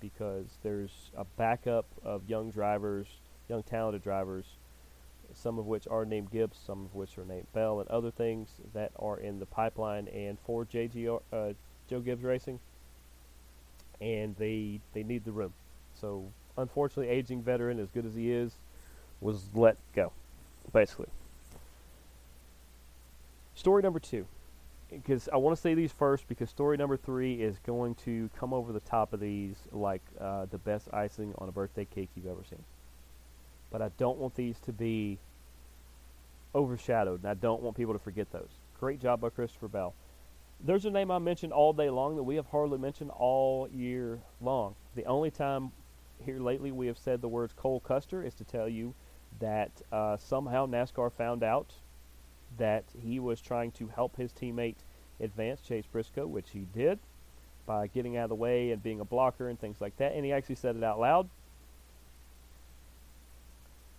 because 0.00 0.46
there's 0.64 1.12
a 1.16 1.24
backup 1.24 1.86
of 2.02 2.28
young 2.28 2.50
drivers, 2.50 3.06
young 3.48 3.62
talented 3.62 4.02
drivers, 4.02 4.46
some 5.32 5.60
of 5.60 5.66
which 5.66 5.86
are 5.86 6.04
named 6.04 6.32
Gibbs, 6.32 6.58
some 6.66 6.86
of 6.86 6.96
which 6.96 7.16
are 7.18 7.24
named 7.24 7.46
Bell, 7.54 7.78
and 7.78 7.88
other 7.88 8.10
things 8.10 8.48
that 8.74 8.90
are 8.98 9.20
in 9.20 9.38
the 9.38 9.46
pipeline 9.46 10.08
and 10.08 10.38
for 10.40 10.64
JG 10.64 11.20
uh, 11.32 11.52
Joe 11.88 12.00
Gibbs 12.00 12.24
Racing, 12.24 12.58
and 14.00 14.34
they 14.38 14.80
they 14.92 15.04
need 15.04 15.24
the 15.24 15.30
room. 15.32 15.52
So 15.94 16.32
unfortunately, 16.56 17.14
aging 17.14 17.42
veteran, 17.42 17.78
as 17.78 17.92
good 17.92 18.06
as 18.06 18.16
he 18.16 18.32
is, 18.32 18.58
was 19.20 19.44
let 19.54 19.76
go, 19.94 20.10
basically. 20.72 21.10
Story 23.58 23.82
number 23.82 23.98
two, 23.98 24.24
because 24.88 25.28
I 25.32 25.36
want 25.36 25.56
to 25.56 25.60
say 25.60 25.74
these 25.74 25.90
first 25.90 26.28
because 26.28 26.48
story 26.48 26.76
number 26.76 26.96
three 26.96 27.42
is 27.42 27.58
going 27.66 27.96
to 28.04 28.30
come 28.38 28.54
over 28.54 28.72
the 28.72 28.78
top 28.78 29.12
of 29.12 29.18
these 29.18 29.56
like 29.72 30.00
uh, 30.20 30.46
the 30.48 30.58
best 30.58 30.86
icing 30.92 31.34
on 31.38 31.48
a 31.48 31.50
birthday 31.50 31.84
cake 31.84 32.08
you've 32.14 32.28
ever 32.28 32.44
seen. 32.48 32.62
But 33.72 33.82
I 33.82 33.90
don't 33.98 34.16
want 34.16 34.36
these 34.36 34.60
to 34.60 34.72
be 34.72 35.18
overshadowed, 36.54 37.24
and 37.24 37.28
I 37.28 37.34
don't 37.34 37.60
want 37.60 37.76
people 37.76 37.94
to 37.94 37.98
forget 37.98 38.30
those. 38.30 38.60
Great 38.78 39.00
job 39.00 39.20
by 39.20 39.30
Christopher 39.30 39.66
Bell. 39.66 39.92
There's 40.60 40.84
a 40.84 40.90
name 40.90 41.10
I 41.10 41.18
mentioned 41.18 41.52
all 41.52 41.72
day 41.72 41.90
long 41.90 42.14
that 42.14 42.22
we 42.22 42.36
have 42.36 42.46
hardly 42.46 42.78
mentioned 42.78 43.10
all 43.10 43.68
year 43.74 44.20
long. 44.40 44.76
The 44.94 45.04
only 45.06 45.32
time 45.32 45.72
here 46.24 46.38
lately 46.38 46.70
we 46.70 46.86
have 46.86 46.96
said 46.96 47.20
the 47.20 47.28
words 47.28 47.54
Cole 47.54 47.80
Custer 47.80 48.22
is 48.22 48.34
to 48.34 48.44
tell 48.44 48.68
you 48.68 48.94
that 49.40 49.82
uh, 49.90 50.16
somehow 50.16 50.66
NASCAR 50.66 51.10
found 51.10 51.42
out 51.42 51.72
that 52.58 52.84
he 53.00 53.18
was 53.18 53.40
trying 53.40 53.72
to 53.72 53.88
help 53.88 54.16
his 54.16 54.32
teammate 54.32 54.76
advance 55.20 55.60
Chase 55.60 55.86
Briscoe, 55.90 56.26
which 56.26 56.50
he 56.50 56.66
did 56.74 56.98
by 57.66 57.86
getting 57.86 58.16
out 58.16 58.24
of 58.24 58.28
the 58.30 58.34
way 58.34 58.70
and 58.70 58.82
being 58.82 59.00
a 59.00 59.04
blocker 59.04 59.48
and 59.48 59.58
things 59.58 59.80
like 59.80 59.96
that. 59.98 60.14
And 60.14 60.24
he 60.24 60.32
actually 60.32 60.54
said 60.54 60.76
it 60.76 60.84
out 60.84 60.98
loud, 60.98 61.28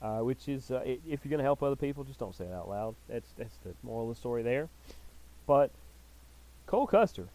uh, 0.01 0.19
which 0.19 0.47
is 0.47 0.71
uh, 0.71 0.81
if 0.85 1.23
you're 1.23 1.29
going 1.29 1.39
to 1.39 1.43
help 1.43 1.61
other 1.61 1.75
people, 1.75 2.03
just 2.03 2.19
don't 2.19 2.35
say 2.35 2.45
it 2.45 2.53
out 2.53 2.69
loud. 2.69 2.95
That's 3.07 3.29
that's 3.37 3.57
the 3.57 3.73
moral 3.83 4.09
of 4.09 4.15
the 4.15 4.19
story 4.19 4.43
there. 4.43 4.69
But 5.45 5.71
Cole 6.65 6.87
Custer, 6.87 7.27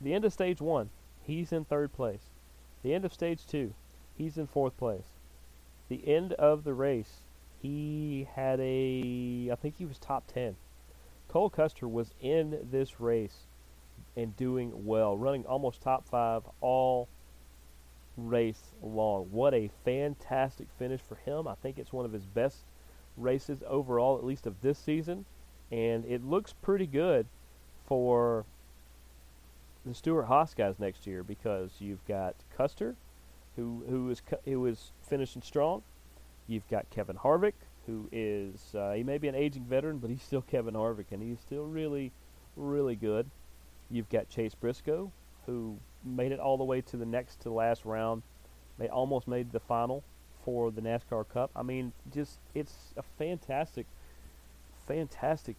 the 0.00 0.14
end 0.14 0.24
of 0.24 0.32
stage 0.32 0.60
one, 0.60 0.90
he's 1.26 1.52
in 1.52 1.64
third 1.64 1.92
place. 1.92 2.20
The 2.82 2.94
end 2.94 3.04
of 3.04 3.12
stage 3.12 3.46
two, 3.46 3.74
he's 4.16 4.36
in 4.36 4.46
fourth 4.46 4.76
place. 4.76 5.04
The 5.88 6.06
end 6.06 6.32
of 6.34 6.64
the 6.64 6.74
race, 6.74 7.21
he 7.62 8.26
had 8.34 8.58
a, 8.60 9.48
I 9.52 9.54
think 9.54 9.76
he 9.78 9.84
was 9.84 9.98
top 9.98 10.26
10. 10.26 10.56
Cole 11.28 11.48
Custer 11.48 11.86
was 11.88 12.12
in 12.20 12.58
this 12.70 13.00
race 13.00 13.46
and 14.16 14.36
doing 14.36 14.84
well, 14.84 15.16
running 15.16 15.46
almost 15.46 15.80
top 15.80 16.06
five 16.06 16.42
all 16.60 17.08
race 18.16 18.74
long. 18.82 19.28
What 19.30 19.54
a 19.54 19.70
fantastic 19.84 20.66
finish 20.76 21.00
for 21.00 21.14
him. 21.14 21.46
I 21.46 21.54
think 21.54 21.78
it's 21.78 21.92
one 21.92 22.04
of 22.04 22.12
his 22.12 22.26
best 22.26 22.64
races 23.16 23.62
overall, 23.66 24.18
at 24.18 24.24
least 24.24 24.46
of 24.46 24.60
this 24.60 24.78
season. 24.78 25.24
And 25.70 26.04
it 26.04 26.24
looks 26.24 26.52
pretty 26.52 26.86
good 26.86 27.26
for 27.86 28.44
the 29.86 29.94
Stewart 29.94 30.26
Haas 30.26 30.52
guys 30.52 30.78
next 30.78 31.06
year 31.06 31.22
because 31.22 31.72
you've 31.78 32.04
got 32.06 32.34
Custer, 32.56 32.96
who 33.56 33.84
who 33.88 34.10
is 34.10 34.20
who 34.44 34.66
is 34.66 34.92
finishing 35.08 35.42
strong. 35.42 35.82
You've 36.52 36.68
got 36.68 36.90
Kevin 36.90 37.16
Harvick, 37.16 37.54
who 37.86 38.10
is 38.12 38.74
uh, 38.74 38.92
he 38.92 39.02
may 39.02 39.16
be 39.16 39.26
an 39.26 39.34
aging 39.34 39.64
veteran, 39.64 39.96
but 39.96 40.10
he's 40.10 40.22
still 40.22 40.42
Kevin 40.42 40.74
Harvick, 40.74 41.06
and 41.10 41.22
he's 41.22 41.40
still 41.40 41.64
really, 41.64 42.12
really 42.56 42.94
good. 42.94 43.30
You've 43.90 44.10
got 44.10 44.28
Chase 44.28 44.54
Briscoe, 44.54 45.10
who 45.46 45.78
made 46.04 46.30
it 46.30 46.38
all 46.38 46.58
the 46.58 46.64
way 46.64 46.82
to 46.82 46.98
the 46.98 47.06
next 47.06 47.40
to 47.40 47.50
last 47.50 47.86
round. 47.86 48.22
They 48.78 48.88
almost 48.88 49.26
made 49.26 49.52
the 49.52 49.60
final 49.60 50.04
for 50.44 50.70
the 50.70 50.82
NASCAR 50.82 51.26
Cup. 51.26 51.50
I 51.56 51.62
mean, 51.62 51.92
just 52.12 52.38
it's 52.54 52.92
a 52.98 53.02
fantastic, 53.02 53.86
fantastic 54.86 55.56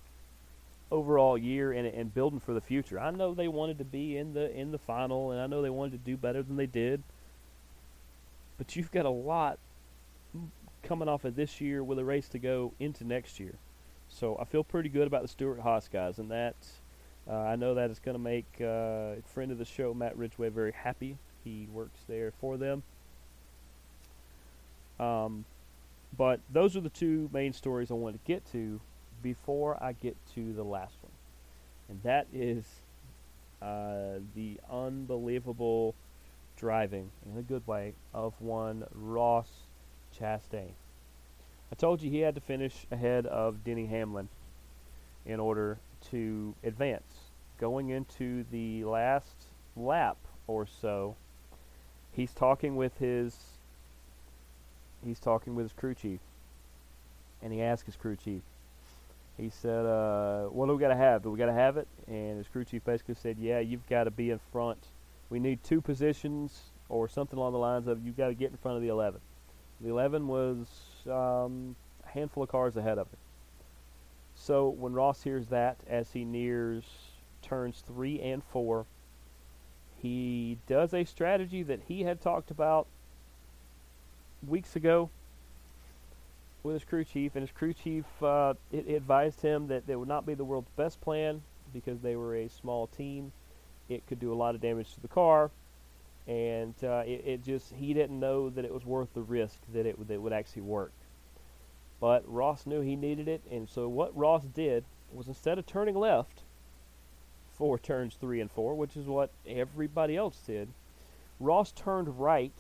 overall 0.91 1.39
year 1.39 1.71
and, 1.71 1.87
and 1.87 2.13
building 2.13 2.39
for 2.39 2.53
the 2.53 2.61
future. 2.61 2.99
I 2.99 3.09
know 3.09 3.33
they 3.33 3.47
wanted 3.47 3.79
to 3.79 3.83
be 3.83 4.15
in 4.15 4.35
the 4.35 4.55
in 4.55 4.71
the 4.71 4.77
final, 4.77 5.31
and 5.31 5.41
I 5.41 5.47
know 5.47 5.63
they 5.63 5.71
wanted 5.71 5.93
to 5.93 6.11
do 6.11 6.17
better 6.17 6.43
than 6.43 6.55
they 6.55 6.67
did. 6.67 7.01
But 8.59 8.75
you've 8.75 8.91
got 8.91 9.07
a 9.07 9.09
lot 9.09 9.57
coming 10.83 11.07
off 11.07 11.25
of 11.25 11.35
this 11.35 11.59
year 11.61 11.83
with 11.83 11.97
a 11.97 12.05
race 12.05 12.27
to 12.29 12.39
go 12.39 12.73
into 12.79 13.03
next 13.03 13.39
year. 13.39 13.55
So 14.09 14.37
I 14.39 14.43
feel 14.43 14.63
pretty 14.63 14.89
good 14.89 15.07
about 15.07 15.21
the 15.23 15.27
Stewart 15.27 15.59
Haas 15.59 15.87
guys, 15.87 16.19
and 16.19 16.29
that 16.29 16.55
uh, 17.27 17.35
I 17.35 17.55
know 17.55 17.73
that 17.75 17.89
is 17.89 17.99
going 17.99 18.15
to 18.15 18.19
make 18.19 18.45
uh, 18.61 19.21
friend 19.33 19.51
of 19.51 19.57
the 19.57 19.65
show 19.65 19.93
Matt 19.93 20.17
Ridgway 20.17 20.49
very 20.49 20.73
happy. 20.73 21.17
He 21.43 21.67
works 21.71 21.99
there 22.07 22.31
for 22.39 22.57
them. 22.57 22.83
Um, 24.99 25.45
but 26.15 26.39
those 26.51 26.75
are 26.75 26.81
the 26.81 26.89
two 26.89 27.29
main 27.33 27.53
stories 27.53 27.89
I 27.89 27.95
want 27.95 28.15
to 28.15 28.27
get 28.27 28.45
to 28.51 28.79
before 29.23 29.81
I 29.81 29.93
get 29.93 30.15
to 30.35 30.53
the 30.53 30.63
last 30.63 30.95
one, 31.01 31.11
and 31.89 32.03
that 32.03 32.27
is 32.31 32.65
uh, 33.61 34.19
the 34.35 34.59
unbelievable 34.71 35.95
driving 36.55 37.09
in 37.31 37.39
a 37.39 37.41
good 37.41 37.65
way 37.65 37.93
of 38.13 38.33
one 38.39 38.85
Ross 38.93 39.47
Chastain. 40.19 40.71
I 41.71 41.75
told 41.75 42.01
you 42.01 42.11
he 42.11 42.19
had 42.19 42.35
to 42.35 42.41
finish 42.41 42.85
ahead 42.91 43.25
of 43.25 43.63
Denny 43.63 43.87
Hamlin 43.87 44.29
in 45.25 45.39
order 45.39 45.79
to 46.11 46.53
advance. 46.63 47.31
Going 47.59 47.89
into 47.89 48.45
the 48.51 48.83
last 48.83 49.47
lap 49.75 50.17
or 50.47 50.67
so, 50.67 51.15
he's 52.11 52.31
talking 52.33 52.75
with 52.75 52.97
his 52.99 53.35
he's 55.03 55.19
talking 55.19 55.55
with 55.55 55.65
his 55.65 55.73
crew 55.73 55.93
chief, 55.93 56.19
and 57.41 57.51
he 57.51 57.61
asked 57.61 57.85
his 57.85 57.95
crew 57.95 58.15
chief. 58.15 58.41
He 59.37 59.49
said, 59.49 59.85
uh, 59.85 60.45
"What 60.45 60.67
do 60.67 60.73
we 60.73 60.79
got 60.79 60.89
to 60.89 60.95
have? 60.95 61.23
Do 61.23 61.31
we 61.31 61.39
got 61.39 61.47
to 61.47 61.53
have 61.53 61.77
it?" 61.77 61.87
And 62.07 62.37
his 62.37 62.47
crew 62.47 62.65
chief 62.65 62.83
basically 62.85 63.15
said, 63.15 63.37
"Yeah, 63.39 63.59
you've 63.59 63.87
got 63.89 64.03
to 64.03 64.11
be 64.11 64.29
in 64.29 64.39
front. 64.51 64.79
We 65.29 65.39
need 65.39 65.63
two 65.63 65.81
positions 65.81 66.71
or 66.89 67.07
something 67.07 67.39
along 67.39 67.53
the 67.53 67.59
lines 67.59 67.87
of 67.87 68.05
you've 68.05 68.17
got 68.17 68.27
to 68.27 68.35
get 68.35 68.51
in 68.51 68.57
front 68.57 68.77
of 68.77 68.83
the 68.83 68.89
11." 68.89 69.21
The 69.83 69.89
11 69.89 70.27
was 70.27 70.67
um, 71.07 71.75
a 72.05 72.09
handful 72.09 72.43
of 72.43 72.49
cars 72.49 72.77
ahead 72.77 72.97
of 72.97 73.07
him. 73.07 73.17
So 74.33 74.69
when 74.69 74.93
Ross 74.93 75.23
hears 75.23 75.47
that 75.47 75.77
as 75.87 76.11
he 76.13 76.23
nears 76.23 76.83
turns 77.41 77.83
three 77.85 78.19
and 78.21 78.41
four, 78.43 78.85
he 80.01 80.57
does 80.67 80.93
a 80.93 81.03
strategy 81.03 81.63
that 81.63 81.81
he 81.87 82.03
had 82.03 82.21
talked 82.21 82.49
about 82.49 82.87
weeks 84.47 84.75
ago 84.75 85.09
with 86.63 86.75
his 86.75 86.83
crew 86.85 87.03
chief, 87.03 87.35
and 87.35 87.41
his 87.41 87.51
crew 87.51 87.73
chief 87.73 88.05
uh, 88.21 88.53
it, 88.71 88.87
it 88.87 88.95
advised 88.95 89.41
him 89.41 89.67
that 89.67 89.83
it 89.87 89.95
would 89.97 90.07
not 90.07 90.25
be 90.25 90.33
the 90.33 90.45
world's 90.45 90.71
best 90.77 91.01
plan 91.01 91.41
because 91.73 91.99
they 91.99 92.15
were 92.15 92.35
a 92.35 92.49
small 92.49 92.87
team. 92.87 93.33
It 93.89 94.07
could 94.07 94.19
do 94.19 94.31
a 94.31 94.35
lot 94.35 94.55
of 94.55 94.61
damage 94.61 94.93
to 94.93 95.01
the 95.01 95.09
car, 95.09 95.51
and 96.27 96.73
uh, 96.83 97.03
it, 97.05 97.23
it, 97.25 97.43
just 97.43 97.73
he 97.73 97.93
didn't 97.93 98.19
know 98.19 98.49
that 98.49 98.65
it 98.65 98.73
was 98.73 98.85
worth 98.85 99.13
the 99.13 99.21
risk 99.21 99.59
that 99.73 99.85
it, 99.85 100.07
that 100.07 100.13
it 100.13 100.21
would 100.21 100.33
actually 100.33 100.61
work. 100.61 100.93
But 101.99 102.23
Ross 102.27 102.65
knew 102.65 102.81
he 102.81 102.95
needed 102.95 103.27
it, 103.27 103.41
and 103.49 103.67
so 103.67 103.87
what 103.87 104.15
Ross 104.15 104.43
did 104.43 104.83
was 105.11 105.27
instead 105.27 105.57
of 105.57 105.65
turning 105.65 105.95
left 105.95 106.41
for 107.53 107.77
turns 107.77 108.15
three 108.15 108.41
and 108.41 108.51
four, 108.51 108.75
which 108.75 108.97
is 108.97 109.05
what 109.05 109.31
everybody 109.47 110.17
else 110.17 110.37
did, 110.45 110.69
Ross 111.39 111.71
turned 111.71 112.19
right, 112.19 112.53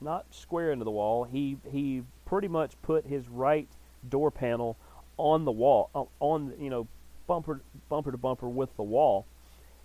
not 0.00 0.26
square 0.30 0.72
into 0.72 0.84
the 0.84 0.90
wall. 0.90 1.24
He 1.24 1.56
he 1.70 2.02
pretty 2.24 2.48
much 2.48 2.80
put 2.82 3.06
his 3.06 3.28
right 3.28 3.68
door 4.08 4.30
panel 4.30 4.76
on 5.16 5.44
the 5.44 5.52
wall, 5.52 5.90
uh, 5.94 6.04
on 6.20 6.52
you 6.60 6.70
know, 6.70 6.86
bumper 7.26 7.60
bumper 7.88 8.12
to 8.12 8.18
bumper 8.18 8.48
with 8.48 8.76
the 8.76 8.82
wall, 8.82 9.26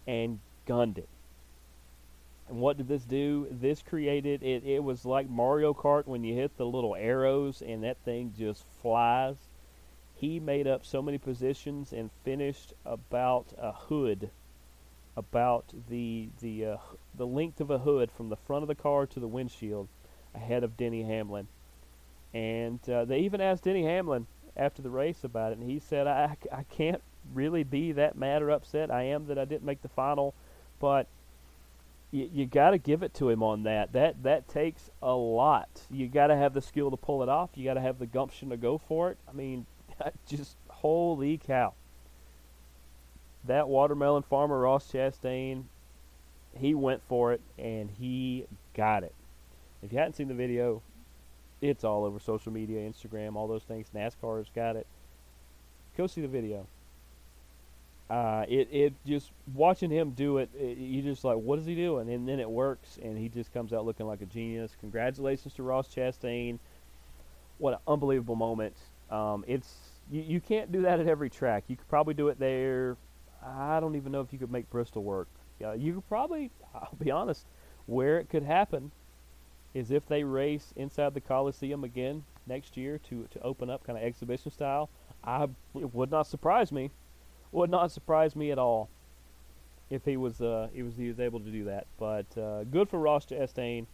and 0.07 0.39
gunned 0.65 0.97
it. 0.97 1.09
And 2.47 2.59
what 2.59 2.77
did 2.77 2.87
this 2.87 3.03
do? 3.03 3.47
This 3.49 3.81
created 3.81 4.43
it. 4.43 4.65
It 4.65 4.83
was 4.83 5.05
like 5.05 5.29
Mario 5.29 5.73
Kart 5.73 6.05
when 6.07 6.23
you 6.23 6.35
hit 6.35 6.57
the 6.57 6.65
little 6.65 6.95
arrows 6.95 7.61
and 7.61 7.83
that 7.83 7.97
thing 8.03 8.33
just 8.37 8.65
flies. 8.81 9.37
He 10.15 10.39
made 10.39 10.67
up 10.67 10.85
so 10.85 11.01
many 11.01 11.17
positions 11.17 11.93
and 11.93 12.11
finished 12.23 12.73
about 12.85 13.53
a 13.57 13.71
hood, 13.71 14.29
about 15.15 15.73
the 15.89 16.29
the 16.41 16.65
uh, 16.65 16.77
the 17.15 17.27
length 17.27 17.59
of 17.59 17.69
a 17.69 17.79
hood 17.79 18.11
from 18.11 18.29
the 18.29 18.35
front 18.35 18.63
of 18.63 18.67
the 18.67 18.75
car 18.75 19.05
to 19.07 19.19
the 19.19 19.27
windshield, 19.27 19.87
ahead 20.35 20.63
of 20.63 20.77
Denny 20.77 21.03
Hamlin. 21.03 21.47
And 22.33 22.79
uh, 22.89 23.05
they 23.05 23.19
even 23.19 23.41
asked 23.41 23.63
Denny 23.63 23.83
Hamlin 23.83 24.27
after 24.55 24.81
the 24.81 24.89
race 24.89 25.23
about 25.23 25.51
it, 25.51 25.57
and 25.57 25.69
he 25.69 25.79
said, 25.79 26.07
"I 26.07 26.37
I 26.51 26.63
can't 26.63 27.01
really 27.33 27.63
be 27.63 27.93
that 27.93 28.17
mad 28.17 28.41
or 28.41 28.51
upset. 28.51 28.91
I 28.91 29.03
am 29.03 29.27
that 29.27 29.37
I 29.39 29.45
didn't 29.45 29.63
make 29.63 29.81
the 29.81 29.89
final, 29.89 30.33
but." 30.79 31.07
You, 32.13 32.29
you 32.31 32.45
got 32.45 32.69
to 32.69 32.77
give 32.77 33.01
it 33.01 33.13
to 33.15 33.29
him 33.29 33.41
on 33.41 33.63
that. 33.63 33.91
That 33.93 34.21
that 34.23 34.47
takes 34.47 34.91
a 35.01 35.13
lot. 35.13 35.81
You 35.89 36.07
got 36.07 36.27
to 36.27 36.35
have 36.35 36.53
the 36.53 36.61
skill 36.61 36.91
to 36.91 36.97
pull 36.97 37.23
it 37.23 37.29
off. 37.29 37.49
You 37.55 37.65
got 37.65 37.73
to 37.73 37.81
have 37.81 37.97
the 37.97 38.05
gumption 38.05 38.51
to 38.51 38.57
go 38.57 38.77
for 38.77 39.09
it. 39.09 39.17
I 39.27 39.33
mean, 39.33 39.65
just 40.27 40.55
holy 40.69 41.39
cow. 41.39 41.73
That 43.45 43.67
watermelon 43.67 44.23
farmer 44.23 44.59
Ross 44.59 44.89
Chastain, 44.89 45.63
he 46.55 46.75
went 46.75 47.01
for 47.09 47.33
it 47.33 47.41
and 47.57 47.89
he 47.89 48.45
got 48.75 49.03
it. 49.03 49.13
If 49.81 49.91
you 49.91 49.97
hadn't 49.97 50.13
seen 50.13 50.27
the 50.27 50.33
video, 50.35 50.83
it's 51.61 51.83
all 51.83 52.05
over 52.05 52.19
social 52.19 52.53
media, 52.53 52.79
Instagram, 52.79 53.35
all 53.35 53.47
those 53.47 53.63
things. 53.63 53.87
NASCAR's 53.93 54.49
got 54.55 54.75
it. 54.75 54.85
Go 55.97 56.07
see 56.07 56.21
the 56.21 56.27
video 56.27 56.67
uh, 58.09 58.45
it 58.47 58.67
it 58.71 58.93
just 59.05 59.31
watching 59.53 59.89
him 59.89 60.11
do 60.11 60.37
it, 60.37 60.49
it, 60.53 60.77
you 60.77 61.01
just 61.01 61.23
like, 61.23 61.37
what 61.37 61.57
is 61.59 61.65
he 61.65 61.75
doing? 61.75 62.09
And 62.09 62.27
then 62.27 62.39
it 62.39 62.49
works, 62.49 62.99
and 63.01 63.17
he 63.17 63.29
just 63.29 63.53
comes 63.53 63.73
out 63.73 63.85
looking 63.85 64.05
like 64.05 64.21
a 64.21 64.25
genius. 64.25 64.75
Congratulations 64.79 65.53
to 65.55 65.63
Ross 65.63 65.87
Chastain! 65.87 66.59
What 67.57 67.73
an 67.73 67.79
unbelievable 67.87 68.35
moment! 68.35 68.75
Um, 69.09 69.45
it's 69.47 69.73
you, 70.11 70.21
you 70.21 70.41
can't 70.41 70.71
do 70.71 70.81
that 70.81 70.99
at 70.99 71.07
every 71.07 71.29
track. 71.29 71.63
You 71.67 71.77
could 71.77 71.87
probably 71.87 72.13
do 72.13 72.27
it 72.27 72.39
there. 72.39 72.97
I 73.45 73.79
don't 73.79 73.95
even 73.95 74.11
know 74.11 74.21
if 74.21 74.31
you 74.31 74.39
could 74.39 74.51
make 74.51 74.69
Bristol 74.69 75.03
work. 75.03 75.27
Uh, 75.63 75.71
you 75.73 75.95
could 75.95 76.07
probably, 76.07 76.51
I'll 76.73 76.95
be 76.99 77.11
honest, 77.11 77.45
where 77.85 78.19
it 78.19 78.29
could 78.29 78.43
happen 78.43 78.91
is 79.73 79.91
if 79.91 80.05
they 80.07 80.23
race 80.23 80.73
inside 80.75 81.13
the 81.13 81.21
Coliseum 81.21 81.83
again 81.83 82.23
next 82.45 82.75
year 82.75 82.99
to 83.09 83.27
to 83.31 83.41
open 83.41 83.69
up 83.69 83.85
kind 83.85 83.97
of 83.97 84.03
exhibition 84.03 84.51
style. 84.51 84.89
I 85.23 85.47
it 85.75 85.93
would 85.95 86.11
not 86.11 86.27
surprise 86.27 86.71
me 86.71 86.91
would 87.53 87.69
not 87.69 87.91
surprise 87.91 88.35
me 88.35 88.51
at 88.51 88.59
all 88.59 88.89
if 89.89 90.05
he 90.05 90.17
was 90.17 90.41
uh, 90.41 90.69
he 90.73 90.81
was 90.81 90.95
he 90.95 91.07
was 91.07 91.19
able 91.19 91.39
to 91.39 91.49
do 91.49 91.65
that. 91.65 91.85
But 91.99 92.25
uh, 92.37 92.63
good 92.63 92.89
for 92.89 92.99
Ross 92.99 93.25
Chastain. 93.25 93.85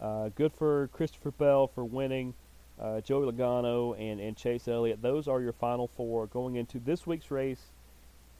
Uh, 0.00 0.30
good 0.36 0.52
for 0.52 0.88
Christopher 0.92 1.32
Bell 1.32 1.66
for 1.66 1.84
winning. 1.84 2.34
Uh, 2.80 3.00
Joey 3.00 3.30
Logano 3.30 3.98
and, 3.98 4.20
and 4.20 4.36
Chase 4.36 4.68
Elliott. 4.68 5.02
Those 5.02 5.26
are 5.26 5.40
your 5.40 5.52
final 5.52 5.88
four 5.88 6.28
going 6.28 6.54
into 6.54 6.78
this 6.78 7.04
week's 7.04 7.28
race 7.32 7.72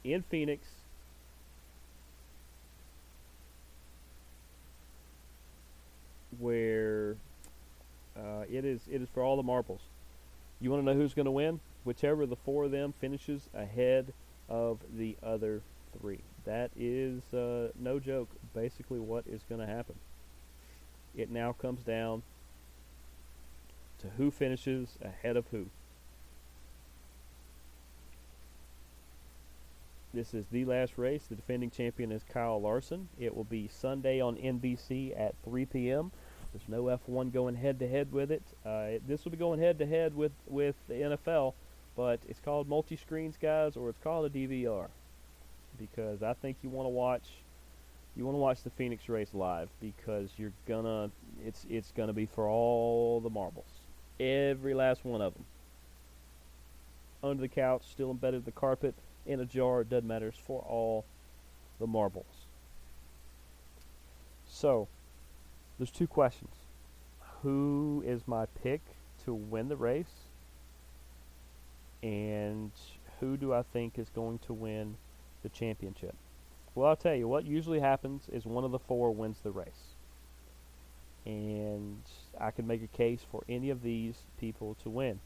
in 0.05 0.23
Phoenix. 0.23 0.67
Where 6.37 7.17
uh, 8.15 8.45
it 8.49 8.63
is 8.63 8.79
it 8.89 9.01
is 9.01 9.09
for 9.13 9.21
all 9.21 9.35
the 9.35 9.43
marbles. 9.43 9.81
You 10.61 10.71
want 10.71 10.85
to 10.85 10.85
know 10.85 10.97
who's 10.97 11.13
going 11.13 11.25
to 11.25 11.31
win? 11.31 11.59
Whichever 11.83 12.23
of 12.23 12.29
the 12.29 12.35
four 12.35 12.65
of 12.65 12.71
them 12.71 12.93
finishes 12.99 13.49
ahead 13.53 14.13
of 14.47 14.79
the 14.95 15.15
other 15.23 15.61
three. 15.99 16.21
That 16.45 16.71
is 16.77 17.33
uh, 17.33 17.69
no 17.79 17.99
joke, 17.99 18.29
basically 18.53 18.99
what 18.99 19.25
is 19.27 19.41
going 19.47 19.61
to 19.61 19.67
happen. 19.67 19.95
It 21.15 21.29
now 21.29 21.53
comes 21.53 21.83
down 21.83 22.23
to 23.99 24.07
who 24.17 24.31
finishes 24.31 24.97
ahead 25.01 25.37
of 25.37 25.45
who. 25.51 25.67
This 30.13 30.33
is 30.33 30.45
the 30.51 30.65
last 30.65 30.97
race. 30.97 31.25
The 31.29 31.35
defending 31.35 31.69
champion 31.69 32.11
is 32.11 32.23
Kyle 32.23 32.59
Larson. 32.59 33.09
It 33.19 33.35
will 33.35 33.43
be 33.43 33.67
Sunday 33.67 34.19
on 34.19 34.37
NBC 34.37 35.19
at 35.19 35.35
3 35.45 35.65
p.m. 35.65 36.11
There's 36.51 36.67
no 36.67 36.85
F1 36.85 37.31
going 37.31 37.55
head 37.55 37.77
to 37.79 37.87
head 37.87 38.11
with 38.11 38.31
it. 38.31 38.41
Uh, 38.65 38.99
this 39.07 39.23
will 39.23 39.31
be 39.31 39.37
going 39.37 39.59
head 39.59 39.77
to 39.79 39.85
head 39.85 40.15
with 40.15 40.31
with 40.47 40.75
the 40.87 40.95
NFL 40.95 41.53
but 41.99 42.21
it's 42.29 42.39
called 42.39 42.69
multi-screens, 42.69 43.35
guys, 43.41 43.75
or 43.75 43.89
it's 43.89 43.99
called 44.01 44.25
a 44.25 44.29
DVR 44.29 44.87
because 45.77 46.23
I 46.23 46.31
think 46.31 46.55
you 46.63 46.69
want 46.69 46.85
to 46.85 46.91
watch 46.91 47.25
you 48.15 48.23
want 48.23 48.35
to 48.35 48.39
watch 48.39 48.63
the 48.63 48.69
Phoenix 48.69 49.09
race 49.09 49.33
live 49.33 49.67
because 49.81 50.29
you're 50.37 50.53
gonna 50.65 51.11
it's 51.45 51.65
it's 51.69 51.91
gonna 51.91 52.13
be 52.13 52.25
for 52.25 52.47
all 52.47 53.19
the 53.19 53.29
marbles, 53.29 53.67
every 54.17 54.73
last 54.73 55.03
one 55.03 55.21
of 55.21 55.33
them. 55.33 55.43
Under 57.21 57.41
the 57.41 57.49
couch, 57.49 57.83
still 57.91 58.11
embedded 58.11 58.39
in 58.39 58.45
the 58.45 58.51
carpet, 58.51 58.95
in 59.25 59.41
a 59.41 59.45
jar, 59.45 59.83
doesn't 59.83 60.07
matter. 60.07 60.29
It's 60.29 60.37
for 60.37 60.61
all 60.61 61.03
the 61.81 61.87
marbles. 61.87 62.47
So, 64.47 64.87
there's 65.77 65.91
two 65.91 66.07
questions. 66.07 66.53
Who 67.43 68.01
is 68.07 68.21
my 68.25 68.45
pick 68.63 68.79
to 69.25 69.33
win 69.33 69.67
the 69.67 69.75
race? 69.75 70.28
And 72.03 72.71
who 73.19 73.37
do 73.37 73.53
I 73.53 73.63
think 73.63 73.99
is 73.99 74.09
going 74.09 74.39
to 74.39 74.53
win 74.53 74.97
the 75.43 75.49
championship? 75.49 76.15
Well, 76.75 76.87
I'll 76.89 76.95
tell 76.95 77.15
you 77.15 77.27
what 77.27 77.45
usually 77.45 77.79
happens 77.79 78.23
is 78.31 78.45
one 78.45 78.63
of 78.63 78.71
the 78.71 78.79
four 78.79 79.11
wins 79.11 79.39
the 79.43 79.51
race. 79.51 79.95
and 81.25 82.01
I 82.39 82.51
can 82.51 82.65
make 82.67 82.81
a 82.83 82.87
case 82.87 83.21
for 83.29 83.43
any 83.49 83.69
of 83.69 83.83
these 83.83 84.15
people 84.39 84.75
to 84.83 84.89
win. 84.89 85.19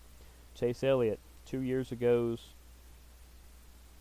Chase 0.56 0.84
Elliott, 0.84 1.20
two 1.46 1.62
years 1.62 1.92
ago's 1.92 2.54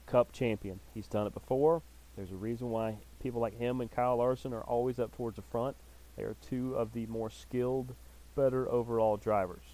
Cup 0.07 0.33
champion. 0.33 0.81
He's 0.95 1.07
done 1.07 1.27
it 1.27 1.35
before. 1.35 1.83
There's 2.17 2.33
a 2.33 2.37
reason 2.37 2.71
why 2.71 2.97
people 3.23 3.41
like 3.41 3.59
him 3.59 3.81
and 3.81 3.91
Kyle 3.91 4.17
Larson 4.17 4.53
are 4.53 4.63
always 4.63 4.99
up 4.99 5.17
towards 5.17 5.37
the 5.37 5.43
front. 5.43 5.77
They 6.17 6.25
are 6.25 6.37
two 6.43 6.75
of 6.75 6.93
the 6.93 7.07
more 7.07 7.31
skilled, 7.31 7.95
better 8.35 8.69
overall 8.71 9.17
drivers. 9.17 9.72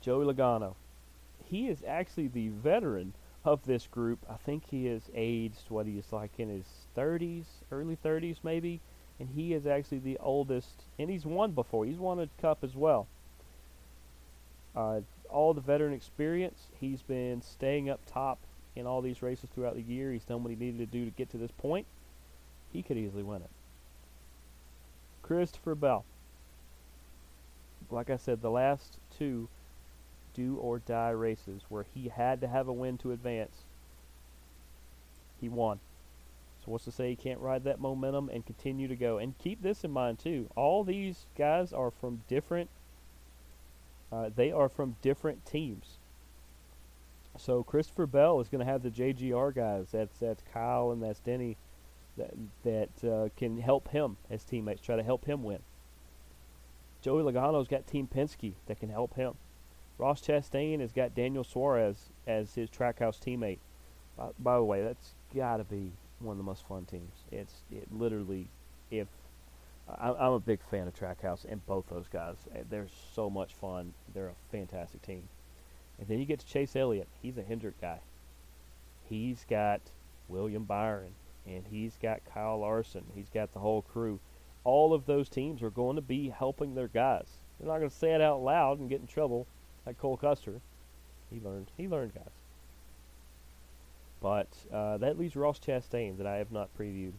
Joey 0.00 0.24
Logano. 0.24 0.74
He 1.44 1.68
is 1.68 1.82
actually 1.86 2.28
the 2.28 2.48
veteran 2.48 3.14
of 3.44 3.64
this 3.64 3.86
group. 3.86 4.18
I 4.28 4.34
think 4.34 4.64
he 4.70 4.86
is 4.86 5.10
aged, 5.14 5.70
what 5.70 5.86
he 5.86 5.98
is 5.98 6.12
like 6.12 6.32
in 6.38 6.48
his 6.48 6.66
30s, 6.96 7.44
early 7.72 7.96
30s 7.96 8.36
maybe. 8.42 8.80
And 9.18 9.30
he 9.30 9.52
is 9.52 9.66
actually 9.66 9.98
the 9.98 10.18
oldest, 10.18 10.84
and 10.98 11.10
he's 11.10 11.26
won 11.26 11.52
before. 11.52 11.84
He's 11.84 11.98
won 11.98 12.20
a 12.20 12.28
cup 12.40 12.62
as 12.62 12.76
well. 12.76 13.08
Uh, 14.76 15.00
all 15.28 15.54
the 15.54 15.60
veteran 15.60 15.92
experience. 15.92 16.68
He's 16.78 17.02
been 17.02 17.42
staying 17.42 17.90
up 17.90 18.00
top 18.06 18.38
in 18.76 18.86
all 18.86 19.02
these 19.02 19.22
races 19.22 19.50
throughout 19.52 19.74
the 19.74 19.82
year. 19.82 20.12
He's 20.12 20.24
done 20.24 20.44
what 20.44 20.50
he 20.50 20.56
needed 20.56 20.78
to 20.78 20.86
do 20.86 21.04
to 21.04 21.10
get 21.10 21.30
to 21.30 21.36
this 21.36 21.50
point. 21.50 21.86
He 22.72 22.82
could 22.82 22.96
easily 22.96 23.24
win 23.24 23.42
it. 23.42 23.50
Christopher 25.22 25.74
Bell. 25.74 26.04
Like 27.90 28.10
I 28.10 28.16
said, 28.16 28.40
the 28.40 28.50
last 28.50 28.98
two 29.18 29.48
do 30.38 30.56
or 30.56 30.78
die 30.78 31.10
races 31.10 31.62
where 31.68 31.84
he 31.94 32.08
had 32.08 32.40
to 32.40 32.48
have 32.48 32.68
a 32.68 32.72
win 32.72 32.96
to 32.98 33.10
advance, 33.10 33.64
he 35.40 35.48
won. 35.48 35.80
So 36.64 36.70
what's 36.70 36.84
to 36.84 36.92
say 36.92 37.10
he 37.10 37.16
can't 37.16 37.40
ride 37.40 37.64
that 37.64 37.80
momentum 37.80 38.30
and 38.32 38.46
continue 38.46 38.88
to 38.88 38.96
go? 38.96 39.18
And 39.18 39.36
keep 39.38 39.62
this 39.62 39.84
in 39.84 39.90
mind 39.90 40.18
too. 40.20 40.48
All 40.54 40.84
these 40.84 41.26
guys 41.36 41.72
are 41.72 41.90
from 41.90 42.22
different. 42.28 42.70
Uh, 44.12 44.30
they 44.34 44.52
are 44.52 44.68
from 44.68 44.96
different 45.02 45.44
teams. 45.44 45.98
So 47.36 47.62
Christopher 47.62 48.06
Bell 48.06 48.40
is 48.40 48.48
going 48.48 48.64
to 48.64 48.70
have 48.70 48.82
the 48.82 48.90
JGR 48.90 49.54
guys. 49.54 49.88
That's 49.92 50.18
that's 50.18 50.42
Kyle 50.52 50.90
and 50.90 51.02
that's 51.02 51.20
Denny. 51.20 51.56
That 52.16 52.34
that 52.64 53.08
uh, 53.08 53.28
can 53.36 53.60
help 53.60 53.88
him 53.88 54.16
as 54.30 54.44
teammates. 54.44 54.80
Try 54.80 54.96
to 54.96 55.02
help 55.02 55.24
him 55.24 55.42
win. 55.42 55.60
Joey 57.00 57.22
Logano's 57.22 57.68
got 57.68 57.86
Team 57.86 58.08
Penske 58.12 58.54
that 58.66 58.80
can 58.80 58.88
help 58.88 59.14
him. 59.14 59.34
Ross 59.98 60.20
Chastain 60.20 60.80
has 60.80 60.92
got 60.92 61.14
Daniel 61.14 61.44
Suarez 61.44 62.10
as 62.26 62.54
his 62.54 62.70
trackhouse 62.70 63.18
teammate. 63.18 63.58
By, 64.16 64.28
by 64.38 64.56
the 64.56 64.64
way, 64.64 64.82
that's 64.82 65.14
got 65.34 65.58
to 65.58 65.64
be 65.64 65.92
one 66.20 66.32
of 66.32 66.38
the 66.38 66.44
most 66.44 66.66
fun 66.66 66.84
teams. 66.84 67.14
It's 67.30 67.62
it 67.70 67.88
literally, 67.92 68.48
if 68.90 69.08
I, 69.88 70.10
I'm 70.10 70.32
a 70.32 70.40
big 70.40 70.60
fan 70.62 70.86
of 70.86 70.94
Trackhouse 70.94 71.44
and 71.48 71.64
both 71.66 71.88
those 71.88 72.08
guys. 72.08 72.36
Eh, 72.54 72.62
they're 72.68 72.88
so 73.14 73.30
much 73.30 73.54
fun. 73.54 73.94
They're 74.14 74.28
a 74.28 74.52
fantastic 74.52 75.02
team. 75.02 75.28
And 75.98 76.08
then 76.08 76.18
you 76.18 76.26
get 76.26 76.40
to 76.40 76.46
Chase 76.46 76.76
Elliott. 76.76 77.08
He's 77.22 77.38
a 77.38 77.42
Hendrick 77.42 77.80
guy. 77.80 78.00
He's 79.08 79.44
got 79.48 79.80
William 80.28 80.64
Byron, 80.64 81.14
and 81.46 81.64
he's 81.70 81.96
got 82.00 82.20
Kyle 82.32 82.58
Larson. 82.58 83.04
He's 83.14 83.30
got 83.30 83.52
the 83.52 83.60
whole 83.60 83.82
crew. 83.82 84.20
All 84.64 84.92
of 84.92 85.06
those 85.06 85.28
teams 85.28 85.62
are 85.62 85.70
going 85.70 85.96
to 85.96 86.02
be 86.02 86.28
helping 86.28 86.74
their 86.74 86.88
guys. 86.88 87.26
They're 87.58 87.68
not 87.68 87.78
going 87.78 87.90
to 87.90 87.96
say 87.96 88.12
it 88.12 88.20
out 88.20 88.42
loud 88.42 88.78
and 88.78 88.88
get 88.88 89.00
in 89.00 89.06
trouble, 89.06 89.46
like 89.88 89.98
Cole 89.98 90.18
Custer. 90.18 90.60
He 91.30 91.40
learned. 91.40 91.70
He 91.78 91.88
learned, 91.88 92.14
guys. 92.14 92.24
But 94.20 94.48
uh, 94.70 94.98
that 94.98 95.18
leaves 95.18 95.34
Ross 95.34 95.58
Chastain 95.58 96.18
that 96.18 96.26
I 96.26 96.36
have 96.36 96.52
not 96.52 96.68
previewed. 96.78 97.14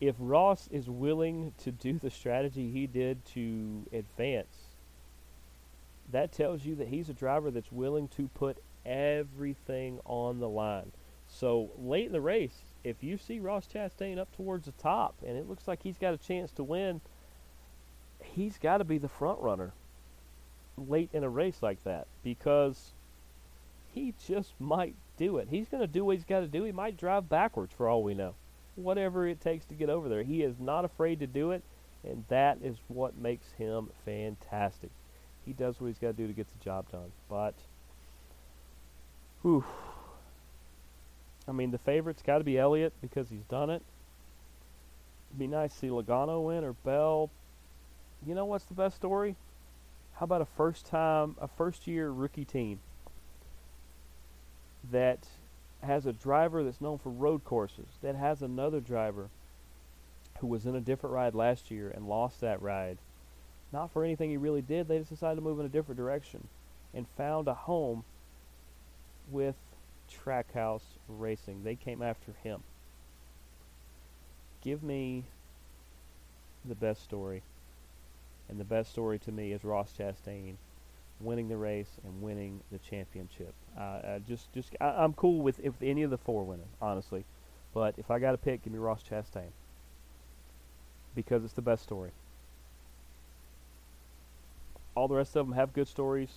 If 0.00 0.16
Ross 0.18 0.68
is 0.72 0.90
willing 0.90 1.52
to 1.62 1.70
do 1.70 1.98
the 1.98 2.10
strategy 2.10 2.70
he 2.72 2.88
did 2.88 3.24
to 3.26 3.86
advance, 3.92 4.56
that 6.10 6.32
tells 6.32 6.64
you 6.64 6.74
that 6.76 6.88
he's 6.88 7.08
a 7.08 7.14
driver 7.14 7.52
that's 7.52 7.70
willing 7.70 8.08
to 8.08 8.26
put 8.34 8.58
everything 8.84 10.00
on 10.06 10.40
the 10.40 10.48
line. 10.48 10.90
So 11.28 11.70
late 11.78 12.06
in 12.06 12.12
the 12.12 12.20
race, 12.20 12.62
if 12.82 13.04
you 13.04 13.18
see 13.18 13.38
Ross 13.38 13.68
Chastain 13.72 14.18
up 14.18 14.34
towards 14.34 14.66
the 14.66 14.72
top 14.72 15.14
and 15.24 15.36
it 15.36 15.48
looks 15.48 15.68
like 15.68 15.82
he's 15.84 15.98
got 15.98 16.12
a 16.12 16.18
chance 16.18 16.50
to 16.52 16.64
win, 16.64 17.00
he's 18.20 18.58
got 18.58 18.78
to 18.78 18.84
be 18.84 18.98
the 18.98 19.08
front 19.08 19.38
runner 19.38 19.72
late 20.88 21.10
in 21.12 21.24
a 21.24 21.28
race 21.28 21.58
like 21.62 21.82
that 21.84 22.06
because 22.22 22.92
he 23.92 24.14
just 24.26 24.52
might 24.58 24.94
do 25.16 25.38
it. 25.38 25.48
He's 25.50 25.68
going 25.68 25.82
to 25.82 25.86
do 25.86 26.04
what 26.04 26.16
he's 26.16 26.24
got 26.24 26.40
to 26.40 26.48
do. 26.48 26.64
He 26.64 26.72
might 26.72 26.96
drive 26.96 27.28
backwards 27.28 27.72
for 27.76 27.88
all 27.88 28.02
we 28.02 28.14
know. 28.14 28.34
Whatever 28.76 29.26
it 29.26 29.40
takes 29.40 29.64
to 29.66 29.74
get 29.74 29.90
over 29.90 30.08
there. 30.08 30.22
He 30.22 30.42
is 30.42 30.58
not 30.58 30.84
afraid 30.84 31.20
to 31.20 31.26
do 31.26 31.50
it, 31.50 31.62
and 32.04 32.24
that 32.28 32.58
is 32.62 32.76
what 32.88 33.18
makes 33.18 33.52
him 33.58 33.90
fantastic. 34.04 34.90
He 35.44 35.52
does 35.52 35.80
what 35.80 35.88
he's 35.88 35.98
got 35.98 36.08
to 36.08 36.12
do 36.12 36.26
to 36.26 36.32
get 36.32 36.46
the 36.46 36.64
job 36.64 36.90
done. 36.90 37.12
But, 37.28 37.54
whew. 39.42 39.64
I 41.48 41.52
mean, 41.52 41.70
the 41.72 41.78
favorite's 41.78 42.22
got 42.22 42.38
to 42.38 42.44
be 42.44 42.58
Elliott 42.58 42.92
because 43.00 43.28
he's 43.28 43.44
done 43.50 43.70
it. 43.70 43.82
It'd 45.30 45.38
be 45.38 45.46
nice 45.46 45.72
to 45.72 45.78
see 45.78 45.88
Logano 45.88 46.46
win 46.46 46.64
or 46.64 46.72
Bell. 46.72 47.30
You 48.26 48.34
know 48.34 48.44
what's 48.44 48.64
the 48.66 48.74
best 48.74 48.96
story? 48.96 49.34
How 50.20 50.24
about 50.24 50.42
a 50.42 50.44
first 50.46 50.84
time, 50.84 51.34
a 51.40 51.48
first 51.48 51.86
year 51.86 52.10
rookie 52.10 52.44
team 52.44 52.80
that 54.90 55.26
has 55.82 56.04
a 56.04 56.12
driver 56.12 56.62
that's 56.62 56.82
known 56.82 56.98
for 56.98 57.08
road 57.08 57.42
courses, 57.42 57.86
that 58.02 58.16
has 58.16 58.42
another 58.42 58.80
driver 58.80 59.30
who 60.40 60.46
was 60.46 60.66
in 60.66 60.76
a 60.76 60.80
different 60.80 61.14
ride 61.14 61.34
last 61.34 61.70
year 61.70 61.88
and 61.88 62.06
lost 62.06 62.42
that 62.42 62.60
ride. 62.60 62.98
Not 63.72 63.92
for 63.92 64.04
anything 64.04 64.28
he 64.28 64.36
really 64.36 64.60
did, 64.60 64.88
they 64.88 64.98
just 64.98 65.08
decided 65.08 65.36
to 65.36 65.40
move 65.40 65.58
in 65.58 65.64
a 65.64 65.70
different 65.70 65.96
direction 65.96 66.48
and 66.92 67.08
found 67.16 67.48
a 67.48 67.54
home 67.54 68.04
with 69.30 69.56
Trackhouse 70.12 70.98
Racing. 71.08 71.64
They 71.64 71.76
came 71.76 72.02
after 72.02 72.34
him. 72.44 72.62
Give 74.60 74.82
me 74.82 75.24
the 76.62 76.74
best 76.74 77.02
story. 77.02 77.42
And 78.50 78.58
the 78.58 78.64
best 78.64 78.90
story 78.90 79.18
to 79.20 79.32
me 79.32 79.52
is 79.52 79.62
Ross 79.62 79.94
Chastain 79.96 80.56
winning 81.20 81.48
the 81.48 81.56
race 81.56 81.98
and 82.04 82.20
winning 82.20 82.60
the 82.72 82.78
championship. 82.78 83.54
Uh, 83.78 84.18
just, 84.26 84.52
just 84.52 84.74
I, 84.80 85.04
am 85.04 85.12
cool 85.12 85.40
with 85.40 85.60
if 85.60 85.74
any 85.80 86.02
of 86.02 86.10
the 86.10 86.18
four 86.18 86.44
winning, 86.44 86.68
honestly. 86.82 87.24
But 87.72 87.94
if 87.96 88.10
I 88.10 88.18
got 88.18 88.32
to 88.32 88.38
pick, 88.38 88.64
give 88.64 88.72
me 88.72 88.80
Ross 88.80 89.04
Chastain 89.08 89.52
because 91.14 91.44
it's 91.44 91.52
the 91.52 91.62
best 91.62 91.84
story. 91.84 92.10
All 94.96 95.06
the 95.06 95.14
rest 95.14 95.36
of 95.36 95.46
them 95.46 95.54
have 95.54 95.72
good 95.72 95.86
stories. 95.86 96.30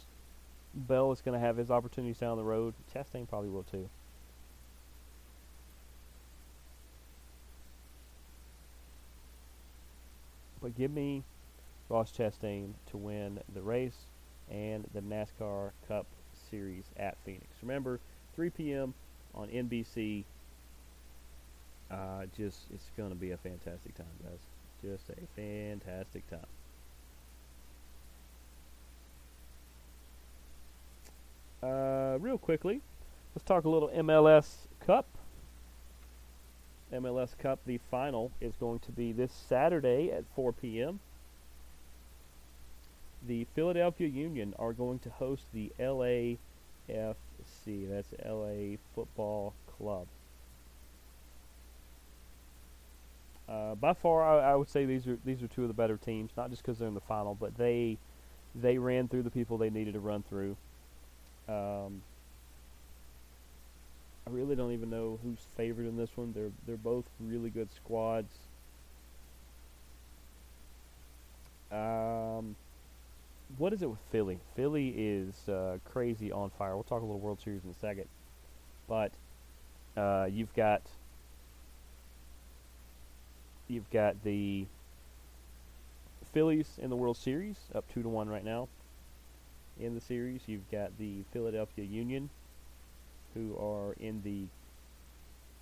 Bell 0.76 1.11
is 1.11 1.22
going 1.22 1.39
to 1.39 1.45
have 1.45 1.57
his 1.57 1.72
opportunities 1.72 2.20
down 2.20 2.38
the 2.38 2.43
road. 2.43 2.76
Chastain 2.93 3.28
probably 3.28 3.49
will 3.49 3.64
too. 3.64 3.89
But 10.61 10.78
give 10.78 10.91
me 10.91 11.24
Ross 11.90 12.12
Chastain 12.12 12.74
to 12.90 12.98
win 12.98 13.40
the 13.54 13.62
race 13.62 14.06
and 14.50 14.86
the 14.94 15.02
NASCAR 15.02 15.72
Cup 15.88 16.06
Series 16.50 16.86
at 16.98 17.18
Phoenix. 17.26 17.48
Remember, 17.62 18.00
3 18.36 18.50
p.m. 18.50 18.94
on 19.36 19.48
NBC. 19.50 20.24
Uh, 21.92 22.26
just 22.36 22.60
it's 22.74 22.90
going 22.98 23.10
to 23.10 23.16
be 23.16 23.32
a 23.32 23.38
fantastic 23.38 23.96
time, 23.96 24.06
guys. 24.24 24.40
Just 24.82 25.10
a 25.10 25.28
fantastic 25.36 26.24
time. 26.30 26.40
Uh, 31.62 32.18
real 32.20 32.38
quickly, 32.38 32.82
let's 33.34 33.46
talk 33.46 33.64
a 33.64 33.70
little 33.70 33.90
MLS 33.90 34.68
Cup. 34.86 35.06
MLS 36.92 37.38
Cup, 37.38 37.60
the 37.66 37.80
final 37.90 38.32
is 38.42 38.54
going 38.60 38.80
to 38.80 38.92
be 38.92 39.12
this 39.12 39.32
Saturday 39.32 40.12
at 40.12 40.24
4 40.36 40.52
p.m 40.54 41.00
the 43.26 43.45
Philadelphia 43.55 44.07
Union 44.07 44.53
are 44.59 44.74
going 44.74 44.99
to 44.99 45.09
host 45.09 45.45
the 45.53 45.71
LAFC. 45.80 46.38
That's 47.65 48.13
LA 48.26 48.78
Football 48.95 49.53
Club. 49.78 50.07
Uh, 53.47 53.76
by 53.76 53.93
far, 53.93 54.24
I, 54.24 54.51
I, 54.51 54.55
would 54.55 54.69
say 54.69 54.86
these 54.86 55.05
are 55.05 55.17
these 55.26 55.43
are 55.43 55.47
two 55.47 55.63
of 55.63 55.67
the 55.67 55.74
better 55.74 55.97
teams. 55.97 56.32
Not 56.38 56.49
just 56.49 56.61
because 56.61 56.80
they're 56.80 56.88
in 56.88 56.93
the 56.93 57.01
final, 57.01 57.36
but 57.36 57.57
they 57.57 57.97
they 58.55 58.78
ran 58.78 59.07
through 59.07 59.24
the 59.24 59.30
people 59.30 59.57
they 59.57 59.69
needed 59.69 59.93
to 59.93 59.99
run 59.99 60.24
through. 60.24 60.55
Um, 61.49 62.01
I 64.26 64.30
really 64.30 64.55
don't 64.55 64.71
even 64.71 64.89
know 64.89 65.19
who's 65.21 65.45
favored 65.57 65.86
in 65.86 65.97
this 65.97 66.09
one. 66.15 66.32
They're 66.34 66.51
they're 66.65 66.78
both 66.78 67.05
really 67.19 67.49
good 67.49 67.69
squads. 67.74 68.34
Um, 71.69 72.55
what 73.58 73.74
is 73.74 73.82
it 73.82 73.89
with 73.89 73.99
Philly? 74.12 74.39
Philly 74.56 74.89
is 74.97 75.47
uh, 75.47 75.78
crazy 75.86 76.32
on 76.32 76.49
fire. 76.51 76.76
We'll 76.76 76.84
talk 76.84 77.01
a 77.01 77.06
little 77.06 77.20
World 77.20 77.39
Series 77.41 77.64
in 77.64 77.70
a 77.70 77.74
second, 77.74 78.06
but 78.88 79.12
uh, 79.95 80.28
you've 80.32 80.54
got 80.54 80.82
you've 83.68 83.89
got 83.91 84.24
the 84.24 84.66
Phillies 86.34 86.80
in 86.82 86.89
the 86.89 86.95
World 86.95 87.18
Series, 87.18 87.58
up 87.76 87.86
two 87.93 88.01
to 88.01 88.10
one 88.10 88.28
right 88.28 88.43
now. 88.43 88.68
In 89.80 89.95
the 89.95 90.01
series, 90.01 90.41
you've 90.45 90.70
got 90.72 90.97
the 90.97 91.24
Philadelphia 91.32 91.86
Union, 91.86 92.30
who 93.34 93.58
are 93.58 93.93
in 93.99 94.22
the 94.24 94.45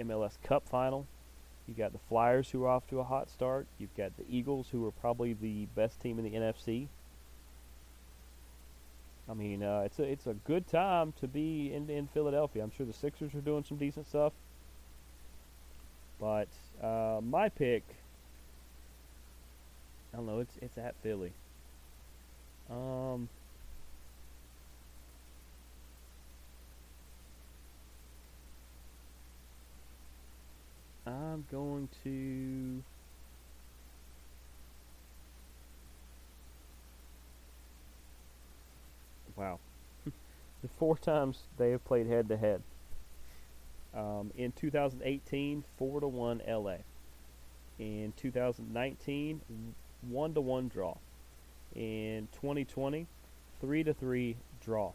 MLS 0.03 0.33
Cup 0.43 0.67
final. 0.67 1.07
You've 1.67 1.77
got 1.77 1.93
the 1.93 1.99
Flyers, 2.09 2.49
who 2.49 2.63
are 2.63 2.69
off 2.69 2.87
to 2.87 2.99
a 2.99 3.03
hot 3.03 3.29
start. 3.29 3.67
You've 3.77 3.95
got 3.95 4.17
the 4.17 4.25
Eagles, 4.29 4.67
who 4.71 4.85
are 4.85 4.91
probably 4.91 5.33
the 5.33 5.67
best 5.75 6.01
team 6.01 6.19
in 6.19 6.25
the 6.25 6.31
NFC. 6.31 6.87
I 9.29 9.33
mean, 9.33 9.63
uh, 9.63 9.83
it's 9.85 9.99
a 9.99 10.03
it's 10.03 10.27
a 10.27 10.33
good 10.33 10.67
time 10.67 11.13
to 11.21 11.27
be 11.27 11.73
in 11.73 11.89
in 11.89 12.07
Philadelphia. 12.07 12.63
I'm 12.63 12.71
sure 12.71 12.85
the 12.85 12.93
Sixers 12.93 13.33
are 13.33 13.41
doing 13.41 13.63
some 13.63 13.77
decent 13.77 14.07
stuff. 14.07 14.33
But 16.19 16.49
uh, 16.81 17.21
my 17.21 17.49
pick, 17.49 17.83
I 20.13 20.17
don't 20.17 20.25
know. 20.25 20.39
It's 20.39 20.57
it's 20.61 20.77
at 20.77 20.95
Philly. 21.01 21.31
Um. 22.69 23.29
I'm 31.05 31.45
going 31.51 31.89
to. 32.03 32.83
Wow. 39.41 39.59
the 40.05 40.67
four 40.77 40.95
times 40.95 41.39
they 41.57 41.71
have 41.71 41.83
played 41.83 42.05
head 42.05 42.29
to 42.29 42.37
head. 42.37 42.61
In 44.37 44.51
2018, 44.55 45.63
4 45.77 45.99
to 45.99 46.07
1 46.07 46.41
LA. 46.47 46.75
In 47.79 48.13
2019, 48.15 49.41
1 50.01 50.33
to 50.35 50.41
1 50.41 50.67
draw. 50.67 50.95
In 51.75 52.27
2020, 52.33 53.07
3 53.59 53.83
to 53.83 53.93
3 53.93 54.37
draw. 54.63 54.91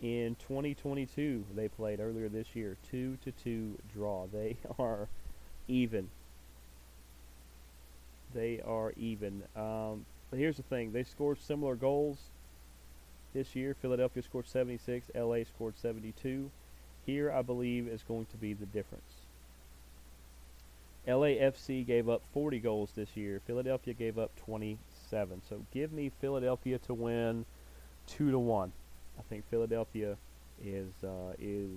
In 0.00 0.36
2022, 0.40 1.44
they 1.54 1.68
played 1.68 2.00
earlier 2.00 2.28
this 2.28 2.54
year, 2.54 2.76
2 2.90 3.18
to 3.24 3.32
2 3.32 3.78
draw. 3.92 4.26
They 4.32 4.56
are 4.78 5.08
even. 5.68 6.08
They 8.34 8.60
are 8.60 8.92
even. 8.96 9.42
Um, 9.54 10.06
but 10.30 10.38
here's 10.38 10.56
the 10.56 10.62
thing 10.62 10.92
they 10.92 11.04
scored 11.04 11.38
similar 11.40 11.76
goals 11.76 12.18
this 13.36 13.54
year. 13.54 13.76
Philadelphia 13.80 14.22
scored 14.22 14.48
76, 14.48 15.10
LA 15.14 15.44
scored 15.44 15.78
72. 15.78 16.50
Here, 17.04 17.30
I 17.30 17.42
believe, 17.42 17.86
is 17.86 18.02
going 18.02 18.26
to 18.26 18.36
be 18.36 18.54
the 18.54 18.66
difference. 18.66 19.04
LAFC 21.06 21.86
gave 21.86 22.08
up 22.08 22.22
40 22.32 22.58
goals 22.58 22.90
this 22.96 23.10
year. 23.14 23.40
Philadelphia 23.46 23.94
gave 23.94 24.18
up 24.18 24.32
27. 24.44 25.42
So 25.48 25.62
give 25.72 25.92
me 25.92 26.10
Philadelphia 26.20 26.78
to 26.78 26.94
win 26.94 27.44
2 28.08 28.32
to 28.32 28.38
1. 28.38 28.72
I 29.18 29.22
think 29.28 29.48
Philadelphia 29.48 30.16
is 30.64 30.88
uh, 31.04 31.34
is 31.38 31.70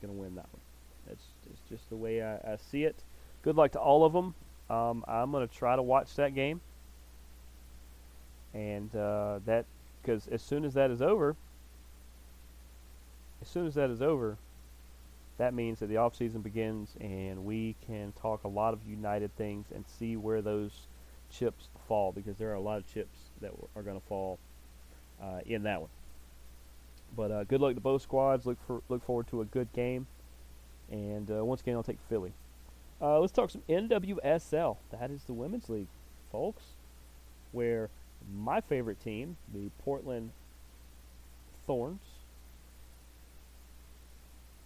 going 0.00 0.14
to 0.14 0.20
win 0.20 0.36
that 0.36 0.46
one. 0.52 0.60
That's, 1.08 1.24
that's 1.46 1.60
just 1.68 1.88
the 1.88 1.96
way 1.96 2.22
I, 2.22 2.36
I, 2.36 2.56
see 2.70 2.84
it. 2.84 2.96
Good 3.42 3.56
luck 3.56 3.72
to 3.72 3.80
all 3.80 4.04
of 4.04 4.12
them. 4.12 4.34
Um, 4.68 5.04
I'm 5.08 5.30
going 5.30 5.46
to 5.46 5.54
try 5.54 5.76
to 5.76 5.82
watch 5.82 6.14
that 6.16 6.34
game, 6.34 6.60
and 8.54 8.94
uh, 8.94 9.40
that 9.46 9.64
because 10.06 10.28
as 10.28 10.40
soon 10.40 10.64
as 10.64 10.74
that 10.74 10.90
is 10.90 11.02
over, 11.02 11.34
as 13.42 13.48
soon 13.48 13.66
as 13.66 13.74
that 13.74 13.90
is 13.90 14.00
over, 14.00 14.36
that 15.38 15.52
means 15.52 15.80
that 15.80 15.88
the 15.88 15.96
off 15.96 16.14
season 16.14 16.40
begins, 16.40 16.94
and 17.00 17.44
we 17.44 17.74
can 17.86 18.12
talk 18.20 18.44
a 18.44 18.48
lot 18.48 18.72
of 18.72 18.78
United 18.88 19.36
things 19.36 19.66
and 19.74 19.84
see 19.98 20.16
where 20.16 20.40
those 20.40 20.70
chips 21.30 21.68
fall 21.88 22.12
because 22.12 22.36
there 22.36 22.50
are 22.50 22.54
a 22.54 22.60
lot 22.60 22.78
of 22.78 22.92
chips 22.92 23.18
that 23.40 23.50
are 23.74 23.82
going 23.82 24.00
to 24.00 24.06
fall 24.06 24.38
uh, 25.20 25.40
in 25.44 25.64
that 25.64 25.80
one. 25.80 25.90
But 27.16 27.30
uh, 27.30 27.44
good 27.44 27.60
luck 27.60 27.74
to 27.74 27.80
both 27.80 28.02
squads. 28.02 28.46
Look 28.46 28.58
for 28.66 28.82
look 28.88 29.04
forward 29.04 29.26
to 29.28 29.40
a 29.40 29.44
good 29.44 29.72
game. 29.72 30.06
And 30.90 31.30
uh, 31.30 31.44
once 31.44 31.60
again, 31.62 31.74
I'll 31.74 31.82
take 31.82 31.98
Philly. 32.08 32.32
Uh, 33.00 33.20
let's 33.20 33.32
talk 33.32 33.50
some 33.50 33.62
NWSL. 33.68 34.76
That 34.92 35.10
is 35.10 35.24
the 35.24 35.32
women's 35.32 35.68
league, 35.68 35.88
folks, 36.30 36.62
where 37.52 37.90
my 38.34 38.60
favorite 38.60 39.00
team, 39.00 39.36
the 39.52 39.70
Portland 39.78 40.30
Thorns, 41.66 42.00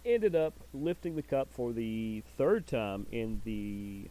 ended 0.05 0.35
up 0.35 0.53
lifting 0.73 1.15
the 1.15 1.21
cup 1.21 1.47
for 1.51 1.71
the 1.73 2.23
third 2.37 2.65
time 2.67 3.05
in 3.11 3.41
the 3.45 4.09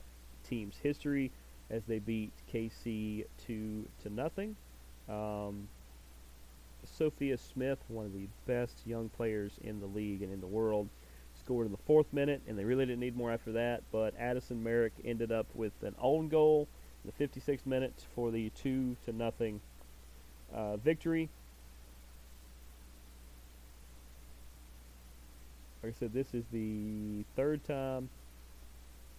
team's 0.48 0.76
history 0.82 1.30
as 1.68 1.84
they 1.84 1.98
beat 1.98 2.32
KC 2.52 3.24
two 3.46 3.86
to 4.02 4.12
nothing. 4.12 4.56
Um, 5.08 5.68
Sophia 6.84 7.36
Smith, 7.36 7.78
one 7.88 8.06
of 8.06 8.12
the 8.12 8.28
best 8.46 8.86
young 8.86 9.08
players 9.10 9.52
in 9.62 9.80
the 9.80 9.86
league 9.86 10.22
and 10.22 10.32
in 10.32 10.40
the 10.40 10.46
world, 10.46 10.88
scored 11.38 11.66
in 11.66 11.72
the 11.72 11.78
fourth 11.78 12.12
minute, 12.12 12.40
and 12.46 12.58
they 12.58 12.64
really 12.64 12.86
didn't 12.86 13.00
need 13.00 13.16
more 13.16 13.30
after 13.30 13.52
that. 13.52 13.82
But 13.92 14.18
Addisyn 14.18 14.62
Merrick 14.62 14.92
ended 15.04 15.32
up 15.32 15.46
with 15.54 15.72
an 15.82 15.94
own 15.98 16.28
goal 16.28 16.68
the 17.04 17.12
56th 17.24 17.66
minute 17.66 18.04
for 18.14 18.30
the 18.30 18.50
two 18.50 18.96
to 19.04 19.12
nothing 19.12 19.60
uh, 20.54 20.76
victory. 20.76 21.28
Like 25.82 25.94
I 25.96 25.98
said, 25.98 26.12
this 26.12 26.34
is 26.34 26.44
the 26.52 27.24
third 27.36 27.64
time 27.64 28.10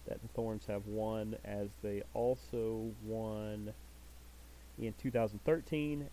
that 0.06 0.20
the 0.22 0.28
Thorns 0.28 0.66
have 0.66 0.86
won, 0.86 1.36
as 1.44 1.68
they 1.82 2.02
also 2.14 2.90
won 3.04 3.72
in 4.80 4.94
2013 5.00 6.08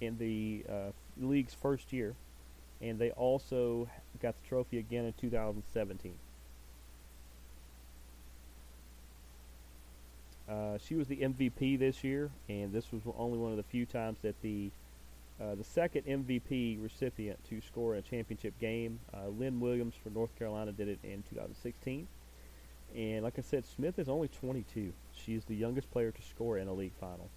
in 0.00 0.18
the 0.18 0.64
uh, 0.68 0.90
league's 1.20 1.54
first 1.54 1.92
year, 1.92 2.14
and 2.80 2.98
they 2.98 3.10
also 3.12 3.88
got 4.20 4.34
the 4.42 4.48
trophy 4.48 4.78
again 4.78 5.04
in 5.04 5.12
2017. 5.20 6.14
Uh, 10.48 10.78
she 10.78 10.94
was 10.94 11.08
the 11.08 11.16
MVP 11.16 11.78
this 11.78 12.04
year, 12.04 12.30
and 12.48 12.72
this 12.72 12.92
was 12.92 13.02
only 13.16 13.38
one 13.38 13.50
of 13.50 13.56
the 13.56 13.62
few 13.62 13.86
times 13.86 14.18
that 14.22 14.40
the 14.42 14.70
uh, 15.40 15.54
the 15.56 15.64
second 15.64 16.02
MVP 16.06 16.80
recipient 16.80 17.42
to 17.48 17.60
score 17.60 17.94
in 17.94 17.98
a 17.98 18.02
championship 18.02 18.58
game. 18.60 19.00
Uh, 19.12 19.28
Lynn 19.28 19.58
Williams 19.58 19.94
for 20.00 20.10
North 20.10 20.36
Carolina 20.38 20.70
did 20.70 20.88
it 20.88 21.00
in 21.02 21.24
2016. 21.28 22.06
And 22.94 23.24
like 23.24 23.36
I 23.36 23.42
said, 23.42 23.66
Smith 23.66 23.98
is 23.98 24.08
only 24.08 24.28
22. 24.28 24.92
She's 25.12 25.44
the 25.44 25.56
youngest 25.56 25.90
player 25.90 26.12
to 26.12 26.22
score 26.22 26.58
in 26.58 26.68
a 26.68 26.72
league 26.72 26.94
final. 27.00 27.28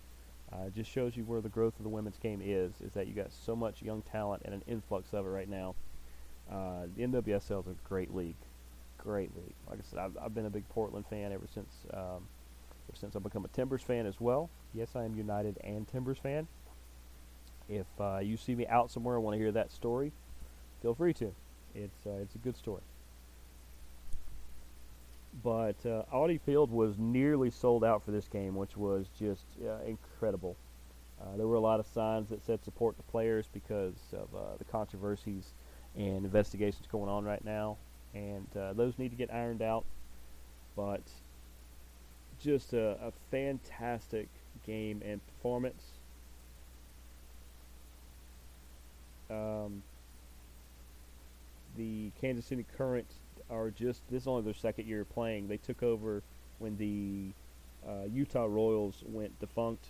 Uh, 0.54 0.70
just 0.70 0.92
shows 0.92 1.18
you 1.18 1.24
where 1.24 1.42
the 1.42 1.50
growth 1.50 1.74
of 1.80 1.84
the 1.84 1.90
women's 1.90 2.20
game 2.20 2.42
is. 2.44 2.72
Is 2.82 2.94
that 2.94 3.08
you 3.08 3.14
got 3.14 3.32
so 3.32 3.56
much 3.56 3.82
young 3.82 4.04
talent 4.04 4.44
and 4.46 4.54
an 4.54 4.64
influx 4.68 5.12
of 5.14 5.26
it 5.26 5.30
right 5.30 5.50
now. 5.50 5.74
Uh, 6.52 6.84
the 6.96 7.04
NWSL 7.04 7.62
is 7.62 7.68
a 7.68 7.88
great 7.88 8.14
league, 8.14 8.38
great 8.98 9.36
league. 9.36 9.56
Like 9.70 9.80
I 9.80 9.84
said, 9.90 10.00
I've, 10.00 10.18
I've 10.22 10.36
been 10.36 10.46
a 10.46 10.52
big 10.52 10.70
Portland 10.70 11.06
fan 11.10 11.34
ever 11.34 11.46
since 11.54 11.70
um, 11.94 12.28
since 12.94 13.16
I've 13.16 13.24
become 13.24 13.46
a 13.46 13.50
Timbers 13.50 13.82
fan 13.82 14.06
as 14.06 14.20
well. 14.20 14.50
Yes, 14.74 14.96
I 14.96 15.04
am 15.04 15.16
United 15.16 15.58
and 15.64 15.88
Timbers 15.88 16.18
fan. 16.18 16.48
If 17.70 17.88
uh, 18.00 18.20
you 18.20 18.38
see 18.38 18.56
me 18.56 18.66
out 18.68 18.92
somewhere 18.92 19.16
and 19.16 19.24
want 19.24 19.36
to 19.36 19.40
hear 19.40 19.52
that 19.52 19.72
story, 19.72 20.14
feel 20.82 20.96
free 20.96 21.14
to. 21.16 21.34
It's 21.76 22.06
uh, 22.06 22.20
it's 22.22 22.36
a 22.36 22.40
good 22.40 22.56
story 22.56 22.82
but 25.44 25.86
uh, 25.86 26.04
Audi 26.12 26.38
Field 26.38 26.72
was 26.72 26.98
nearly 26.98 27.52
sold 27.52 27.84
out 27.84 28.04
for 28.04 28.12
this 28.12 28.28
game, 28.28 28.56
which 28.56 28.76
was 28.76 29.08
just 29.20 29.46
uh, 29.64 29.84
incredible. 29.86 30.56
Uh, 31.22 31.36
there 31.36 31.48
were 31.48 31.56
a 31.56 31.60
lot 31.60 31.80
of 31.80 31.88
signs 31.88 32.30
that 32.30 32.44
said 32.46 32.64
support 32.64 32.98
the 32.98 33.04
players 33.04 33.48
because 33.52 33.96
of 34.14 34.34
uh, 34.36 34.56
the 34.58 34.66
controversies 34.66 35.54
and 35.96 36.26
investigations 36.26 36.88
going 36.92 37.10
on 37.10 37.24
right 37.24 37.44
now, 37.44 37.78
and 38.14 38.48
those 38.54 38.98
need 38.98 39.10
to 39.10 39.16
get 39.16 39.34
ironed 39.34 39.62
out. 39.62 39.86
But 40.76 41.02
just 42.42 42.74
a, 42.74 42.98
a 43.02 43.12
fantastic 43.32 44.28
game 44.66 45.02
and 45.06 45.20
performance. 45.28 45.84
Um, 49.30 49.84
the 51.76 52.12
Kansas 52.20 52.46
City 52.46 52.66
Current 52.78 53.08
are 53.50 53.70
just 53.70 54.02
this 54.10 54.24
is 54.24 54.28
only 54.28 54.44
their 54.44 54.54
second 54.54 54.88
year 54.88 55.06
playing. 55.06 55.48
They 55.48 55.58
took 55.58 55.84
over 55.84 56.22
when 56.60 56.78
the 56.78 57.32
uh, 57.88 58.06
Utah 58.12 58.46
Royals 58.46 59.04
went 59.06 59.40
defunct. 59.40 59.88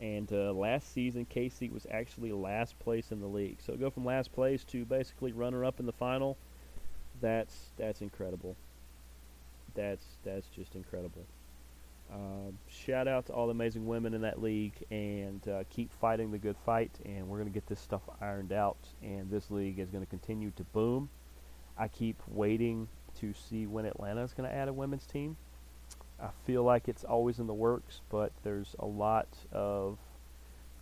And 0.00 0.32
uh, 0.32 0.52
last 0.52 0.94
season, 0.94 1.26
KC 1.26 1.70
was 1.70 1.86
actually 1.90 2.32
last 2.32 2.78
place 2.78 3.12
in 3.12 3.20
the 3.20 3.26
league. 3.26 3.58
So 3.60 3.76
go 3.76 3.90
from 3.90 4.06
last 4.06 4.32
place 4.32 4.64
to 4.64 4.86
basically 4.86 5.32
runner-up 5.32 5.78
in 5.78 5.84
the 5.84 5.92
final. 5.92 6.38
That's 7.20 7.54
that's 7.76 8.00
incredible. 8.00 8.56
That's 9.80 10.04
that's 10.24 10.48
just 10.48 10.74
incredible. 10.74 11.24
Uh, 12.12 12.50
shout 12.68 13.06
out 13.06 13.26
to 13.26 13.32
all 13.32 13.46
the 13.46 13.52
amazing 13.52 13.86
women 13.86 14.14
in 14.14 14.20
that 14.22 14.42
league, 14.42 14.74
and 14.90 15.46
uh, 15.48 15.62
keep 15.70 15.92
fighting 16.00 16.30
the 16.30 16.38
good 16.38 16.56
fight. 16.66 16.90
And 17.04 17.28
we're 17.28 17.38
going 17.38 17.48
to 17.48 17.54
get 17.54 17.66
this 17.66 17.80
stuff 17.80 18.02
ironed 18.20 18.52
out, 18.52 18.78
and 19.02 19.30
this 19.30 19.50
league 19.50 19.78
is 19.78 19.90
going 19.90 20.04
to 20.04 20.10
continue 20.10 20.50
to 20.56 20.64
boom. 20.64 21.08
I 21.78 21.88
keep 21.88 22.20
waiting 22.28 22.88
to 23.20 23.32
see 23.32 23.66
when 23.66 23.86
Atlanta 23.86 24.22
is 24.22 24.34
going 24.34 24.48
to 24.48 24.54
add 24.54 24.68
a 24.68 24.72
women's 24.72 25.06
team. 25.06 25.36
I 26.20 26.28
feel 26.44 26.62
like 26.62 26.88
it's 26.88 27.04
always 27.04 27.38
in 27.38 27.46
the 27.46 27.54
works, 27.54 28.02
but 28.10 28.32
there's 28.42 28.74
a 28.78 28.86
lot 28.86 29.28
of 29.52 29.98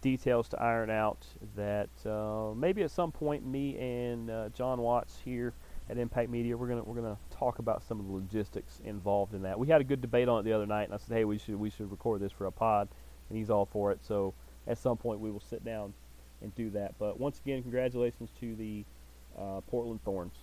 details 0.01 0.49
to 0.49 0.61
iron 0.61 0.91
out 0.91 1.25
that 1.57 1.91
uh, 2.05 2.55
maybe 2.55 2.83
at 2.83 2.91
some 2.91 3.13
point 3.13 3.47
me 3.47 3.77
and 3.79 4.31
uh, 4.31 4.49
John 4.51 4.81
Watts 4.81 5.19
here 5.25 5.53
at 5.91 5.99
Impact 5.99 6.29
Media 6.31 6.57
we're 6.57 6.69
gonna 6.69 6.83
we're 6.83 6.95
gonna 6.95 7.19
talk 7.31 7.59
about 7.59 7.83
some 7.83 8.01
of 8.01 8.07
the 8.07 8.13
logistics 8.13 8.81
involved 8.85 9.35
in 9.35 9.43
that. 9.43 9.59
We 9.59 9.69
had 9.69 9.81
a 9.81 9.85
good 9.85 10.01
debate 10.01 10.29
on 10.29 10.41
it 10.41 10.43
the 10.43 10.53
other 10.53 10.67
night, 10.67 10.85
and 10.85 10.95
I 10.95 10.99
said, 10.99 11.17
hey, 11.17 11.25
we 11.25 11.39
should 11.39 11.57
we 11.57 11.71
should 11.71 11.91
record 11.91 12.21
this 12.21 12.33
for 12.33 12.47
a 12.47 12.53
pod, 12.53 12.89
and 13.29 13.39
he's 13.39 13.51
all 13.51 13.67
for 13.67 13.93
it. 13.93 14.01
So 14.03 14.35
at 14.67 14.79
some 14.79 14.97
point 14.97 15.21
we 15.21 15.31
will 15.31 15.41
sit 15.41 15.65
down 15.65 15.95
and 16.43 16.55
do 16.55 16.71
that. 16.71 16.95
But 16.99 17.19
once 17.19 17.41
again, 17.45 17.63
congratulations 17.63 18.31
to 18.41 18.55
the 18.55 18.85
uh, 19.37 19.61
Portland 19.63 20.01
Thorns. 20.05 20.35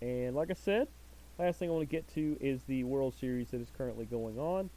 And 0.00 0.34
like 0.34 0.50
I 0.50 0.54
said, 0.54 0.88
last 1.38 1.58
thing 1.58 1.68
I 1.68 1.72
want 1.72 1.88
to 1.88 1.94
get 1.94 2.08
to 2.14 2.36
is 2.40 2.62
the 2.64 2.84
World 2.84 3.14
Series 3.18 3.48
that 3.48 3.60
is 3.60 3.68
currently 3.76 4.06
going 4.06 4.38
on. 4.38 4.70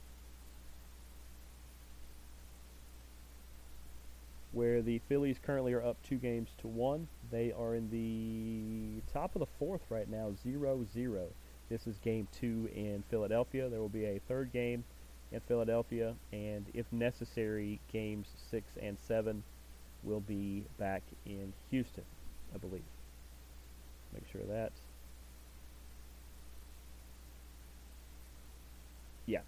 Where 4.54 4.82
the 4.82 5.00
Phillies 5.10 5.38
currently 5.44 5.74
are 5.74 5.84
up 5.84 5.98
two 6.04 6.18
games 6.18 6.50
to 6.60 6.68
one. 6.68 7.08
They 7.32 7.52
are 7.52 7.76
in 7.76 7.90
the 7.90 9.02
top 9.12 9.36
of 9.36 9.40
the 9.40 9.48
fourth 9.60 9.82
right 9.90 10.08
now, 10.08 10.34
0 10.42 10.86
0. 10.94 11.28
This 11.70 11.88
is 11.88 11.98
game 11.98 12.28
two 12.32 12.70
in 12.74 13.04
Philadelphia. 13.10 13.68
There 13.68 13.80
will 13.80 13.90
be 13.90 14.06
a 14.06 14.20
third 14.28 14.54
game 14.54 14.84
in 15.32 15.40
Philadelphia, 15.42 16.14
and 16.32 16.66
if 16.76 16.86
necessary, 16.92 17.80
games 17.92 18.28
six 18.52 18.68
and 18.80 18.98
seven 19.08 19.44
will 20.04 20.20
be 20.20 20.64
back 20.78 21.02
in 21.26 21.52
Houston, 21.72 22.04
I 22.54 22.60
believe. 22.60 22.84
Make 24.14 24.24
sure 24.32 24.44
that. 24.48 24.72
Yeah. 29.26 29.40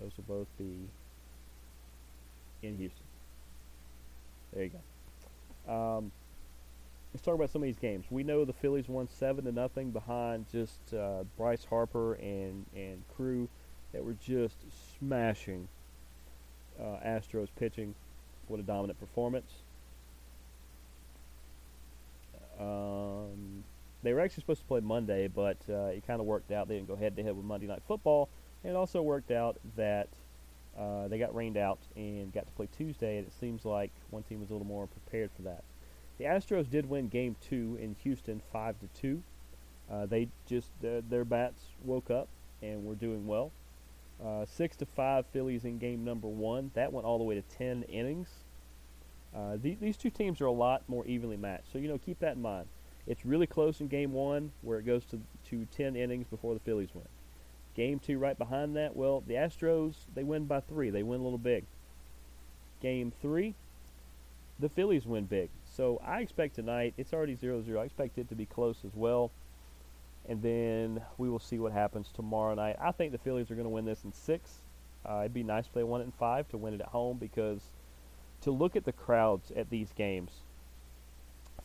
Those 0.00 0.10
will 0.16 0.24
both 0.36 0.48
be 0.58 0.88
in 2.62 2.76
Houston. 2.76 3.01
There 4.52 4.64
you 4.64 4.70
go. 4.70 5.72
Um, 5.72 6.12
let's 7.12 7.24
talk 7.24 7.34
about 7.34 7.50
some 7.50 7.62
of 7.62 7.66
these 7.66 7.78
games. 7.78 8.04
We 8.10 8.22
know 8.22 8.44
the 8.44 8.52
Phillies 8.52 8.88
won 8.88 9.08
seven 9.08 9.44
to 9.44 9.52
nothing 9.52 9.90
behind 9.90 10.46
just 10.50 10.94
uh, 10.94 11.24
Bryce 11.36 11.64
Harper 11.64 12.14
and 12.14 12.66
and 12.74 13.02
crew 13.16 13.48
that 13.92 14.04
were 14.04 14.16
just 14.24 14.56
smashing 14.98 15.68
uh, 16.80 16.98
Astros 17.06 17.48
pitching. 17.58 17.94
What 18.48 18.60
a 18.60 18.62
dominant 18.62 18.98
performance. 18.98 19.52
Um, 22.58 23.64
they 24.02 24.12
were 24.12 24.20
actually 24.20 24.42
supposed 24.42 24.60
to 24.60 24.66
play 24.66 24.80
Monday, 24.80 25.28
but 25.28 25.58
uh, 25.68 25.86
it 25.86 26.06
kind 26.06 26.20
of 26.20 26.26
worked 26.26 26.50
out. 26.50 26.68
They 26.68 26.76
didn't 26.76 26.88
go 26.88 26.96
head 26.96 27.16
to 27.16 27.22
head 27.22 27.36
with 27.36 27.44
Monday 27.44 27.66
Night 27.66 27.82
Football. 27.86 28.28
And 28.64 28.72
it 28.72 28.76
also 28.76 29.02
worked 29.02 29.30
out 29.30 29.58
that 29.76 30.08
uh, 30.78 31.08
they 31.08 31.18
got 31.18 31.34
rained 31.34 31.56
out 31.56 31.78
and 31.96 32.32
got 32.32 32.46
to 32.46 32.52
play 32.52 32.68
Tuesday, 32.76 33.18
and 33.18 33.26
it 33.26 33.32
seems 33.38 33.64
like 33.64 33.90
one 34.10 34.22
team 34.22 34.40
was 34.40 34.50
a 34.50 34.52
little 34.52 34.66
more 34.66 34.86
prepared 34.86 35.30
for 35.36 35.42
that. 35.42 35.64
The 36.18 36.24
Astros 36.24 36.70
did 36.70 36.88
win 36.88 37.08
Game 37.08 37.36
Two 37.40 37.78
in 37.80 37.96
Houston, 38.02 38.40
five 38.52 38.76
to 38.80 38.86
two. 39.00 39.22
Uh, 39.90 40.06
they 40.06 40.28
just 40.46 40.70
uh, 40.84 41.02
their 41.08 41.24
bats 41.24 41.62
woke 41.84 42.10
up 42.10 42.28
and 42.62 42.84
were 42.84 42.94
doing 42.94 43.26
well. 43.26 43.52
Uh, 44.24 44.46
six 44.46 44.76
to 44.76 44.86
five 44.86 45.26
Phillies 45.32 45.64
in 45.64 45.78
Game 45.78 46.04
Number 46.04 46.28
One. 46.28 46.70
That 46.74 46.92
went 46.92 47.06
all 47.06 47.18
the 47.18 47.24
way 47.24 47.34
to 47.34 47.42
ten 47.42 47.82
innings. 47.84 48.28
Uh, 49.34 49.56
the, 49.60 49.76
these 49.80 49.96
two 49.96 50.10
teams 50.10 50.40
are 50.40 50.46
a 50.46 50.52
lot 50.52 50.82
more 50.88 51.04
evenly 51.06 51.36
matched, 51.36 51.72
so 51.72 51.78
you 51.78 51.88
know 51.88 51.98
keep 51.98 52.18
that 52.20 52.36
in 52.36 52.42
mind. 52.42 52.68
It's 53.06 53.26
really 53.26 53.46
close 53.46 53.80
in 53.80 53.88
Game 53.88 54.12
One, 54.12 54.52
where 54.62 54.78
it 54.78 54.86
goes 54.86 55.04
to 55.06 55.20
to 55.50 55.66
ten 55.66 55.96
innings 55.96 56.28
before 56.28 56.54
the 56.54 56.60
Phillies 56.60 56.90
win. 56.94 57.08
Game 57.74 57.98
two 57.98 58.18
right 58.18 58.36
behind 58.36 58.76
that, 58.76 58.94
well, 58.94 59.22
the 59.26 59.34
Astros, 59.34 59.94
they 60.14 60.24
win 60.24 60.44
by 60.44 60.60
three. 60.60 60.90
They 60.90 61.02
win 61.02 61.20
a 61.20 61.24
little 61.24 61.38
big. 61.38 61.64
Game 62.80 63.12
three, 63.22 63.54
the 64.58 64.68
Phillies 64.68 65.06
win 65.06 65.24
big. 65.24 65.48
So 65.74 66.00
I 66.04 66.20
expect 66.20 66.56
tonight, 66.56 66.94
it's 66.98 67.12
already 67.12 67.34
0 67.34 67.62
0. 67.62 67.80
I 67.80 67.84
expect 67.84 68.18
it 68.18 68.28
to 68.28 68.34
be 68.34 68.44
close 68.44 68.78
as 68.84 68.94
well. 68.94 69.30
And 70.28 70.42
then 70.42 71.02
we 71.18 71.28
will 71.28 71.38
see 71.38 71.58
what 71.58 71.72
happens 71.72 72.10
tomorrow 72.12 72.54
night. 72.54 72.76
I 72.80 72.92
think 72.92 73.12
the 73.12 73.18
Phillies 73.18 73.50
are 73.50 73.54
going 73.54 73.64
to 73.64 73.70
win 73.70 73.84
this 73.84 74.04
in 74.04 74.12
six. 74.12 74.58
Uh, 75.04 75.20
it'd 75.20 75.34
be 75.34 75.42
nice 75.42 75.66
if 75.66 75.72
they 75.72 75.82
won 75.82 76.00
it 76.00 76.04
in 76.04 76.12
five 76.12 76.48
to 76.50 76.56
win 76.56 76.74
it 76.74 76.80
at 76.80 76.88
home 76.88 77.16
because 77.18 77.70
to 78.42 78.50
look 78.50 78.76
at 78.76 78.84
the 78.84 78.92
crowds 78.92 79.50
at 79.56 79.70
these 79.70 79.92
games, 79.96 80.30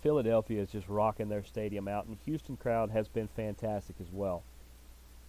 Philadelphia 0.01 0.62
is 0.62 0.72
just 0.72 0.88
rocking 0.88 1.30
their 1.30 1.43
stadium 1.43 1.88
out, 1.88 2.05
and 2.05 2.18
Houston 2.26 2.55
crowd 2.55 2.91
has 2.91 3.08
been 3.08 3.28
fantastic 3.28 3.95
as 3.99 4.08
well. 4.12 4.43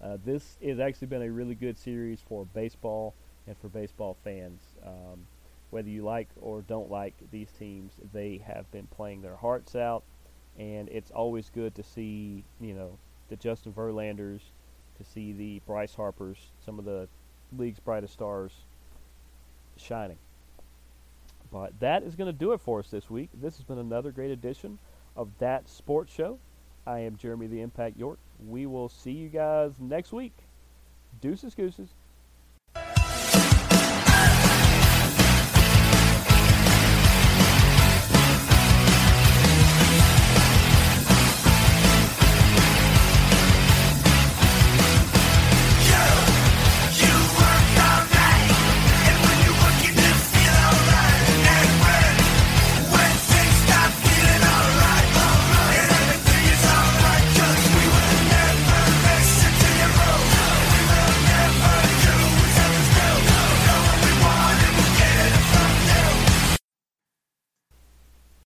Uh, 0.02 0.16
this 0.24 0.56
has 0.64 0.78
actually 0.78 1.08
been 1.08 1.22
a 1.22 1.30
really 1.30 1.54
good 1.54 1.76
series 1.76 2.20
for 2.28 2.44
baseball 2.54 3.14
and 3.46 3.56
for 3.58 3.68
baseball 3.68 4.16
fans. 4.22 4.60
Um, 4.86 5.26
whether 5.70 5.88
you 5.88 6.02
like 6.02 6.28
or 6.40 6.62
don't 6.62 6.90
like 6.90 7.14
these 7.30 7.50
teams, 7.58 7.92
they 8.12 8.40
have 8.46 8.70
been 8.70 8.86
playing 8.86 9.22
their 9.22 9.36
hearts 9.36 9.74
out, 9.74 10.02
and 10.58 10.88
it's 10.88 11.10
always 11.10 11.50
good 11.50 11.74
to 11.74 11.82
see 11.82 12.44
you 12.60 12.74
know 12.74 12.98
the 13.28 13.36
Justin 13.36 13.72
Verlanders, 13.72 14.40
to 14.98 15.04
see 15.04 15.32
the 15.32 15.60
Bryce 15.66 15.94
Harpers, 15.94 16.38
some 16.64 16.78
of 16.78 16.84
the 16.84 17.08
league's 17.56 17.80
brightest 17.80 18.12
stars 18.12 18.52
shining. 19.76 20.18
But 21.50 21.78
that 21.80 22.02
is 22.02 22.14
going 22.14 22.30
to 22.32 22.38
do 22.38 22.52
it 22.52 22.60
for 22.60 22.78
us 22.78 22.90
this 22.90 23.08
week. 23.08 23.30
This 23.34 23.56
has 23.56 23.64
been 23.64 23.78
another 23.78 24.10
great 24.10 24.30
edition 24.30 24.78
of 25.16 25.30
That 25.38 25.68
Sports 25.68 26.12
Show. 26.12 26.38
I 26.86 27.00
am 27.00 27.16
Jeremy 27.16 27.46
the 27.46 27.60
Impact 27.62 27.98
York. 27.98 28.18
We 28.38 28.66
will 28.66 28.88
see 28.88 29.12
you 29.12 29.28
guys 29.28 29.72
next 29.80 30.12
week. 30.12 30.36
Deuces, 31.20 31.54
gooses. 31.54 31.94